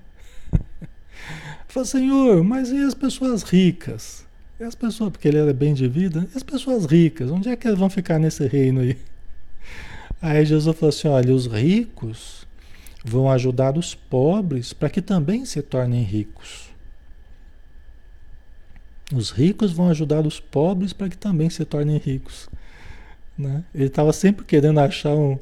Falei, 1.74 1.88
Senhor, 1.88 2.44
mas 2.44 2.70
e 2.70 2.84
as 2.84 2.94
pessoas 2.94 3.42
ricas? 3.42 4.24
E 4.60 4.64
as 4.64 4.76
pessoas, 4.76 5.10
porque 5.10 5.28
ele 5.28 5.40
era 5.40 5.52
bem 5.52 5.74
de 5.74 5.88
vida, 5.88 6.30
e 6.32 6.38
as 6.38 6.44
pessoas 6.44 6.86
ricas, 6.86 7.32
onde 7.32 7.50
é 7.50 7.56
que 7.56 7.66
elas 7.66 7.80
vão 7.80 7.90
ficar 7.90 8.20
nesse 8.20 8.46
reino 8.46 8.82
aí? 8.82 8.96
Aí 10.22 10.46
Jesus 10.46 10.78
falou 10.78 10.90
assim: 10.90 11.08
olha, 11.08 11.34
os 11.34 11.48
ricos 11.48 12.46
vão 13.04 13.28
ajudar 13.28 13.76
os 13.76 13.96
pobres 13.96 14.72
para 14.72 14.88
que 14.88 15.02
também 15.02 15.46
se 15.46 15.64
tornem 15.64 16.04
ricos. 16.04 16.70
Os 19.12 19.32
ricos 19.32 19.74
vão 19.74 19.90
ajudar 19.90 20.28
os 20.28 20.40
pobres 20.40 20.94
para 20.94 21.10
que 21.10 21.18
também 21.18 21.50
se 21.50 21.66
tornem 21.66 21.98
ricos. 21.98 22.50
Né? 23.36 23.64
Ele 23.74 23.88
estava 23.88 24.14
sempre 24.14 24.46
querendo 24.46 24.80
achar 24.80 25.16
um, 25.16 25.40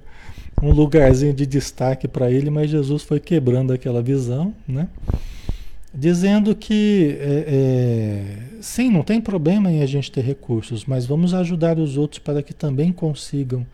um 0.61 0.71
lugarzinho 0.71 1.33
de 1.33 1.45
destaque 1.45 2.07
para 2.07 2.31
ele, 2.31 2.49
mas 2.49 2.69
Jesus 2.69 3.03
foi 3.03 3.19
quebrando 3.19 3.73
aquela 3.73 4.01
visão, 4.01 4.55
né? 4.65 4.87
Dizendo 5.93 6.55
que 6.55 7.17
é, 7.19 7.45
é, 7.47 8.61
sim, 8.61 8.89
não 8.89 9.03
tem 9.03 9.19
problema 9.19 9.71
em 9.71 9.81
a 9.81 9.85
gente 9.85 10.11
ter 10.11 10.21
recursos, 10.21 10.85
mas 10.85 11.05
vamos 11.05 11.33
ajudar 11.33 11.77
os 11.77 11.97
outros 11.97 12.19
para 12.19 12.41
que 12.41 12.53
também 12.53 12.91
consigam, 12.91 13.65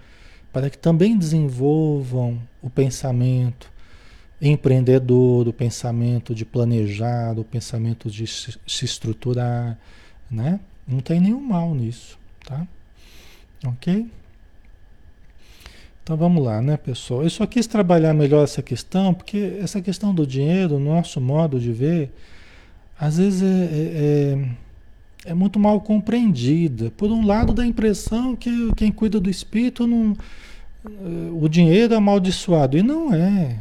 para 0.51 0.70
que 0.70 0.78
também 0.78 1.18
desenvolvam 1.18 2.41
o 2.61 2.70
pensamento 2.70 3.72
empreendedor, 4.41 5.47
o 5.47 5.53
pensamento 5.53 6.34
de 6.34 6.45
planejar, 6.45 7.38
o 7.38 7.43
pensamento 7.43 8.09
de 8.09 8.26
se 8.28 8.86
estruturar, 8.86 9.78
né? 10.30 10.59
Não 10.88 10.99
tem 10.99 11.20
nenhum 11.20 11.41
mal 11.41 11.74
nisso, 11.74 12.18
tá? 12.45 12.68
Ok? 13.65 14.07
Então 16.07 16.15
vamos 16.15 16.41
lá, 16.41 16.61
né, 16.61 16.77
pessoal? 16.77 17.21
Eu 17.21 17.29
só 17.29 17.45
quis 17.45 17.67
trabalhar 17.67 18.13
melhor 18.13 18.41
essa 18.41 18.61
questão, 18.61 19.13
porque 19.13 19.57
essa 19.61 19.81
questão 19.81 20.15
do 20.15 20.25
dinheiro, 20.25 20.79
nosso 20.79 21.19
modo 21.19 21.59
de 21.59 21.69
ver, 21.73 22.13
às 22.97 23.17
vezes 23.17 23.43
é, 23.43 23.45
é, 23.45 24.39
é, 25.25 25.31
é 25.31 25.33
muito 25.33 25.59
mal 25.59 25.81
compreendida. 25.81 26.89
Por 26.91 27.11
um 27.11 27.25
lado, 27.25 27.51
dá 27.51 27.63
a 27.63 27.67
impressão 27.67 28.37
que 28.37 28.73
quem 28.77 28.89
cuida 28.89 29.19
do 29.19 29.29
espírito 29.29 29.85
não, 29.85 30.15
o 31.41 31.49
dinheiro 31.49 31.93
é 31.93 31.97
amaldiçoado. 31.97 32.77
E 32.77 32.81
não 32.81 33.13
é. 33.13 33.57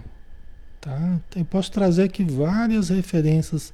Tá? 0.80 1.18
Eu 1.34 1.44
posso 1.46 1.72
trazer 1.72 2.04
aqui 2.04 2.22
várias 2.22 2.90
referências 2.90 3.72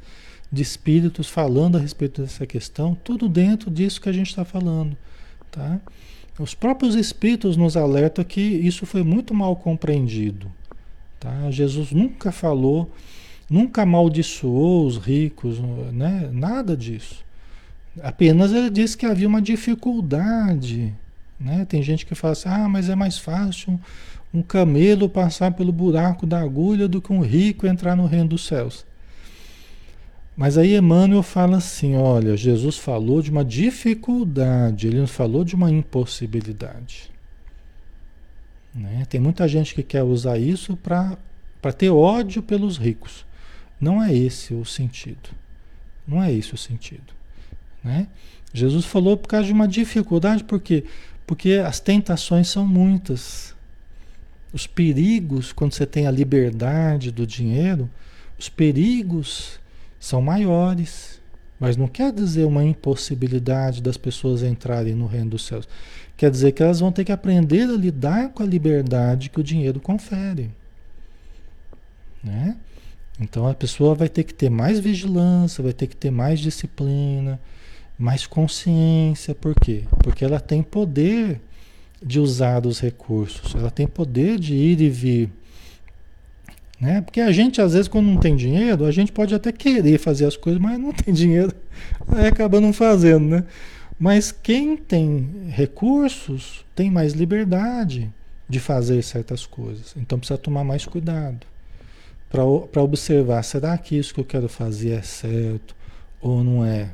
de 0.50 0.62
espíritos 0.62 1.28
falando 1.28 1.76
a 1.76 1.78
respeito 1.78 2.22
dessa 2.22 2.46
questão, 2.46 2.94
tudo 3.04 3.28
dentro 3.28 3.70
disso 3.70 4.00
que 4.00 4.08
a 4.08 4.12
gente 4.14 4.28
está 4.28 4.46
falando. 4.46 4.96
Tá? 5.50 5.78
Os 6.38 6.54
próprios 6.54 6.94
espíritos 6.94 7.56
nos 7.56 7.76
alertam 7.76 8.24
que 8.24 8.40
isso 8.40 8.86
foi 8.86 9.02
muito 9.02 9.34
mal 9.34 9.54
compreendido. 9.54 10.50
Tá? 11.20 11.50
Jesus 11.50 11.92
nunca 11.92 12.32
falou, 12.32 12.90
nunca 13.48 13.82
amaldiçoou 13.82 14.86
os 14.86 14.96
ricos, 14.96 15.58
né? 15.92 16.30
nada 16.32 16.76
disso. 16.76 17.24
Apenas 18.02 18.52
ele 18.52 18.70
disse 18.70 18.96
que 18.96 19.04
havia 19.04 19.28
uma 19.28 19.42
dificuldade. 19.42 20.92
Né? 21.38 21.66
Tem 21.66 21.82
gente 21.82 22.06
que 22.06 22.14
fala 22.14 22.32
assim: 22.32 22.48
ah, 22.48 22.68
mas 22.68 22.88
é 22.88 22.94
mais 22.94 23.18
fácil 23.18 23.78
um 24.32 24.42
camelo 24.42 25.08
passar 25.08 25.52
pelo 25.52 25.72
buraco 25.72 26.24
da 26.24 26.40
agulha 26.40 26.88
do 26.88 27.02
que 27.02 27.12
um 27.12 27.20
rico 27.20 27.66
entrar 27.66 27.94
no 27.94 28.06
reino 28.06 28.28
dos 28.28 28.46
céus. 28.46 28.86
Mas 30.36 30.56
aí 30.56 30.76
Emmanuel 30.76 31.22
fala 31.22 31.58
assim: 31.58 31.94
olha, 31.94 32.36
Jesus 32.36 32.78
falou 32.78 33.20
de 33.20 33.30
uma 33.30 33.44
dificuldade, 33.44 34.86
ele 34.86 34.98
não 34.98 35.06
falou 35.06 35.44
de 35.44 35.54
uma 35.54 35.70
impossibilidade. 35.70 37.10
Né? 38.74 39.04
Tem 39.08 39.20
muita 39.20 39.46
gente 39.46 39.74
que 39.74 39.82
quer 39.82 40.02
usar 40.02 40.38
isso 40.38 40.76
para 40.76 41.18
ter 41.76 41.90
ódio 41.90 42.42
pelos 42.42 42.78
ricos. 42.78 43.26
Não 43.80 44.02
é 44.02 44.14
esse 44.14 44.54
o 44.54 44.64
sentido. 44.64 45.30
Não 46.06 46.22
é 46.22 46.32
esse 46.32 46.54
o 46.54 46.58
sentido. 46.58 47.12
Né? 47.84 48.06
Jesus 48.54 48.84
falou 48.84 49.16
por 49.16 49.28
causa 49.28 49.46
de 49.46 49.52
uma 49.52 49.68
dificuldade, 49.68 50.44
por 50.44 50.60
quê? 50.60 50.84
Porque 51.26 51.54
as 51.54 51.80
tentações 51.80 52.48
são 52.48 52.66
muitas. 52.66 53.54
Os 54.52 54.66
perigos, 54.66 55.52
quando 55.52 55.72
você 55.72 55.86
tem 55.86 56.06
a 56.06 56.10
liberdade 56.10 57.10
do 57.10 57.26
dinheiro, 57.26 57.88
os 58.38 58.48
perigos 58.48 59.58
são 60.02 60.20
maiores. 60.20 61.20
Mas 61.60 61.76
não 61.76 61.86
quer 61.86 62.12
dizer 62.12 62.44
uma 62.44 62.64
impossibilidade 62.64 63.80
das 63.80 63.96
pessoas 63.96 64.42
entrarem 64.42 64.96
no 64.96 65.06
reino 65.06 65.30
dos 65.30 65.46
céus. 65.46 65.68
Quer 66.16 66.28
dizer 66.28 66.50
que 66.50 66.60
elas 66.60 66.80
vão 66.80 66.90
ter 66.90 67.04
que 67.04 67.12
aprender 67.12 67.62
a 67.62 67.76
lidar 67.76 68.30
com 68.30 68.42
a 68.42 68.46
liberdade 68.46 69.30
que 69.30 69.38
o 69.38 69.44
dinheiro 69.44 69.78
confere. 69.78 70.50
Né? 72.22 72.56
Então 73.20 73.46
a 73.46 73.54
pessoa 73.54 73.94
vai 73.94 74.08
ter 74.08 74.24
que 74.24 74.34
ter 74.34 74.50
mais 74.50 74.80
vigilância, 74.80 75.62
vai 75.62 75.72
ter 75.72 75.86
que 75.86 75.96
ter 75.96 76.10
mais 76.10 76.40
disciplina, 76.40 77.40
mais 77.96 78.26
consciência. 78.26 79.36
Por 79.36 79.54
quê? 79.54 79.84
Porque 80.02 80.24
ela 80.24 80.40
tem 80.40 80.64
poder 80.64 81.40
de 82.04 82.18
usar 82.18 82.66
os 82.66 82.80
recursos, 82.80 83.54
ela 83.54 83.70
tem 83.70 83.86
poder 83.86 84.36
de 84.36 84.52
ir 84.52 84.80
e 84.80 84.90
vir. 84.90 85.30
Né? 86.82 87.00
Porque 87.00 87.20
a 87.20 87.30
gente, 87.30 87.60
às 87.60 87.74
vezes, 87.74 87.86
quando 87.86 88.06
não 88.06 88.16
tem 88.16 88.34
dinheiro, 88.34 88.84
a 88.84 88.90
gente 88.90 89.12
pode 89.12 89.32
até 89.32 89.52
querer 89.52 89.98
fazer 89.98 90.26
as 90.26 90.36
coisas, 90.36 90.60
mas 90.60 90.80
não 90.80 90.92
tem 90.92 91.14
dinheiro, 91.14 91.54
aí 92.08 92.26
acaba 92.26 92.60
não 92.60 92.72
fazendo, 92.72 93.24
né? 93.24 93.44
Mas 93.96 94.32
quem 94.32 94.76
tem 94.76 95.46
recursos 95.48 96.64
tem 96.74 96.90
mais 96.90 97.12
liberdade 97.12 98.12
de 98.48 98.58
fazer 98.58 99.00
certas 99.04 99.46
coisas. 99.46 99.94
Então 99.96 100.18
precisa 100.18 100.36
tomar 100.36 100.64
mais 100.64 100.84
cuidado 100.84 101.46
para 102.28 102.82
observar: 102.82 103.44
será 103.44 103.78
que 103.78 103.96
isso 103.96 104.12
que 104.12 104.18
eu 104.18 104.24
quero 104.24 104.48
fazer 104.48 104.90
é 104.90 105.02
certo 105.02 105.76
ou 106.20 106.42
não 106.42 106.64
é? 106.64 106.90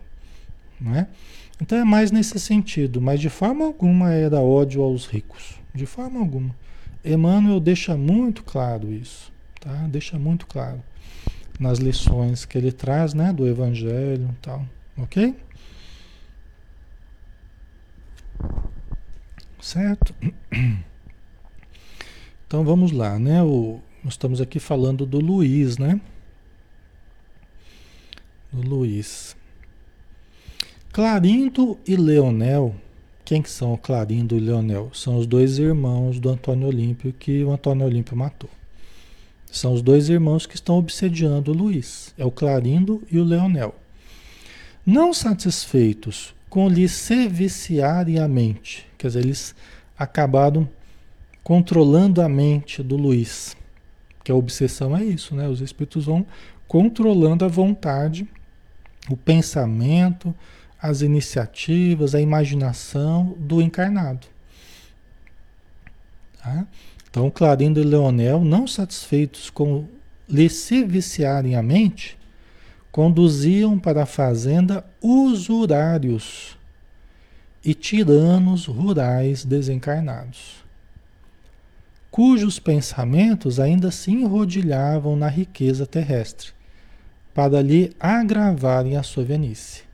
Não 0.79 0.95
é? 0.95 1.07
Então 1.63 1.79
é 1.79 1.85
mais 1.85 2.11
nesse 2.11 2.39
sentido, 2.39 3.01
mas 3.01 3.21
de 3.21 3.31
forma 3.31 3.65
alguma 3.65 4.11
dar 4.29 4.43
ódio 4.43 4.83
aos 4.83 5.07
ricos. 5.07 5.55
De 5.75 5.87
forma 5.87 6.21
alguma. 6.21 6.55
Emmanuel 7.03 7.59
deixa 7.59 7.97
muito 7.97 8.45
claro 8.45 8.93
isso. 8.93 9.38
Tá? 9.61 9.87
Deixa 9.89 10.19
muito 10.19 10.47
claro 10.47 10.83
nas 11.59 11.79
lições 11.79 12.45
que 12.45 12.57
ele 12.57 12.71
traz, 12.71 13.15
né, 13.15 13.33
do 13.33 13.47
evangelho, 13.47 14.35
tal, 14.41 14.65
OK? 14.97 15.35
Certo? 19.61 20.15
Então 22.47 22.65
vamos 22.65 22.93
lá, 22.93 23.19
né? 23.19 23.43
O, 23.43 23.79
Nós 24.03 24.15
estamos 24.15 24.41
aqui 24.41 24.59
falando 24.59 25.05
do 25.05 25.21
Luiz, 25.21 25.77
né? 25.77 26.01
Do 28.51 28.67
Luiz. 28.67 29.37
Clarindo 30.91 31.79
e 31.87 31.95
Leonel. 31.95 32.75
Quem 33.23 33.43
que 33.43 33.51
são 33.51 33.77
Clarindo 33.77 34.35
e 34.35 34.41
Leonel? 34.41 34.91
São 34.95 35.19
os 35.19 35.27
dois 35.27 35.59
irmãos 35.59 36.19
do 36.19 36.31
Antônio 36.31 36.69
Olímpio 36.69 37.13
que 37.13 37.45
o 37.45 37.53
Antônio 37.53 37.85
Olímpio 37.85 38.17
matou. 38.17 38.49
São 39.51 39.73
os 39.73 39.83
dois 39.83 40.09
irmãos 40.09 40.47
que 40.47 40.55
estão 40.55 40.77
obsediando 40.77 41.53
o 41.53 41.55
Luiz. 41.55 42.15
É 42.19 42.25
o 42.25 42.31
Clarindo 42.31 43.03
e 43.11 43.19
o 43.19 43.25
Leonel. 43.25 43.75
Não 44.85 45.13
satisfeitos 45.13 46.35
com 46.49 46.69
lhe 46.69 46.89
se 46.89 47.29
viciarem 47.29 48.19
a 48.19 48.27
mente, 48.27 48.87
quer 48.97 49.09
dizer, 49.09 49.21
eles 49.21 49.55
acabaram 49.99 50.69
controlando 51.43 52.23
a 52.23 52.29
mente 52.29 52.83
do 52.83 52.97
Luiz. 52.97 53.57
Que 54.25 54.33
a 54.33 54.35
obsessão 54.35 54.97
é 54.97 55.05
isso, 55.05 55.35
né? 55.35 55.49
Os 55.49 55.61
espíritos 55.61 56.07
vão 56.07 56.27
controlando 56.67 57.45
a 57.45 57.49
vontade, 57.49 58.29
o 59.11 59.17
pensamento, 59.17 60.35
as 60.81 61.03
iniciativas, 61.03 62.15
a 62.15 62.21
imaginação 62.21 63.35
do 63.39 63.61
encarnado. 63.61 64.27
Tá? 66.39 66.67
Então, 67.11 67.31
Clarindo 67.31 67.81
e 67.81 67.85
Leonel, 67.85 68.45
não 68.45 68.67
satisfeitos 68.67 69.49
com 69.51 69.87
lhe 70.29 70.49
se 70.49 70.85
viciarem 70.85 71.57
a 71.57 71.63
mente, 71.63 72.19
conduziam 72.93 73.79
para 73.79 74.03
a 74.03 74.07
fazenda 74.07 74.85
usurários 75.01 76.59
e 77.65 77.73
tiranos 77.73 78.67
rurais 78.67 79.45
desencarnados, 79.45 80.65
cujos 82.11 82.59
pensamentos 82.59 83.59
ainda 83.59 83.91
se 83.91 84.11
enrodilhavam 84.11 85.17
na 85.17 85.29
riqueza 85.29 85.87
terrestre, 85.87 86.51
para 87.33 87.63
lhe 87.63 87.93
agravarem 87.99 88.97
a 88.97 89.03
sua 89.03 89.25
velhice. 89.25 89.88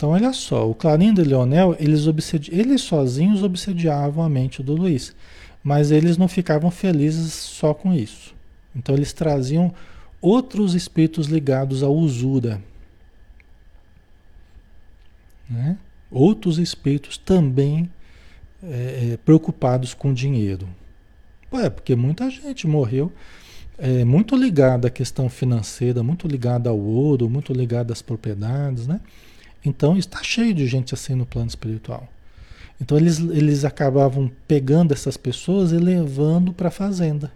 Então, 0.00 0.12
olha 0.12 0.32
só, 0.32 0.66
o 0.66 0.74
Clarindo 0.74 1.20
e 1.20 1.24
Leonel, 1.24 1.76
eles, 1.78 2.06
obsedi 2.06 2.50
eles 2.54 2.80
sozinhos 2.80 3.42
obsediavam 3.42 4.24
a 4.24 4.30
mente 4.30 4.62
do 4.62 4.74
Luiz, 4.74 5.14
mas 5.62 5.90
eles 5.90 6.16
não 6.16 6.26
ficavam 6.26 6.70
felizes 6.70 7.34
só 7.34 7.74
com 7.74 7.92
isso. 7.92 8.34
Então, 8.74 8.94
eles 8.94 9.12
traziam 9.12 9.74
outros 10.18 10.74
espíritos 10.74 11.26
ligados 11.26 11.82
à 11.82 11.88
usura. 11.90 12.62
Né? 15.46 15.76
Outros 16.10 16.58
espíritos 16.58 17.18
também 17.18 17.90
é, 18.62 19.10
é 19.12 19.16
preocupados 19.18 19.92
com 19.92 20.14
dinheiro. 20.14 20.66
É, 21.52 21.68
porque 21.68 21.94
muita 21.94 22.30
gente 22.30 22.66
morreu 22.66 23.12
é, 23.76 24.02
muito 24.02 24.34
ligada 24.34 24.88
à 24.88 24.90
questão 24.90 25.28
financeira, 25.28 26.02
muito 26.02 26.26
ligada 26.26 26.70
ao 26.70 26.78
ouro, 26.78 27.28
muito 27.28 27.52
ligada 27.52 27.92
às 27.92 28.00
propriedades, 28.00 28.86
né? 28.86 28.98
Então 29.64 29.96
está 29.96 30.22
cheio 30.22 30.54
de 30.54 30.66
gente 30.66 30.94
assim 30.94 31.14
no 31.14 31.26
plano 31.26 31.48
espiritual. 31.48 32.08
Então 32.80 32.96
eles, 32.96 33.18
eles 33.18 33.64
acabavam 33.64 34.30
pegando 34.48 34.92
essas 34.92 35.16
pessoas 35.16 35.70
e 35.72 35.76
levando 35.76 36.52
para 36.52 36.68
a 36.68 36.72
fazenda. 36.72 37.30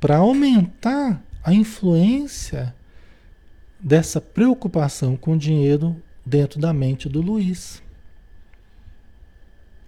Para 0.00 0.16
aumentar 0.16 1.22
a 1.44 1.52
influência 1.52 2.74
dessa 3.78 4.20
preocupação 4.20 5.16
com 5.16 5.34
o 5.34 5.38
dinheiro 5.38 6.00
dentro 6.26 6.60
da 6.60 6.72
mente 6.72 7.08
do 7.08 7.20
Luiz. 7.20 7.82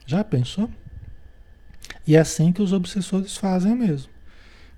Já 0.07 0.22
pensou? 0.22 0.68
E 2.07 2.16
é 2.16 2.18
assim 2.18 2.52
que 2.52 2.62
os 2.62 2.72
obsessores 2.72 3.36
fazem 3.36 3.74
mesmo. 3.74 4.12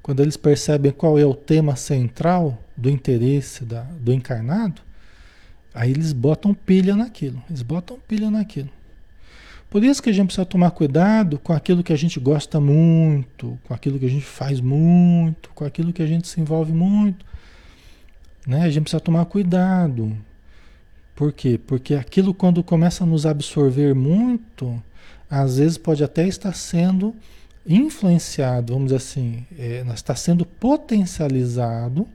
Quando 0.03 0.20
eles 0.20 0.37
percebem 0.37 0.93
qual 0.93 1.18
é 1.18 1.27
o 1.27 1.35
tema 1.35 1.74
central 1.74 2.62
do 2.77 2.89
interesse 2.89 3.64
da, 3.64 3.83
do 3.83 4.12
encarnado, 4.12 4.86
Aí 5.77 5.91
eles 5.91 6.14
botam 6.14 6.55
pilha 6.55 6.97
naquilo, 6.97 7.43
eles 7.51 7.61
botam 7.61 7.99
pilha 8.09 8.31
naquilo. 8.31 8.70
Por 9.68 9.85
isso 9.85 10.03
que 10.03 10.09
a 10.09 10.12
gente 10.12 10.29
precisa 10.29 10.47
tomar 10.47 10.70
cuidado 10.70 11.39
com 11.39 11.53
aquilo 11.53 11.83
que 11.83 11.93
a 11.93 11.97
gente 11.97 12.18
gosta 12.18 12.59
muito, 12.59 13.59
com 13.62 13.74
aquilo 13.74 13.99
que 13.99 14.07
a 14.07 14.09
gente 14.09 14.24
faz 14.24 14.59
muito, 14.59 15.51
com 15.55 15.66
aquilo 15.66 15.93
que 15.93 16.01
a 16.01 16.07
gente 16.07 16.29
se 16.29 16.41
envolve 16.41 16.72
muito. 16.72 17.27
Né? 18.47 18.62
A 18.62 18.70
gente 18.70 18.85
precisa 18.85 19.01
tomar 19.01 19.27
cuidado. 19.27 20.16
Por 21.14 21.31
quê? 21.31 21.61
Porque 21.66 21.95
aquilo 21.95 22.33
quando 22.33 22.64
começa 22.64 23.05
a 23.05 23.07
nos 23.07 23.27
absorver 23.27 23.95
muito, 23.95 24.83
às 25.29 25.59
vezes 25.59 25.77
pode 25.77 26.03
até 26.03 26.27
estar 26.27 26.55
sendo 26.55 27.14
influenciado, 27.66 28.72
vamos 28.72 28.87
dizer 28.87 28.97
assim, 28.97 29.45
é, 29.59 29.85
está 29.93 30.14
sendo 30.14 30.47
potencializado 30.47 32.09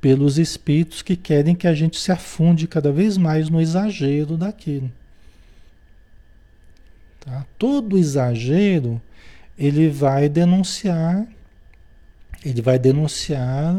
pelos 0.00 0.38
espíritos 0.38 1.02
que 1.02 1.16
querem 1.16 1.54
que 1.54 1.66
a 1.66 1.74
gente 1.74 1.98
se 1.98 2.12
afunde 2.12 2.68
cada 2.68 2.92
vez 2.92 3.16
mais 3.16 3.48
no 3.48 3.60
exagero 3.60 4.36
daquilo. 4.36 4.90
Tá? 7.20 7.44
Todo 7.58 7.98
exagero 7.98 9.00
ele 9.58 9.88
vai 9.88 10.28
denunciar, 10.28 11.26
ele 12.44 12.62
vai 12.62 12.78
denunciar 12.78 13.74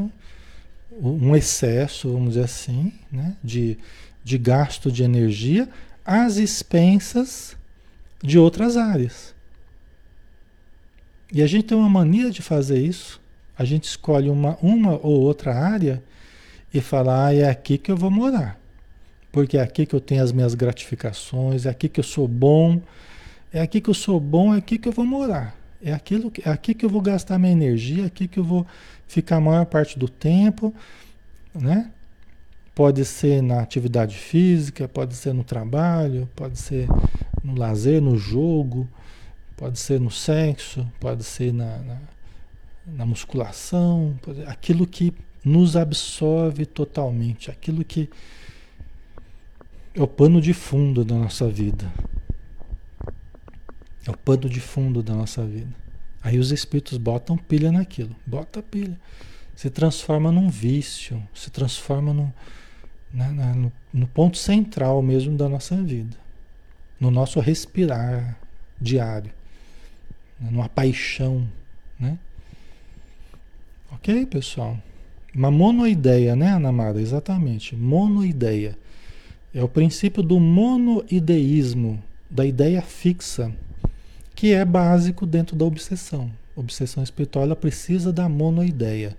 um 1.01 1.35
excesso, 1.35 2.11
vamos 2.11 2.29
dizer 2.29 2.43
assim, 2.43 2.91
né? 3.09 3.35
de, 3.41 3.77
de 4.23 4.37
gasto 4.37 4.91
de 4.91 5.03
energia 5.03 5.69
às 6.05 6.35
expensas 6.35 7.55
de 8.21 8.37
outras 8.37 8.75
áreas. 8.75 9.33
E 11.31 11.41
a 11.41 11.47
gente 11.47 11.65
tem 11.65 11.77
uma 11.77 11.89
mania 11.89 12.29
de 12.31 12.41
fazer 12.41 12.79
isso. 12.79 13.21
A 13.59 13.65
gente 13.65 13.83
escolhe 13.83 14.29
uma, 14.29 14.57
uma 14.61 14.93
ou 15.05 15.19
outra 15.19 15.53
área 15.53 16.01
e 16.73 16.79
falar, 16.79 17.25
ah, 17.25 17.35
é 17.35 17.49
aqui 17.49 17.77
que 17.77 17.91
eu 17.91 17.97
vou 17.97 18.09
morar. 18.09 18.57
Porque 19.33 19.57
é 19.57 19.61
aqui 19.61 19.85
que 19.85 19.93
eu 19.93 19.99
tenho 19.99 20.23
as 20.23 20.31
minhas 20.31 20.55
gratificações, 20.55 21.65
é 21.65 21.69
aqui 21.69 21.89
que 21.89 21.99
eu 21.99 22.03
sou 22.03 22.25
bom, 22.25 22.81
é 23.51 23.59
aqui 23.59 23.81
que 23.81 23.89
eu 23.89 23.93
sou 23.93 24.17
bom, 24.17 24.55
é 24.55 24.59
aqui 24.59 24.77
que 24.77 24.87
eu 24.87 24.93
vou 24.93 25.05
morar. 25.05 25.57
É, 25.83 25.91
aquilo 25.91 26.31
que, 26.31 26.47
é 26.47 26.51
aqui 26.51 26.73
que 26.73 26.85
eu 26.85 26.89
vou 26.89 27.01
gastar 27.01 27.37
minha 27.37 27.51
energia, 27.51 28.03
é 28.03 28.05
aqui 28.05 28.29
que 28.29 28.39
eu 28.39 28.45
vou 28.45 28.65
ficar 29.07 29.35
a 29.35 29.41
maior 29.41 29.65
parte 29.65 29.99
do 29.99 30.07
tempo, 30.07 30.73
né? 31.53 31.91
Pode 32.73 33.03
ser 33.03 33.43
na 33.43 33.59
atividade 33.59 34.15
física, 34.15 34.87
pode 34.87 35.15
ser 35.15 35.33
no 35.33 35.43
trabalho, 35.43 36.29
pode 36.33 36.57
ser 36.57 36.87
no 37.43 37.57
lazer, 37.57 38.01
no 38.01 38.17
jogo, 38.17 38.87
pode 39.57 39.77
ser 39.79 39.99
no 39.99 40.09
sexo, 40.09 40.89
pode 40.97 41.25
ser 41.25 41.53
na, 41.53 41.77
na, 41.79 41.97
na 42.95 43.05
musculação, 43.05 44.19
aquilo 44.47 44.85
que 44.85 45.13
nos 45.43 45.75
absorve 45.75 46.65
totalmente, 46.65 47.49
aquilo 47.49 47.83
que 47.83 48.09
é 49.95 50.01
o 50.01 50.07
pano 50.07 50.41
de 50.41 50.53
fundo 50.53 51.03
da 51.03 51.15
nossa 51.15 51.47
vida. 51.49 51.91
É 54.05 54.11
o 54.11 54.17
pano 54.17 54.49
de 54.49 54.59
fundo 54.59 55.01
da 55.01 55.13
nossa 55.13 55.45
vida. 55.45 55.73
Aí 56.21 56.37
os 56.37 56.51
espíritos 56.51 56.97
botam 56.97 57.37
pilha 57.37 57.71
naquilo, 57.71 58.15
bota 58.25 58.61
pilha. 58.61 58.99
Se 59.55 59.69
transforma 59.69 60.31
num 60.31 60.49
vício, 60.49 61.21
se 61.33 61.49
transforma 61.49 62.13
no, 62.13 62.33
na, 63.13 63.29
na, 63.31 63.53
no, 63.53 63.71
no 63.93 64.07
ponto 64.07 64.37
central 64.37 65.01
mesmo 65.01 65.37
da 65.37 65.49
nossa 65.49 65.75
vida. 65.81 66.15
No 66.99 67.09
nosso 67.11 67.39
respirar 67.39 68.37
diário. 68.79 69.31
Né? 70.39 70.49
Numa 70.51 70.69
paixão, 70.69 71.47
né? 71.99 72.17
Ok, 73.91 74.25
pessoal? 74.27 74.77
Uma 75.33 75.51
monoideia, 75.51 76.35
né, 76.35 76.51
Anamara? 76.51 77.01
Exatamente. 77.01 77.75
Monoideia. 77.75 78.77
É 79.53 79.63
o 79.63 79.67
princípio 79.67 80.21
do 80.21 80.39
monoideísmo, 80.39 82.01
da 82.29 82.45
ideia 82.45 82.81
fixa, 82.81 83.51
que 84.35 84.53
é 84.53 84.63
básico 84.63 85.25
dentro 85.25 85.55
da 85.55 85.65
obsessão. 85.65 86.31
A 86.55 86.59
obsessão 86.59 87.01
espiritual 87.03 87.45
ela 87.45 87.55
precisa 87.55 88.13
da 88.13 88.29
monoideia. 88.29 89.17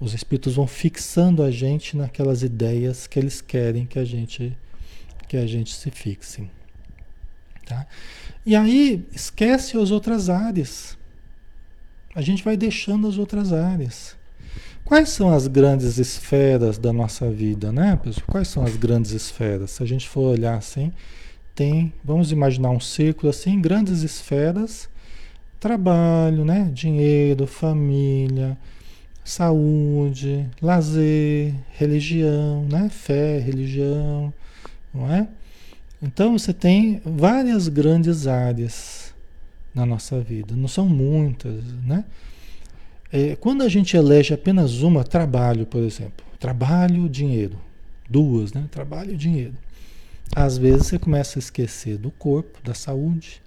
Os 0.00 0.14
espíritos 0.14 0.54
vão 0.54 0.66
fixando 0.66 1.42
a 1.42 1.50
gente 1.50 1.96
naquelas 1.96 2.42
ideias 2.42 3.06
que 3.06 3.18
eles 3.18 3.40
querem 3.40 3.86
que 3.86 3.98
a 3.98 4.04
gente 4.04 4.56
que 5.28 5.36
a 5.36 5.46
gente 5.46 5.72
se 5.74 5.90
fixe. 5.92 6.50
Tá? 7.64 7.86
E 8.44 8.56
aí 8.56 9.06
esquece 9.12 9.78
as 9.78 9.92
outras 9.92 10.28
áreas. 10.28 10.98
A 12.14 12.20
gente 12.20 12.42
vai 12.42 12.56
deixando 12.56 13.06
as 13.06 13.18
outras 13.18 13.52
áreas. 13.52 14.16
Quais 14.84 15.10
são 15.10 15.32
as 15.32 15.46
grandes 15.46 15.98
esferas 15.98 16.76
da 16.76 16.92
nossa 16.92 17.30
vida, 17.30 17.70
né, 17.70 17.98
pessoal? 18.02 18.26
Quais 18.26 18.48
são 18.48 18.64
as 18.64 18.76
grandes 18.76 19.12
esferas? 19.12 19.70
Se 19.70 19.82
a 19.82 19.86
gente 19.86 20.08
for 20.08 20.32
olhar 20.32 20.56
assim, 20.58 20.92
tem, 21.54 21.92
vamos 22.02 22.32
imaginar 22.32 22.70
um 22.70 22.80
círculo 22.80 23.30
assim, 23.30 23.60
grandes 23.60 24.02
esferas, 24.02 24.88
trabalho, 25.60 26.44
né, 26.44 26.68
dinheiro, 26.74 27.46
família, 27.46 28.58
saúde, 29.22 30.48
lazer, 30.60 31.54
religião, 31.72 32.64
né, 32.64 32.88
fé, 32.88 33.38
religião, 33.38 34.34
não 34.92 35.12
é? 35.12 35.28
Então 36.02 36.36
você 36.36 36.52
tem 36.52 37.00
várias 37.04 37.68
grandes 37.68 38.26
áreas, 38.26 39.09
na 39.74 39.86
nossa 39.86 40.20
vida. 40.20 40.54
Não 40.56 40.68
são 40.68 40.88
muitas, 40.88 41.64
né? 41.84 42.04
É, 43.12 43.34
quando 43.36 43.62
a 43.62 43.68
gente 43.68 43.96
elege 43.96 44.32
apenas 44.32 44.82
uma, 44.82 45.02
trabalho, 45.02 45.66
por 45.66 45.82
exemplo, 45.82 46.24
trabalho, 46.38 47.08
dinheiro, 47.08 47.58
duas, 48.08 48.52
né? 48.52 48.66
Trabalho 48.70 49.16
dinheiro. 49.16 49.54
Às 50.34 50.56
vezes 50.56 50.86
você 50.86 50.98
começa 50.98 51.38
a 51.38 51.40
esquecer 51.40 51.98
do 51.98 52.10
corpo, 52.10 52.62
da 52.62 52.72
saúde, 52.72 53.42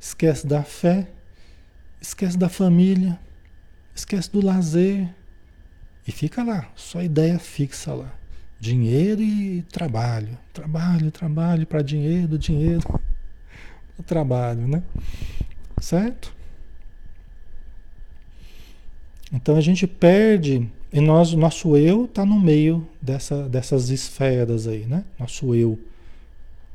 esquece 0.00 0.46
da 0.46 0.62
fé, 0.64 1.08
esquece 2.00 2.36
da 2.36 2.48
família, 2.48 3.18
esquece 3.94 4.30
do 4.30 4.44
lazer 4.44 5.08
e 6.06 6.10
fica 6.10 6.42
lá, 6.42 6.68
só 6.74 7.00
ideia 7.00 7.38
fixa 7.38 7.94
lá. 7.94 8.12
Dinheiro 8.58 9.22
e 9.22 9.62
trabalho, 9.70 10.36
trabalho, 10.52 11.10
trabalho 11.12 11.66
para 11.66 11.82
dinheiro, 11.82 12.36
dinheiro, 12.36 13.00
trabalho, 14.04 14.66
né? 14.66 14.82
Certo? 15.86 16.34
Então 19.32 19.54
a 19.54 19.60
gente 19.60 19.86
perde 19.86 20.68
e 20.92 21.00
nós, 21.00 21.32
nosso 21.34 21.76
eu 21.76 22.06
está 22.06 22.26
no 22.26 22.40
meio 22.40 22.84
dessa, 23.00 23.48
dessas 23.48 23.88
esferas 23.88 24.66
aí, 24.66 24.84
né? 24.84 25.04
Nosso 25.16 25.54
eu, 25.54 25.78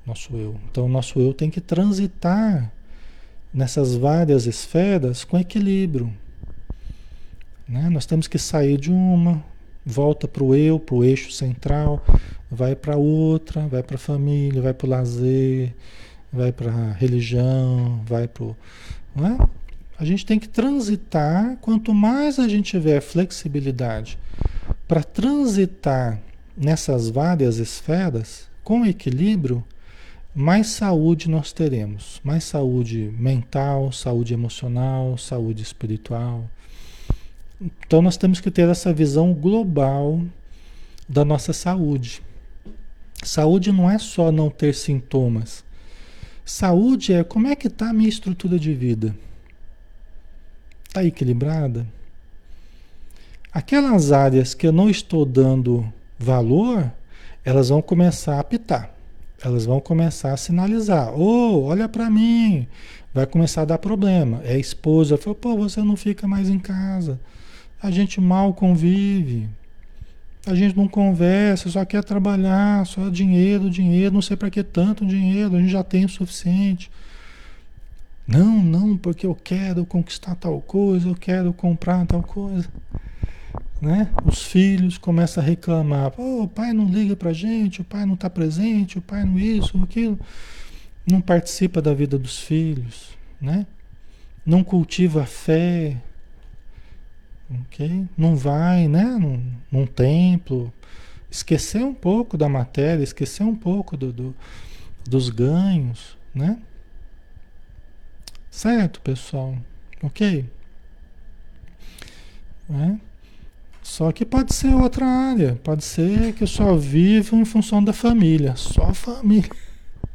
nosso 0.07 0.33
eu. 0.37 0.55
Então 0.71 0.87
nosso 0.87 1.19
eu 1.19 1.33
tem 1.33 1.49
que 1.49 1.59
transitar 1.59 2.71
nessas 3.53 3.95
várias 3.95 4.45
esferas 4.45 5.25
com 5.25 5.37
equilíbrio. 5.37 6.13
Né? 7.67 7.89
Nós 7.89 8.05
temos 8.05 8.29
que 8.29 8.39
sair 8.39 8.77
de 8.77 8.89
uma, 8.89 9.43
volta 9.85 10.25
para 10.25 10.41
o 10.41 10.55
eu, 10.55 10.79
para 10.79 10.95
o 10.95 11.03
eixo 11.03 11.33
central, 11.33 12.01
vai 12.49 12.77
para 12.77 12.95
outra, 12.95 13.67
vai 13.67 13.83
para 13.83 13.95
a 13.95 13.99
família, 13.99 14.61
vai 14.61 14.73
para 14.73 14.87
o 14.87 14.89
lazer, 14.89 15.75
vai 16.31 16.53
para 16.53 16.71
a 16.71 16.91
religião, 16.93 18.01
vai 18.05 18.25
para 18.25 18.55
É? 19.17 19.47
A 19.97 20.05
gente 20.05 20.25
tem 20.25 20.39
que 20.39 20.49
transitar, 20.49 21.57
quanto 21.61 21.93
mais 21.93 22.39
a 22.39 22.47
gente 22.47 22.71
tiver 22.71 23.01
flexibilidade 23.01 24.17
para 24.87 25.03
transitar 25.03 26.19
nessas 26.57 27.09
várias 27.09 27.57
esferas, 27.57 28.49
com 28.63 28.85
equilíbrio, 28.85 29.63
mais 30.33 30.67
saúde 30.67 31.29
nós 31.29 31.51
teremos. 31.51 32.21
Mais 32.23 32.43
saúde 32.43 33.13
mental, 33.17 33.91
saúde 33.91 34.33
emocional, 34.33 35.17
saúde 35.17 35.61
espiritual. 35.61 36.49
Então 37.61 38.01
nós 38.01 38.17
temos 38.17 38.39
que 38.39 38.49
ter 38.49 38.67
essa 38.69 38.93
visão 38.93 39.33
global 39.33 40.21
da 41.07 41.25
nossa 41.25 41.53
saúde. 41.53 42.21
Saúde 43.23 43.71
não 43.71 43.89
é 43.89 43.97
só 43.97 44.31
não 44.31 44.49
ter 44.49 44.73
sintomas. 44.73 45.63
Saúde 46.51 47.13
é 47.13 47.23
como 47.23 47.47
é 47.47 47.55
que 47.55 47.67
está 47.67 47.89
a 47.89 47.93
minha 47.93 48.09
estrutura 48.09 48.59
de 48.59 48.73
vida. 48.73 49.15
Está 50.87 51.03
equilibrada? 51.03 51.87
Aquelas 53.53 54.11
áreas 54.11 54.53
que 54.53 54.67
eu 54.67 54.71
não 54.71 54.89
estou 54.89 55.25
dando 55.25 55.91
valor, 56.19 56.91
elas 57.43 57.69
vão 57.69 57.81
começar 57.81 58.35
a 58.35 58.39
apitar 58.41 58.93
elas 59.43 59.65
vão 59.65 59.79
começar 59.79 60.33
a 60.33 60.37
sinalizar. 60.37 61.13
Oh, 61.19 61.63
olha 61.63 61.89
para 61.89 62.09
mim. 62.09 62.67
Vai 63.13 63.25
começar 63.25 63.63
a 63.63 63.65
dar 63.65 63.77
problema. 63.79 64.39
É 64.43 64.53
a 64.53 64.59
esposa. 64.59 65.17
Fala, 65.17 65.35
pô, 65.35 65.57
você 65.57 65.81
não 65.81 65.95
fica 65.95 66.27
mais 66.27 66.47
em 66.47 66.59
casa. 66.59 67.19
A 67.81 67.89
gente 67.89 68.21
mal 68.21 68.53
convive. 68.53 69.49
A 70.45 70.55
gente 70.55 70.75
não 70.75 70.87
conversa, 70.87 71.69
só 71.69 71.85
quer 71.85 72.03
trabalhar, 72.03 72.85
só 72.85 73.09
dinheiro, 73.09 73.69
dinheiro, 73.69 74.13
não 74.13 74.21
sei 74.21 74.35
para 74.35 74.49
que 74.49 74.63
tanto 74.63 75.05
dinheiro, 75.05 75.55
a 75.55 75.59
gente 75.59 75.71
já 75.71 75.83
tem 75.83 76.05
o 76.05 76.09
suficiente. 76.09 76.89
Não, 78.27 78.63
não, 78.63 78.97
porque 78.97 79.25
eu 79.25 79.35
quero 79.35 79.85
conquistar 79.85 80.35
tal 80.35 80.59
coisa, 80.61 81.09
eu 81.09 81.15
quero 81.15 81.53
comprar 81.53 82.05
tal 82.05 82.23
coisa 82.23 82.67
né? 83.81 84.09
Os 84.25 84.43
filhos 84.43 84.97
começam 84.97 85.43
a 85.43 85.45
reclamar, 85.45 86.13
oh, 86.17 86.43
o 86.43 86.47
pai 86.47 86.71
não 86.71 86.85
liga 86.85 87.15
pra 87.15 87.33
gente, 87.33 87.81
o 87.81 87.83
pai 87.83 88.05
não 88.05 88.13
está 88.13 88.29
presente, 88.29 88.99
o 88.99 89.01
pai 89.01 89.25
não 89.25 89.39
isso, 89.39 89.81
aquilo, 89.81 90.19
não 91.09 91.19
participa 91.19 91.81
da 91.81 91.93
vida 91.93 92.17
dos 92.17 92.37
filhos, 92.37 93.17
né? 93.41 93.65
Não 94.45 94.63
cultiva 94.63 95.23
a 95.23 95.25
fé, 95.25 95.97
ok? 97.61 98.07
Não 98.17 98.35
vai, 98.35 98.87
né? 98.87 99.03
Num, 99.03 99.53
num 99.71 99.85
templo, 99.85 100.71
esquecer 101.29 101.83
um 101.83 101.93
pouco 101.93 102.37
da 102.37 102.49
matéria, 102.49 103.03
esquecer 103.03 103.43
um 103.43 103.55
pouco 103.55 103.95
do, 103.97 104.11
do 104.11 104.35
dos 105.07 105.29
ganhos, 105.29 106.17
né? 106.33 106.57
Certo, 108.49 109.01
pessoal? 109.01 109.57
Ok? 110.03 110.45
É? 112.69 112.95
Só 113.81 114.11
que 114.11 114.25
pode 114.25 114.53
ser 114.53 114.73
outra 114.73 115.05
área, 115.05 115.55
pode 115.63 115.83
ser 115.83 116.33
que 116.33 116.43
eu 116.43 116.47
só 116.47 116.75
vivo 116.75 117.35
em 117.35 117.45
função 117.45 117.83
da 117.83 117.91
família, 117.91 118.55
só 118.55 118.93
família. 118.93 119.49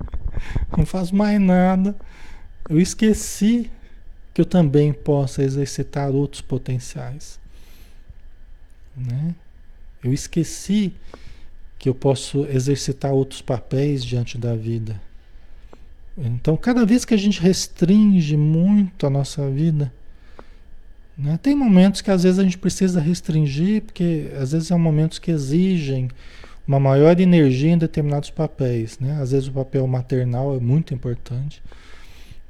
Não 0.77 0.87
faço 0.87 1.15
mais 1.15 1.41
nada. 1.41 1.97
Eu 2.69 2.81
esqueci 2.81 3.71
que 4.37 4.43
eu 4.43 4.45
também 4.45 4.93
possa 4.93 5.43
exercitar 5.43 6.11
outros 6.11 6.43
potenciais. 6.43 7.41
Né? 8.95 9.35
Eu 10.05 10.13
esqueci 10.13 10.93
que 11.79 11.89
eu 11.89 11.95
posso 11.95 12.45
exercitar 12.45 13.15
outros 13.15 13.41
papéis 13.41 14.05
diante 14.05 14.37
da 14.37 14.55
vida. 14.55 15.01
Então, 16.19 16.55
cada 16.55 16.85
vez 16.85 17.03
que 17.07 17.15
a 17.15 17.17
gente 17.17 17.41
restringe 17.41 18.37
muito 18.37 19.07
a 19.07 19.11
nossa 19.11 19.49
vida, 19.49 19.91
né? 21.17 21.39
Tem 21.43 21.55
momentos 21.55 22.03
que 22.03 22.11
às 22.11 22.23
vezes 22.25 22.39
a 22.39 22.43
gente 22.43 22.59
precisa 22.59 23.01
restringir, 23.01 23.85
porque 23.85 24.31
às 24.39 24.53
vezes 24.53 24.69
são 24.69 24.79
momentos 24.79 25.19
que 25.19 25.31
exigem 25.31 26.11
uma 26.69 26.79
maior 26.79 27.19
energia 27.19 27.71
em 27.71 27.79
determinados 27.79 28.29
papéis. 28.29 28.99
Né? 28.99 29.19
Às 29.19 29.31
vezes 29.31 29.49
o 29.49 29.53
papel 29.53 29.87
maternal 29.87 30.55
é 30.55 30.61
muito 30.61 30.93
importante, 30.93 31.63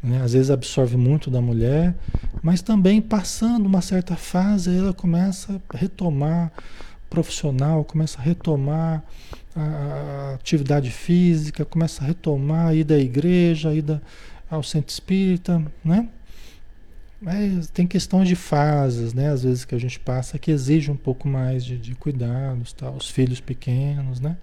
né? 0.03 0.23
às 0.23 0.33
vezes 0.33 0.51
absorve 0.51 0.97
muito 0.97 1.31
da 1.31 1.41
mulher, 1.41 1.95
mas 2.43 2.63
também 2.63 3.01
passando 3.01 3.67
uma 3.67 3.81
certa 3.81 4.17
fase 4.17 4.77
ela 4.77 4.93
começa 4.93 5.61
a 5.69 5.77
retomar 5.77 6.53
profissional, 7.09 7.85
começa 7.85 8.19
a 8.19 8.23
retomar 8.23 9.03
a 9.55 10.35
atividade 10.35 10.91
física, 10.91 11.65
começa 11.65 12.03
a 12.03 12.07
retomar 12.07 12.69
a 12.69 12.75
ida 12.75 12.95
à 12.95 12.99
igreja, 12.99 13.71
a 13.71 13.75
ida 13.75 14.03
ao 14.51 14.63
centro 14.63 14.93
espírita, 14.93 15.63
né? 15.85 16.09
Mas 17.21 17.71
tem 17.71 17.87
questões 17.87 18.29
de 18.29 18.37
fases, 18.37 19.15
né? 19.15 19.31
Às 19.31 19.43
vezes 19.43 19.65
que 19.65 19.75
a 19.75 19.79
gente 19.79 19.99
passa 19.99 20.39
que 20.39 20.51
exige 20.51 20.91
um 20.91 20.97
pouco 20.97 21.27
mais 21.27 21.65
de, 21.65 21.79
de 21.79 21.95
cuidados, 21.95 22.73
tá? 22.73 22.91
Os 22.91 23.09
filhos 23.09 23.41
pequenos, 23.41 24.21
né? 24.21 24.37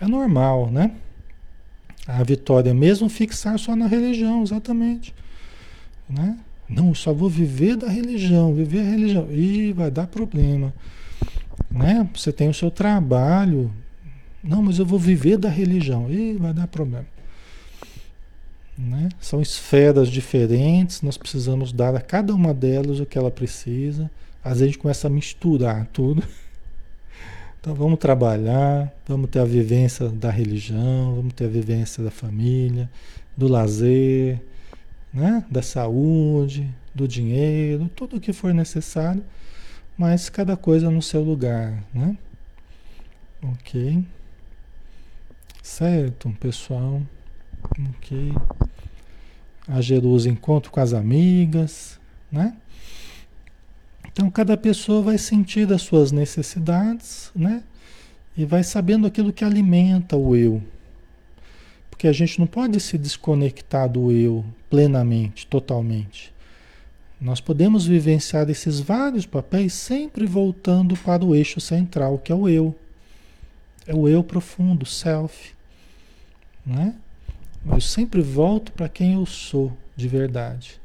É 0.00 0.06
normal, 0.06 0.70
né? 0.70 0.92
A 2.06 2.22
vitória 2.22 2.74
mesmo 2.74 3.08
fixar 3.08 3.58
só 3.58 3.74
na 3.74 3.86
religião, 3.86 4.42
exatamente. 4.42 5.14
Né? 6.08 6.38
Não, 6.68 6.94
só 6.94 7.12
vou 7.12 7.28
viver 7.28 7.76
da 7.76 7.88
religião, 7.88 8.54
viver 8.54 8.80
a 8.80 8.90
religião. 8.90 9.30
Ih, 9.30 9.72
vai 9.72 9.90
dar 9.90 10.06
problema. 10.06 10.72
Né? 11.70 12.08
Você 12.14 12.32
tem 12.32 12.48
o 12.48 12.54
seu 12.54 12.70
trabalho. 12.70 13.70
Não, 14.42 14.62
mas 14.62 14.78
eu 14.78 14.86
vou 14.86 14.98
viver 14.98 15.38
da 15.38 15.48
religião. 15.48 16.10
Ih, 16.10 16.34
vai 16.34 16.52
dar 16.52 16.66
problema. 16.66 17.06
Né? 18.76 19.08
São 19.20 19.40
esferas 19.40 20.08
diferentes, 20.08 21.00
nós 21.00 21.16
precisamos 21.16 21.72
dar 21.72 21.94
a 21.94 22.00
cada 22.00 22.34
uma 22.34 22.52
delas 22.52 23.00
o 23.00 23.06
que 23.06 23.16
ela 23.16 23.30
precisa. 23.30 24.10
Às 24.42 24.54
vezes 24.54 24.62
a 24.62 24.66
gente 24.66 24.78
começa 24.78 25.06
a 25.06 25.10
misturar 25.10 25.86
tudo. 25.92 26.22
Então 27.64 27.74
vamos 27.74 27.98
trabalhar, 27.98 28.92
vamos 29.08 29.30
ter 29.30 29.38
a 29.38 29.44
vivência 29.46 30.10
da 30.10 30.30
religião, 30.30 31.14
vamos 31.14 31.32
ter 31.32 31.46
a 31.46 31.48
vivência 31.48 32.04
da 32.04 32.10
família, 32.10 32.90
do 33.34 33.48
lazer, 33.48 34.38
né? 35.10 35.42
da 35.50 35.62
saúde, 35.62 36.70
do 36.94 37.08
dinheiro, 37.08 37.90
tudo 37.96 38.16
o 38.16 38.20
que 38.20 38.34
for 38.34 38.52
necessário, 38.52 39.24
mas 39.96 40.28
cada 40.28 40.58
coisa 40.58 40.90
no 40.90 41.00
seu 41.00 41.22
lugar. 41.22 41.82
Né? 41.94 42.18
Ok. 43.42 44.04
Certo, 45.62 46.36
pessoal. 46.38 47.00
Ok. 47.96 48.30
A 49.66 49.80
Jerusa 49.80 50.28
encontro 50.28 50.70
com 50.70 50.80
as 50.80 50.92
amigas, 50.92 51.98
né? 52.30 52.58
Então 54.14 54.30
cada 54.30 54.56
pessoa 54.56 55.02
vai 55.02 55.18
sentir 55.18 55.70
as 55.72 55.82
suas 55.82 56.12
necessidades, 56.12 57.32
né? 57.34 57.64
E 58.36 58.44
vai 58.44 58.62
sabendo 58.62 59.08
aquilo 59.08 59.32
que 59.32 59.44
alimenta 59.44 60.16
o 60.16 60.36
eu. 60.36 60.62
Porque 61.90 62.06
a 62.06 62.12
gente 62.12 62.38
não 62.38 62.46
pode 62.46 62.78
se 62.78 62.96
desconectar 62.96 63.88
do 63.88 64.12
eu 64.12 64.44
plenamente, 64.70 65.48
totalmente. 65.48 66.32
Nós 67.20 67.40
podemos 67.40 67.86
vivenciar 67.86 68.48
esses 68.48 68.78
vários 68.78 69.26
papéis 69.26 69.72
sempre 69.72 70.26
voltando 70.26 70.96
para 70.96 71.24
o 71.24 71.34
eixo 71.34 71.60
central, 71.60 72.18
que 72.18 72.30
é 72.30 72.34
o 72.36 72.48
eu. 72.48 72.72
É 73.84 73.94
o 73.94 74.06
eu 74.06 74.22
profundo, 74.22 74.86
self. 74.86 75.52
Né? 76.64 76.94
Eu 77.66 77.80
sempre 77.80 78.20
volto 78.20 78.70
para 78.70 78.88
quem 78.88 79.14
eu 79.14 79.26
sou 79.26 79.76
de 79.96 80.06
verdade. 80.06 80.83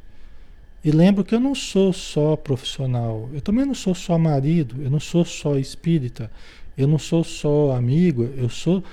E 0.84 0.91
lembro 0.91 1.23
que 1.23 1.36
eu 1.36 1.39
não 1.39 1.53
sou 1.53 1.91
só 1.91 2.36
profissional, 2.36 3.30
eu 3.34 3.41
também 3.41 3.65
não 3.65 3.73
sou 3.75 3.93
só 3.93 4.17
marido, 4.17 4.82
eu 4.82 4.89
não 4.89 4.99
sou 4.99 5.25
só 5.25 5.57
espírita, 5.57 6.32
eu 6.77 6.88
não 6.88 6.97
sou 6.97 7.23
só 7.23 7.71
amigo, 7.71 8.23
eu 8.38 8.47
sou 8.47 8.84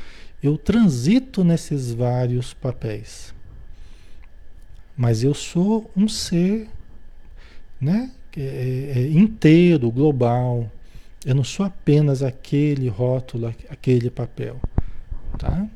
eu 0.43 0.57
transito 0.59 1.43
nesses 1.43 1.93
vários 1.93 2.55
papéis. 2.55 3.34
Mas 4.97 5.22
eu 5.22 5.34
sou 5.34 5.91
um 5.97 6.09
ser, 6.09 6.68
né, 7.80 8.11
é, 8.37 8.93
é, 8.97 9.07
inteiro, 9.09 9.91
global. 9.91 10.70
Eu 11.24 11.34
não 11.34 11.45
sou 11.45 11.66
apenas 11.66 12.22
aquele 12.22 12.89
rótulo, 12.89 13.49
aquele 13.68 14.11
papel, 14.11 14.61
tá? 15.39 15.66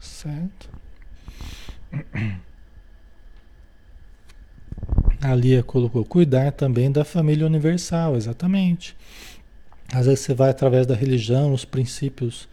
Certo? 0.00 0.70
A 5.20 5.34
Lia 5.34 5.62
colocou 5.62 6.04
cuidar 6.04 6.52
também 6.52 6.90
da 6.90 7.04
família 7.04 7.46
universal, 7.46 8.16
exatamente. 8.16 8.96
Às 9.92 10.06
vezes 10.06 10.20
você 10.20 10.34
vai 10.34 10.50
através 10.50 10.86
da 10.86 10.94
religião, 10.94 11.52
os 11.52 11.64
princípios 11.64 12.48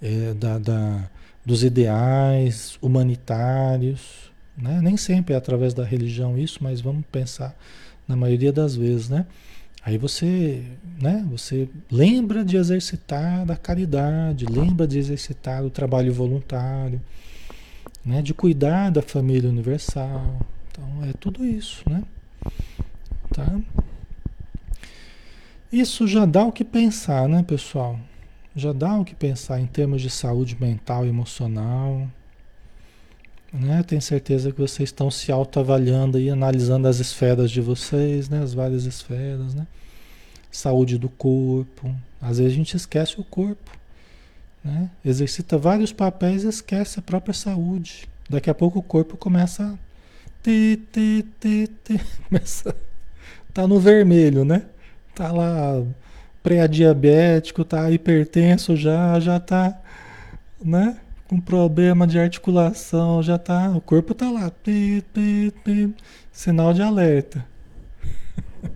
é, 0.00 0.34
da, 0.34 0.58
da, 0.58 1.10
dos 1.44 1.64
ideais 1.64 2.78
humanitários, 2.80 4.30
né? 4.56 4.80
Nem 4.82 4.96
sempre 4.96 5.34
é 5.34 5.36
através 5.36 5.74
da 5.74 5.84
religião 5.84 6.38
isso, 6.38 6.58
mas 6.62 6.80
vamos 6.80 7.04
pensar 7.10 7.56
na 8.06 8.14
maioria 8.14 8.52
das 8.52 8.76
vezes, 8.76 9.08
né? 9.08 9.26
Aí 9.84 9.98
você, 9.98 10.62
né, 10.98 11.26
você 11.30 11.68
lembra 11.90 12.42
de 12.42 12.56
exercitar 12.56 13.50
a 13.50 13.56
caridade, 13.56 14.46
lembra 14.46 14.86
de 14.86 14.98
exercitar 14.98 15.62
o 15.62 15.68
trabalho 15.68 16.10
voluntário, 16.12 17.00
né, 18.02 18.22
de 18.22 18.32
cuidar 18.32 18.90
da 18.90 19.02
família 19.02 19.50
universal, 19.50 20.38
então 20.74 21.04
é 21.08 21.12
tudo 21.12 21.46
isso, 21.46 21.88
né? 21.88 22.02
Tá? 23.32 23.60
Isso 25.72 26.06
já 26.06 26.24
dá 26.24 26.44
o 26.44 26.52
que 26.52 26.64
pensar, 26.64 27.28
né, 27.28 27.44
pessoal? 27.44 27.98
Já 28.56 28.72
dá 28.72 28.96
o 28.96 29.04
que 29.04 29.14
pensar 29.14 29.60
em 29.60 29.66
termos 29.66 30.02
de 30.02 30.10
saúde 30.10 30.56
mental 30.60 31.06
e 31.06 31.08
emocional. 31.08 32.08
Né? 33.52 33.84
Tenho 33.84 34.02
certeza 34.02 34.50
que 34.50 34.60
vocês 34.60 34.88
estão 34.88 35.10
se 35.10 35.30
autoavaliando 35.30 36.18
e 36.18 36.28
analisando 36.28 36.88
as 36.88 36.98
esferas 36.98 37.52
de 37.52 37.60
vocês, 37.60 38.28
né? 38.28 38.42
As 38.42 38.52
várias 38.52 38.84
esferas, 38.84 39.54
né? 39.54 39.66
Saúde 40.50 40.98
do 40.98 41.08
corpo. 41.08 41.94
Às 42.20 42.38
vezes 42.38 42.52
a 42.52 42.56
gente 42.56 42.76
esquece 42.76 43.20
o 43.20 43.24
corpo, 43.24 43.70
né? 44.62 44.90
Exercita 45.04 45.56
vários 45.56 45.92
papéis 45.92 46.42
e 46.42 46.48
esquece 46.48 46.98
a 46.98 47.02
própria 47.02 47.34
saúde. 47.34 48.08
Daqui 48.28 48.50
a 48.50 48.54
pouco 48.54 48.80
o 48.80 48.82
corpo 48.82 49.16
começa 49.16 49.64
a 49.64 49.93
Tê, 50.44 50.78
tê, 50.92 51.24
tê, 51.40 51.66
tê. 51.82 51.98
Começa. 52.28 52.76
Tá 53.54 53.66
no 53.66 53.80
vermelho, 53.80 54.44
né? 54.44 54.66
Tá 55.14 55.32
lá 55.32 55.82
pré-diabético, 56.42 57.64
tá 57.64 57.90
hipertenso 57.90 58.76
já, 58.76 59.18
já 59.18 59.40
tá, 59.40 59.80
né? 60.62 60.98
Com 61.26 61.40
problema 61.40 62.06
de 62.06 62.18
articulação, 62.18 63.22
já 63.22 63.38
tá. 63.38 63.70
O 63.70 63.80
corpo 63.80 64.12
tá 64.12 64.30
lá. 64.30 64.50
Tê, 64.50 65.02
tê, 65.14 65.50
tê, 65.64 65.88
sinal 66.30 66.74
de 66.74 66.82
alerta. 66.82 67.42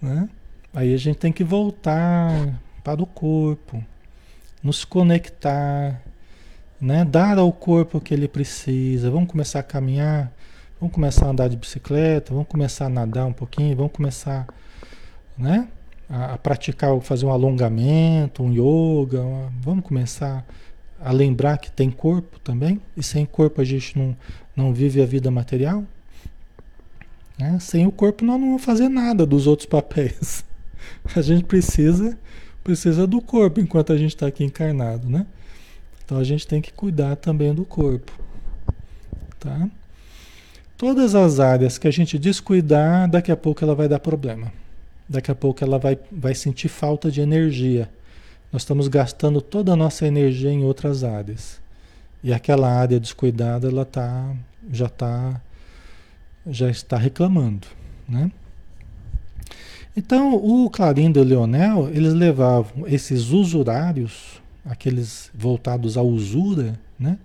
né? 0.00 0.30
Aí 0.72 0.94
a 0.94 0.96
gente 0.96 1.18
tem 1.18 1.30
que 1.30 1.44
voltar 1.44 2.58
para 2.82 3.02
o 3.02 3.06
corpo, 3.06 3.84
nos 4.62 4.82
conectar 4.82 6.00
né? 6.80 7.04
Dar 7.04 7.38
ao 7.38 7.52
corpo 7.52 7.98
o 7.98 8.00
que 8.00 8.12
ele 8.12 8.28
precisa. 8.28 9.10
Vamos 9.10 9.30
começar 9.30 9.60
a 9.60 9.62
caminhar, 9.62 10.32
vamos 10.80 10.94
começar 10.94 11.26
a 11.26 11.30
andar 11.30 11.48
de 11.48 11.56
bicicleta, 11.56 12.32
vamos 12.32 12.48
começar 12.48 12.86
a 12.86 12.88
nadar 12.88 13.26
um 13.26 13.32
pouquinho, 13.32 13.76
vamos 13.76 13.92
começar, 13.92 14.46
né? 15.36 15.68
A, 16.08 16.34
a 16.34 16.38
praticar, 16.38 16.98
fazer 17.00 17.26
um 17.26 17.30
alongamento, 17.30 18.42
um 18.42 18.52
yoga, 18.52 19.22
uma, 19.22 19.52
vamos 19.60 19.84
começar 19.84 20.44
a 21.00 21.12
lembrar 21.12 21.58
que 21.58 21.70
tem 21.70 21.90
corpo 21.90 22.38
também. 22.40 22.80
E 22.96 23.02
sem 23.02 23.24
corpo 23.24 23.60
a 23.60 23.64
gente 23.64 23.98
não, 23.98 24.16
não 24.54 24.72
vive 24.72 25.02
a 25.02 25.06
vida 25.06 25.30
material. 25.30 25.84
Né? 27.38 27.58
Sem 27.60 27.86
o 27.86 27.92
corpo 27.92 28.24
nós 28.24 28.38
não 28.38 28.48
vamos 28.48 28.64
fazer 28.64 28.88
nada 28.88 29.26
dos 29.26 29.46
outros 29.46 29.66
papéis. 29.66 30.44
A 31.16 31.22
gente 31.22 31.44
precisa 31.44 32.16
precisa 32.64 33.06
do 33.06 33.20
corpo 33.20 33.60
enquanto 33.60 33.92
a 33.92 33.96
gente 33.96 34.14
está 34.14 34.26
aqui 34.26 34.42
encarnado, 34.42 35.08
né? 35.08 35.26
Então 36.04 36.18
a 36.18 36.24
gente 36.24 36.46
tem 36.46 36.60
que 36.60 36.72
cuidar 36.72 37.16
também 37.16 37.54
do 37.54 37.64
corpo. 37.64 38.12
Tá? 39.40 39.68
Todas 40.76 41.14
as 41.14 41.40
áreas 41.40 41.78
que 41.78 41.88
a 41.88 41.90
gente 41.90 42.18
descuidar, 42.18 43.08
daqui 43.08 43.30
a 43.30 43.36
pouco 43.36 43.64
ela 43.64 43.74
vai 43.74 43.88
dar 43.88 43.98
problema. 43.98 44.52
Daqui 45.08 45.30
a 45.30 45.34
pouco 45.34 45.62
ela 45.62 45.78
vai, 45.78 45.98
vai 46.10 46.34
sentir 46.34 46.68
falta 46.68 47.10
de 47.10 47.20
energia. 47.20 47.88
Nós 48.52 48.62
estamos 48.62 48.88
gastando 48.88 49.40
toda 49.40 49.72
a 49.72 49.76
nossa 49.76 50.06
energia 50.06 50.50
em 50.50 50.64
outras 50.64 51.04
áreas. 51.04 51.60
E 52.22 52.32
aquela 52.32 52.70
área 52.70 52.98
descuidada, 52.98 53.68
ela 53.68 53.84
tá, 53.84 54.34
já 54.72 54.88
tá, 54.88 55.40
já 56.46 56.70
está 56.70 56.96
reclamando, 56.96 57.66
né? 58.08 58.30
Então, 59.96 60.34
o 60.34 60.68
Clarindo 60.70 61.18
e 61.18 61.22
o 61.22 61.24
Leonel, 61.24 61.88
eles 61.92 62.14
levavam 62.14 62.86
esses 62.88 63.30
usurários, 63.30 64.42
aqueles 64.64 65.30
voltados 65.34 65.96
à 65.96 66.02
usura, 66.02 66.78
né? 66.98 67.18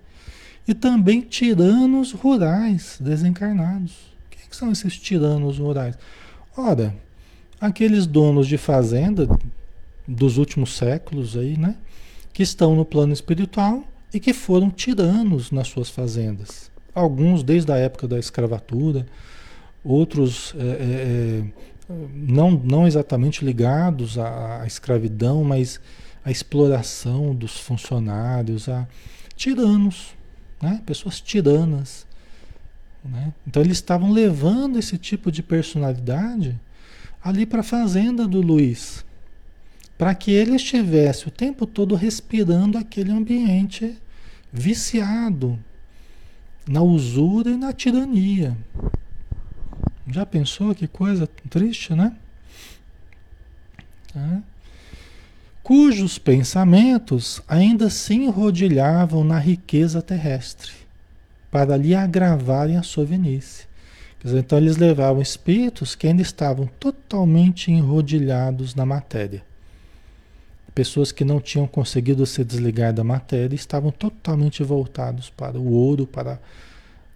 E 0.68 0.74
também 0.74 1.22
tiranos 1.22 2.12
rurais 2.12 2.98
desencarnados. 3.00 3.96
Quem 4.30 4.48
que 4.48 4.56
são 4.56 4.72
esses 4.72 4.98
tiranos 4.98 5.58
rurais? 5.58 5.98
Ora, 6.56 6.96
aqueles 7.60 8.06
donos 8.06 8.48
de 8.48 8.58
fazenda 8.58 9.28
dos 10.08 10.38
últimos 10.38 10.76
séculos 10.76 11.38
aí, 11.38 11.58
né? 11.58 11.76
Que 12.34 12.44
estão 12.44 12.76
no 12.76 12.86
plano 12.86 13.14
espiritual 13.14 13.84
e 14.14 14.20
que 14.20 14.34
foram 14.34 14.70
tiranos 14.70 15.52
nas 15.52 15.68
suas 15.68 15.90
fazendas. 15.90 16.70
Alguns 16.94 17.44
desde 17.44 17.72
a 17.72 17.78
época 17.78 18.08
da 18.08 18.20
escravatura, 18.20 19.06
outros 19.84 20.54
é, 20.58 20.64
é, 20.64 21.44
não, 22.14 22.52
não 22.52 22.88
exatamente 22.88 23.44
ligados 23.44 24.18
à, 24.18 24.62
à 24.62 24.68
escravidão, 24.68 25.44
mas 25.44 25.80
a 26.30 26.32
exploração 26.32 27.34
dos 27.34 27.58
funcionários, 27.58 28.70
a 28.70 28.88
tiranos, 29.36 30.14
né? 30.62 30.80
pessoas 30.86 31.20
tiranas. 31.20 32.06
Né? 33.04 33.34
Então 33.48 33.64
eles 33.64 33.78
estavam 33.78 34.12
levando 34.12 34.78
esse 34.78 34.96
tipo 35.00 35.32
de 35.32 35.42
personalidade 35.42 36.60
ali 37.24 37.48
para 37.48 37.62
a 37.62 37.64
fazenda 37.64 38.28
do 38.28 38.42
Luiz, 38.42 39.04
para 39.98 40.14
que 40.14 40.30
ele 40.30 40.56
estivesse 40.56 41.28
o 41.28 41.32
tempo 41.32 41.66
todo 41.66 41.96
respirando 41.96 42.78
aquele 42.78 43.12
ambiente 43.12 43.98
viciado 44.54 45.58
na 46.68 46.84
usura 46.84 47.50
e 47.50 47.58
na 47.58 47.74
tirania. 47.74 48.56
Já 50.06 50.28
pensou 50.28 50.76
que 50.76 50.88
coisa 50.88 51.28
triste, 51.50 51.96
né? 51.96 52.16
Cujos 55.70 56.18
pensamentos 56.18 57.44
ainda 57.48 57.92
se 57.92 58.16
enrodilhavam 58.16 59.24
na 59.24 59.38
riqueza 59.38 60.02
terrestre, 60.02 60.72
para 61.52 61.78
lhe 61.78 61.94
agravarem 61.94 62.76
a 62.76 62.82
sua 62.82 63.06
velhice. 63.06 63.68
Então 64.26 64.58
eles 64.58 64.78
levavam 64.78 65.22
espíritos 65.22 65.94
que 65.94 66.08
ainda 66.08 66.24
estavam 66.24 66.66
totalmente 66.80 67.72
enrodilhados 67.72 68.74
na 68.74 68.84
matéria. 68.84 69.44
Pessoas 70.74 71.12
que 71.12 71.24
não 71.24 71.40
tinham 71.40 71.68
conseguido 71.68 72.26
se 72.26 72.44
desligar 72.44 72.92
da 72.92 73.04
matéria 73.04 73.56
estavam 73.56 73.92
totalmente 73.92 74.64
voltados 74.64 75.30
para 75.30 75.60
o 75.60 75.72
ouro, 75.72 76.08
para 76.08 76.40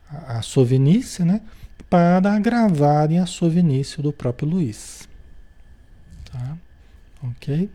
a, 0.07 0.37
a 0.37 0.41
sovinice, 0.43 1.23
né? 1.23 1.41
para 1.89 2.31
agravarem 2.35 3.17
a 3.17 3.25
sovinice 3.25 3.99
do 3.99 4.13
próprio 4.13 4.47
Luiz. 4.47 5.09
Tá? 6.31 6.55
Ok? 7.23 7.67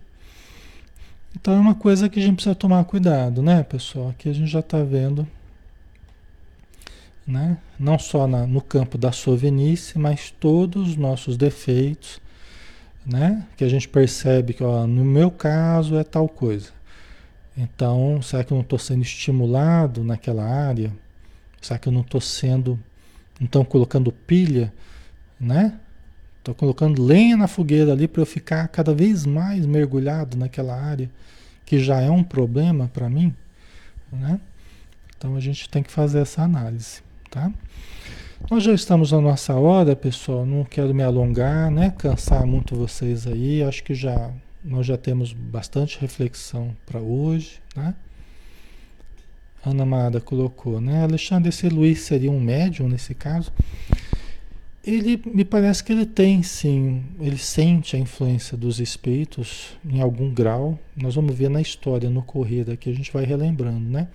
Então 1.40 1.54
é 1.54 1.58
uma 1.60 1.74
coisa 1.76 2.08
que 2.08 2.18
a 2.18 2.22
gente 2.22 2.34
precisa 2.34 2.54
tomar 2.54 2.84
cuidado, 2.84 3.40
né, 3.40 3.62
pessoal? 3.62 4.08
Aqui 4.08 4.28
a 4.28 4.32
gente 4.32 4.50
já 4.50 4.58
está 4.58 4.82
vendo, 4.82 5.24
né? 7.24 7.58
Não 7.78 7.96
só 7.96 8.26
na, 8.26 8.44
no 8.44 8.60
campo 8.60 8.98
da 8.98 9.12
sovinice, 9.12 10.00
mas 10.00 10.32
todos 10.32 10.90
os 10.90 10.96
nossos 10.96 11.36
defeitos, 11.36 12.20
né? 13.06 13.46
Que 13.56 13.62
a 13.62 13.68
gente 13.68 13.88
percebe 13.88 14.52
que, 14.52 14.64
ó, 14.64 14.84
no 14.84 15.04
meu 15.04 15.30
caso 15.30 15.96
é 15.96 16.02
tal 16.02 16.28
coisa. 16.28 16.70
Então, 17.56 18.20
será 18.20 18.42
que 18.42 18.52
eu 18.52 18.56
não 18.56 18.62
estou 18.62 18.78
sendo 18.78 19.02
estimulado 19.02 20.02
naquela 20.02 20.42
área? 20.44 20.92
Será 21.62 21.78
que 21.78 21.88
eu 21.88 21.92
não 21.92 22.00
estou 22.00 22.20
sendo, 22.20 22.80
não 23.38 23.46
estão 23.46 23.64
colocando 23.64 24.10
pilha, 24.10 24.72
né? 25.38 25.78
Estou 26.38 26.54
colocando 26.54 27.02
lenha 27.02 27.36
na 27.36 27.46
fogueira 27.46 27.92
ali 27.92 28.08
para 28.08 28.22
eu 28.22 28.26
ficar 28.26 28.66
cada 28.68 28.94
vez 28.94 29.26
mais 29.26 29.66
mergulhado 29.66 30.36
naquela 30.36 30.74
área 30.74 31.10
que 31.66 31.78
já 31.78 32.00
é 32.00 32.10
um 32.10 32.22
problema 32.22 32.88
para 32.92 33.10
mim, 33.10 33.34
né? 34.10 34.40
Então 35.16 35.36
a 35.36 35.40
gente 35.40 35.68
tem 35.68 35.82
que 35.82 35.90
fazer 35.90 36.20
essa 36.20 36.42
análise, 36.42 37.02
tá? 37.30 37.52
Nós 38.50 38.62
já 38.62 38.72
estamos 38.72 39.12
na 39.12 39.20
nossa 39.20 39.54
hora, 39.54 39.94
pessoal. 39.94 40.46
Não 40.46 40.64
quero 40.64 40.94
me 40.94 41.02
alongar, 41.02 41.70
né? 41.70 41.92
Cansar 41.98 42.46
muito 42.46 42.74
vocês 42.74 43.26
aí. 43.26 43.62
Acho 43.62 43.84
que 43.84 43.94
já 43.94 44.30
nós 44.64 44.86
já 44.86 44.96
temos 44.96 45.32
bastante 45.32 46.00
reflexão 46.00 46.74
para 46.86 47.00
hoje, 47.00 47.60
né? 47.76 47.94
Ana 49.64 49.84
Mara 49.84 50.20
colocou, 50.20 50.80
né? 50.80 51.02
Alexandre, 51.02 51.50
esse 51.50 51.68
Luiz 51.68 52.00
seria 52.00 52.30
um 52.30 52.40
médium 52.40 52.88
nesse 52.88 53.14
caso? 53.14 53.52
Ele 54.88 55.20
me 55.26 55.44
parece 55.44 55.84
que 55.84 55.92
ele 55.92 56.06
tem 56.06 56.42
sim, 56.42 57.04
ele 57.20 57.36
sente 57.36 57.94
a 57.94 57.98
influência 57.98 58.56
dos 58.56 58.80
espíritos 58.80 59.76
em 59.84 60.00
algum 60.00 60.32
grau. 60.32 60.78
Nós 60.96 61.14
vamos 61.14 61.34
ver 61.34 61.50
na 61.50 61.60
história, 61.60 62.08
no 62.08 62.22
correr 62.22 62.70
aqui, 62.70 62.88
a 62.88 62.94
gente 62.94 63.12
vai 63.12 63.24
relembrando, 63.26 63.80
né? 63.80 64.08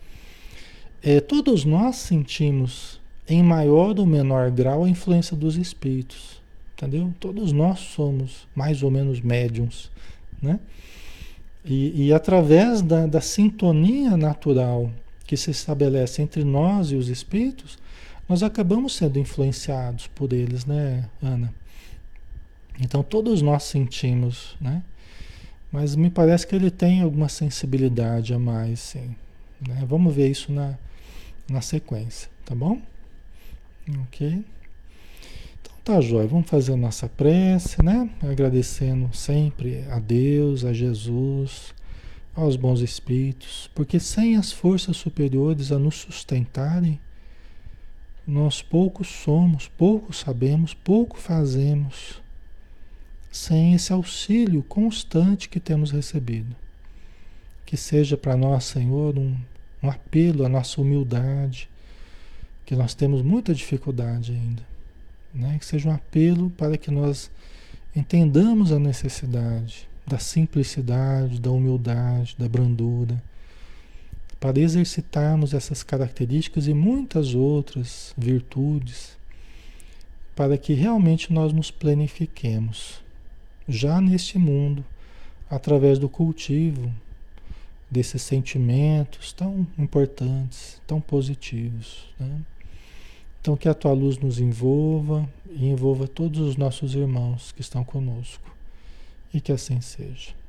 É, 1.04 1.20
todos 1.20 1.64
nós 1.64 1.98
sentimos 1.98 3.00
em 3.30 3.44
maior 3.44 4.00
ou 4.00 4.06
menor 4.08 4.50
grau 4.50 4.84
a 4.84 4.90
influência 4.90 5.38
dos 5.38 5.58
espíritos, 5.58 6.42
entendeu? 6.76 7.14
Todos 7.20 7.52
nós 7.52 7.78
somos 7.80 8.48
mais 8.56 8.82
ou 8.82 8.90
menos 8.90 9.22
médiums, 9.22 9.92
né? 10.42 10.60
E, 11.64 12.08
e 12.08 12.14
através 12.14 12.82
da, 12.82 13.06
da 13.06 13.22
sintonia 13.22 14.18
natural 14.18 14.90
que 15.28 15.38
se 15.38 15.52
estabelece 15.52 16.20
entre 16.22 16.44
nós 16.44 16.92
e 16.92 16.96
os 16.96 17.10
espíritos, 17.10 17.78
nós 18.28 18.42
acabamos 18.44 18.96
sendo 18.96 19.20
influenciados 19.20 20.08
por 20.08 20.34
eles, 20.34 20.66
né, 20.66 21.10
Ana? 21.22 21.54
Então 22.80 23.04
todos 23.04 23.42
nós 23.42 23.64
sentimos, 23.64 24.56
né? 24.60 24.84
Mas 25.72 25.96
me 25.96 26.10
parece 26.10 26.46
que 26.46 26.56
ele 26.56 26.70
tem 26.70 27.02
alguma 27.02 27.28
sensibilidade 27.28 28.34
a 28.34 28.40
mais, 28.40 28.80
sim. 28.80 29.16
Né? 29.68 29.84
Vamos 29.88 30.14
ver 30.14 30.30
isso 30.30 30.52
na, 30.52 30.78
na 31.50 31.62
sequência, 31.62 32.30
tá 32.46 32.54
bom? 32.54 32.80
Ok? 34.04 34.44
Então 35.62 35.76
tá, 35.84 36.00
Jóia, 36.00 36.28
vamos 36.28 36.48
fazer 36.48 36.74
a 36.74 36.78
nossa 36.78 37.10
prece, 37.10 37.82
né? 37.82 38.10
Agradecendo 38.22 39.10
sempre 39.16 39.84
a 39.90 40.00
Deus, 40.00 40.64
a 40.64 40.74
Jesus, 40.74 41.74
aos 42.36 42.56
bons 42.56 42.82
espíritos, 42.82 43.70
porque 43.76 44.00
sem 44.00 44.38
as 44.38 44.52
forças 44.52 44.98
superiores 44.98 45.72
a 45.72 45.80
nos 45.80 45.96
sustentarem, 45.96 47.00
nós 48.26 48.62
pouco 48.62 49.04
somos, 49.04 49.68
pouco 49.68 50.14
sabemos, 50.14 50.74
pouco 50.74 51.18
fazemos, 51.18 52.22
sem 53.32 53.74
esse 53.74 53.92
auxílio 53.92 54.64
constante 54.64 55.50
que 55.50 55.60
temos 55.60 55.92
recebido. 55.92 56.56
Que 57.66 57.76
seja 57.76 58.16
para 58.16 58.38
nós, 58.38 58.64
Senhor, 58.66 59.18
um, 59.18 59.36
um 59.82 59.90
apelo 59.90 60.46
à 60.46 60.50
nossa 60.50 60.80
humildade, 60.80 61.70
que 62.66 62.76
nós 62.76 62.94
temos 62.94 63.22
muita 63.22 63.54
dificuldade 63.54 64.32
ainda. 64.32 64.64
Né? 65.34 65.58
Que 65.60 65.66
seja 65.66 65.90
um 65.90 65.94
apelo 65.94 66.50
para 66.52 66.78
que 66.78 66.92
nós 66.92 67.30
entendamos 67.96 68.72
a 68.72 68.80
necessidade 68.80 69.88
da 70.06 70.20
simplicidade, 70.20 71.40
da 71.40 71.52
humildade, 71.52 72.36
da 72.38 72.48
brandura 72.48 73.22
para 74.44 74.60
exercitarmos 74.60 75.54
essas 75.54 75.84
características 75.84 76.68
e 76.68 76.74
muitas 76.74 77.34
outras 77.34 78.14
virtudes, 78.18 79.18
para 80.36 80.58
que 80.58 80.74
realmente 80.74 81.32
nós 81.32 81.54
nos 81.54 81.72
planifiquemos 81.72 83.02
já 83.70 84.02
neste 84.02 84.38
mundo, 84.38 84.84
através 85.50 85.98
do 85.98 86.10
cultivo 86.10 86.94
desses 87.90 88.22
sentimentos 88.22 89.32
tão 89.32 89.66
importantes, 89.80 90.82
tão 90.86 91.00
positivos. 91.00 92.14
Né? 92.20 92.42
Então, 93.40 93.56
que 93.56 93.70
a 93.70 93.74
tua 93.74 93.94
luz 93.94 94.18
nos 94.18 94.40
envolva 94.40 95.26
e 95.52 95.68
envolva 95.70 96.06
todos 96.06 96.42
os 96.42 96.58
nossos 96.58 96.96
irmãos 96.96 97.54
que 97.54 97.62
estão 97.62 97.86
conosco. 97.86 98.54
E 99.34 99.40
que 99.40 99.54
assim 99.54 99.80
seja. 99.80 100.43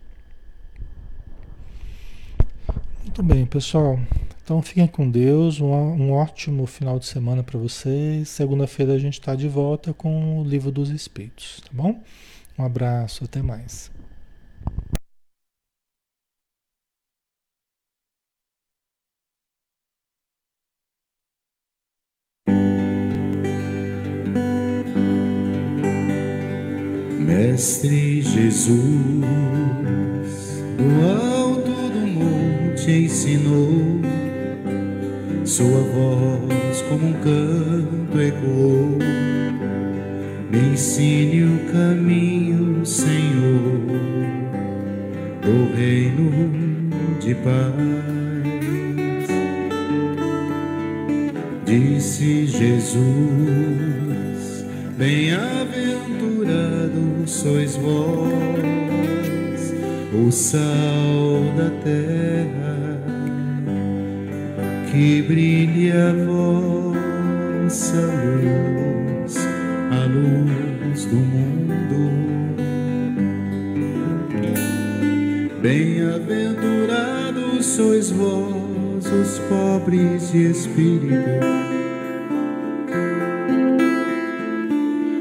Muito 3.05 3.22
bem, 3.22 3.44
pessoal. 3.46 4.00
Então 4.42 4.61
fiquem 4.62 4.86
com 4.86 5.09
Deus. 5.09 5.61
Um, 5.61 5.66
um 5.66 6.12
ótimo 6.12 6.66
final 6.66 6.98
de 6.98 7.05
semana 7.07 7.42
para 7.42 7.59
vocês. 7.59 8.28
Segunda-feira 8.30 8.94
a 8.94 8.98
gente 8.98 9.20
está 9.20 9.34
de 9.34 9.46
volta 9.46 9.92
com 9.92 10.40
o 10.40 10.44
Livro 10.44 10.72
dos 10.72 10.88
Espíritos, 10.88 11.61
tá 11.61 11.70
bom? 11.70 12.02
Um 12.59 12.64
abraço, 12.64 13.24
até 13.24 13.42
mais. 13.42 13.92
Mestre 27.20 28.22
Jesus, 28.22 28.74
do 30.76 31.34
te 32.85 33.05
ensinou. 33.05 34.01
Sua 35.45 35.80
voz 35.80 36.82
como 36.89 37.09
um 37.09 37.12
canto 37.14 38.20
ecoou. 38.20 38.99
Me 40.51 40.59
ensine 40.74 41.45
o 41.45 41.61
caminho, 41.72 42.85
Senhor, 42.85 43.80
do 45.41 45.74
reino 45.74 46.30
de 47.20 47.35
paz. 47.37 47.72
Disse 51.64 52.47
Jesus, 52.47 53.01
bem-aventurados 54.99 57.30
sois 57.30 57.76
vós, 57.76 58.32
o 60.12 60.30
sal 60.30 61.45
da 61.57 61.70
terra 61.82 62.74
que 64.95 65.20
brilhe 65.22 65.90
a 65.90 66.12
vossa 66.24 68.07
luz, 68.47 69.36
a 69.90 70.07
luz 70.07 71.07
do 71.07 71.16
mundo. 71.16 72.12
Bem-aventurados 75.61 77.66
sois 77.66 78.12
vós, 78.12 79.05
os 79.07 79.40
pobres 79.49 80.30
de 80.30 80.53
espírito. 80.53 81.42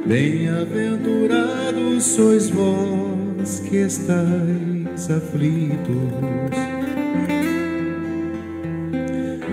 Bem-aventurados 0.05 2.03
sois 2.03 2.51
vós 2.51 3.59
que 3.67 3.77
estáis 3.77 5.09
aflitos 5.09 6.82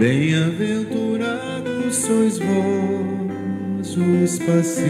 Bem-aventurados 0.01 1.95
sois 1.95 2.39
vós, 2.39 3.97
os 3.99 4.39
pacíficos, 4.39 4.81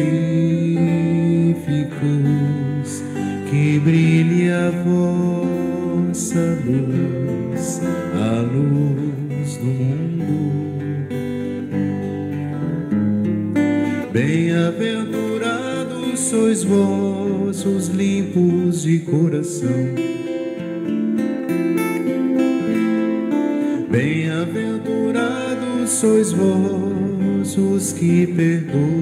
que 3.50 3.80
brilhe 3.80 4.52
a 4.52 4.70
vossa 4.70 6.56
luz, 6.64 7.82
a 8.14 8.40
luz 8.42 9.56
do 9.56 9.66
mundo. 9.66 11.08
Bem-aventurados 14.12 16.20
sois 16.20 16.62
vós, 16.62 17.66
os 17.66 17.88
limpos 17.88 18.82
de 18.82 19.00
coração 19.00 20.09
sois 26.00 26.32
vós 26.32 27.58
os 27.58 27.92
que 27.92 28.26
perdoam. 28.28 28.99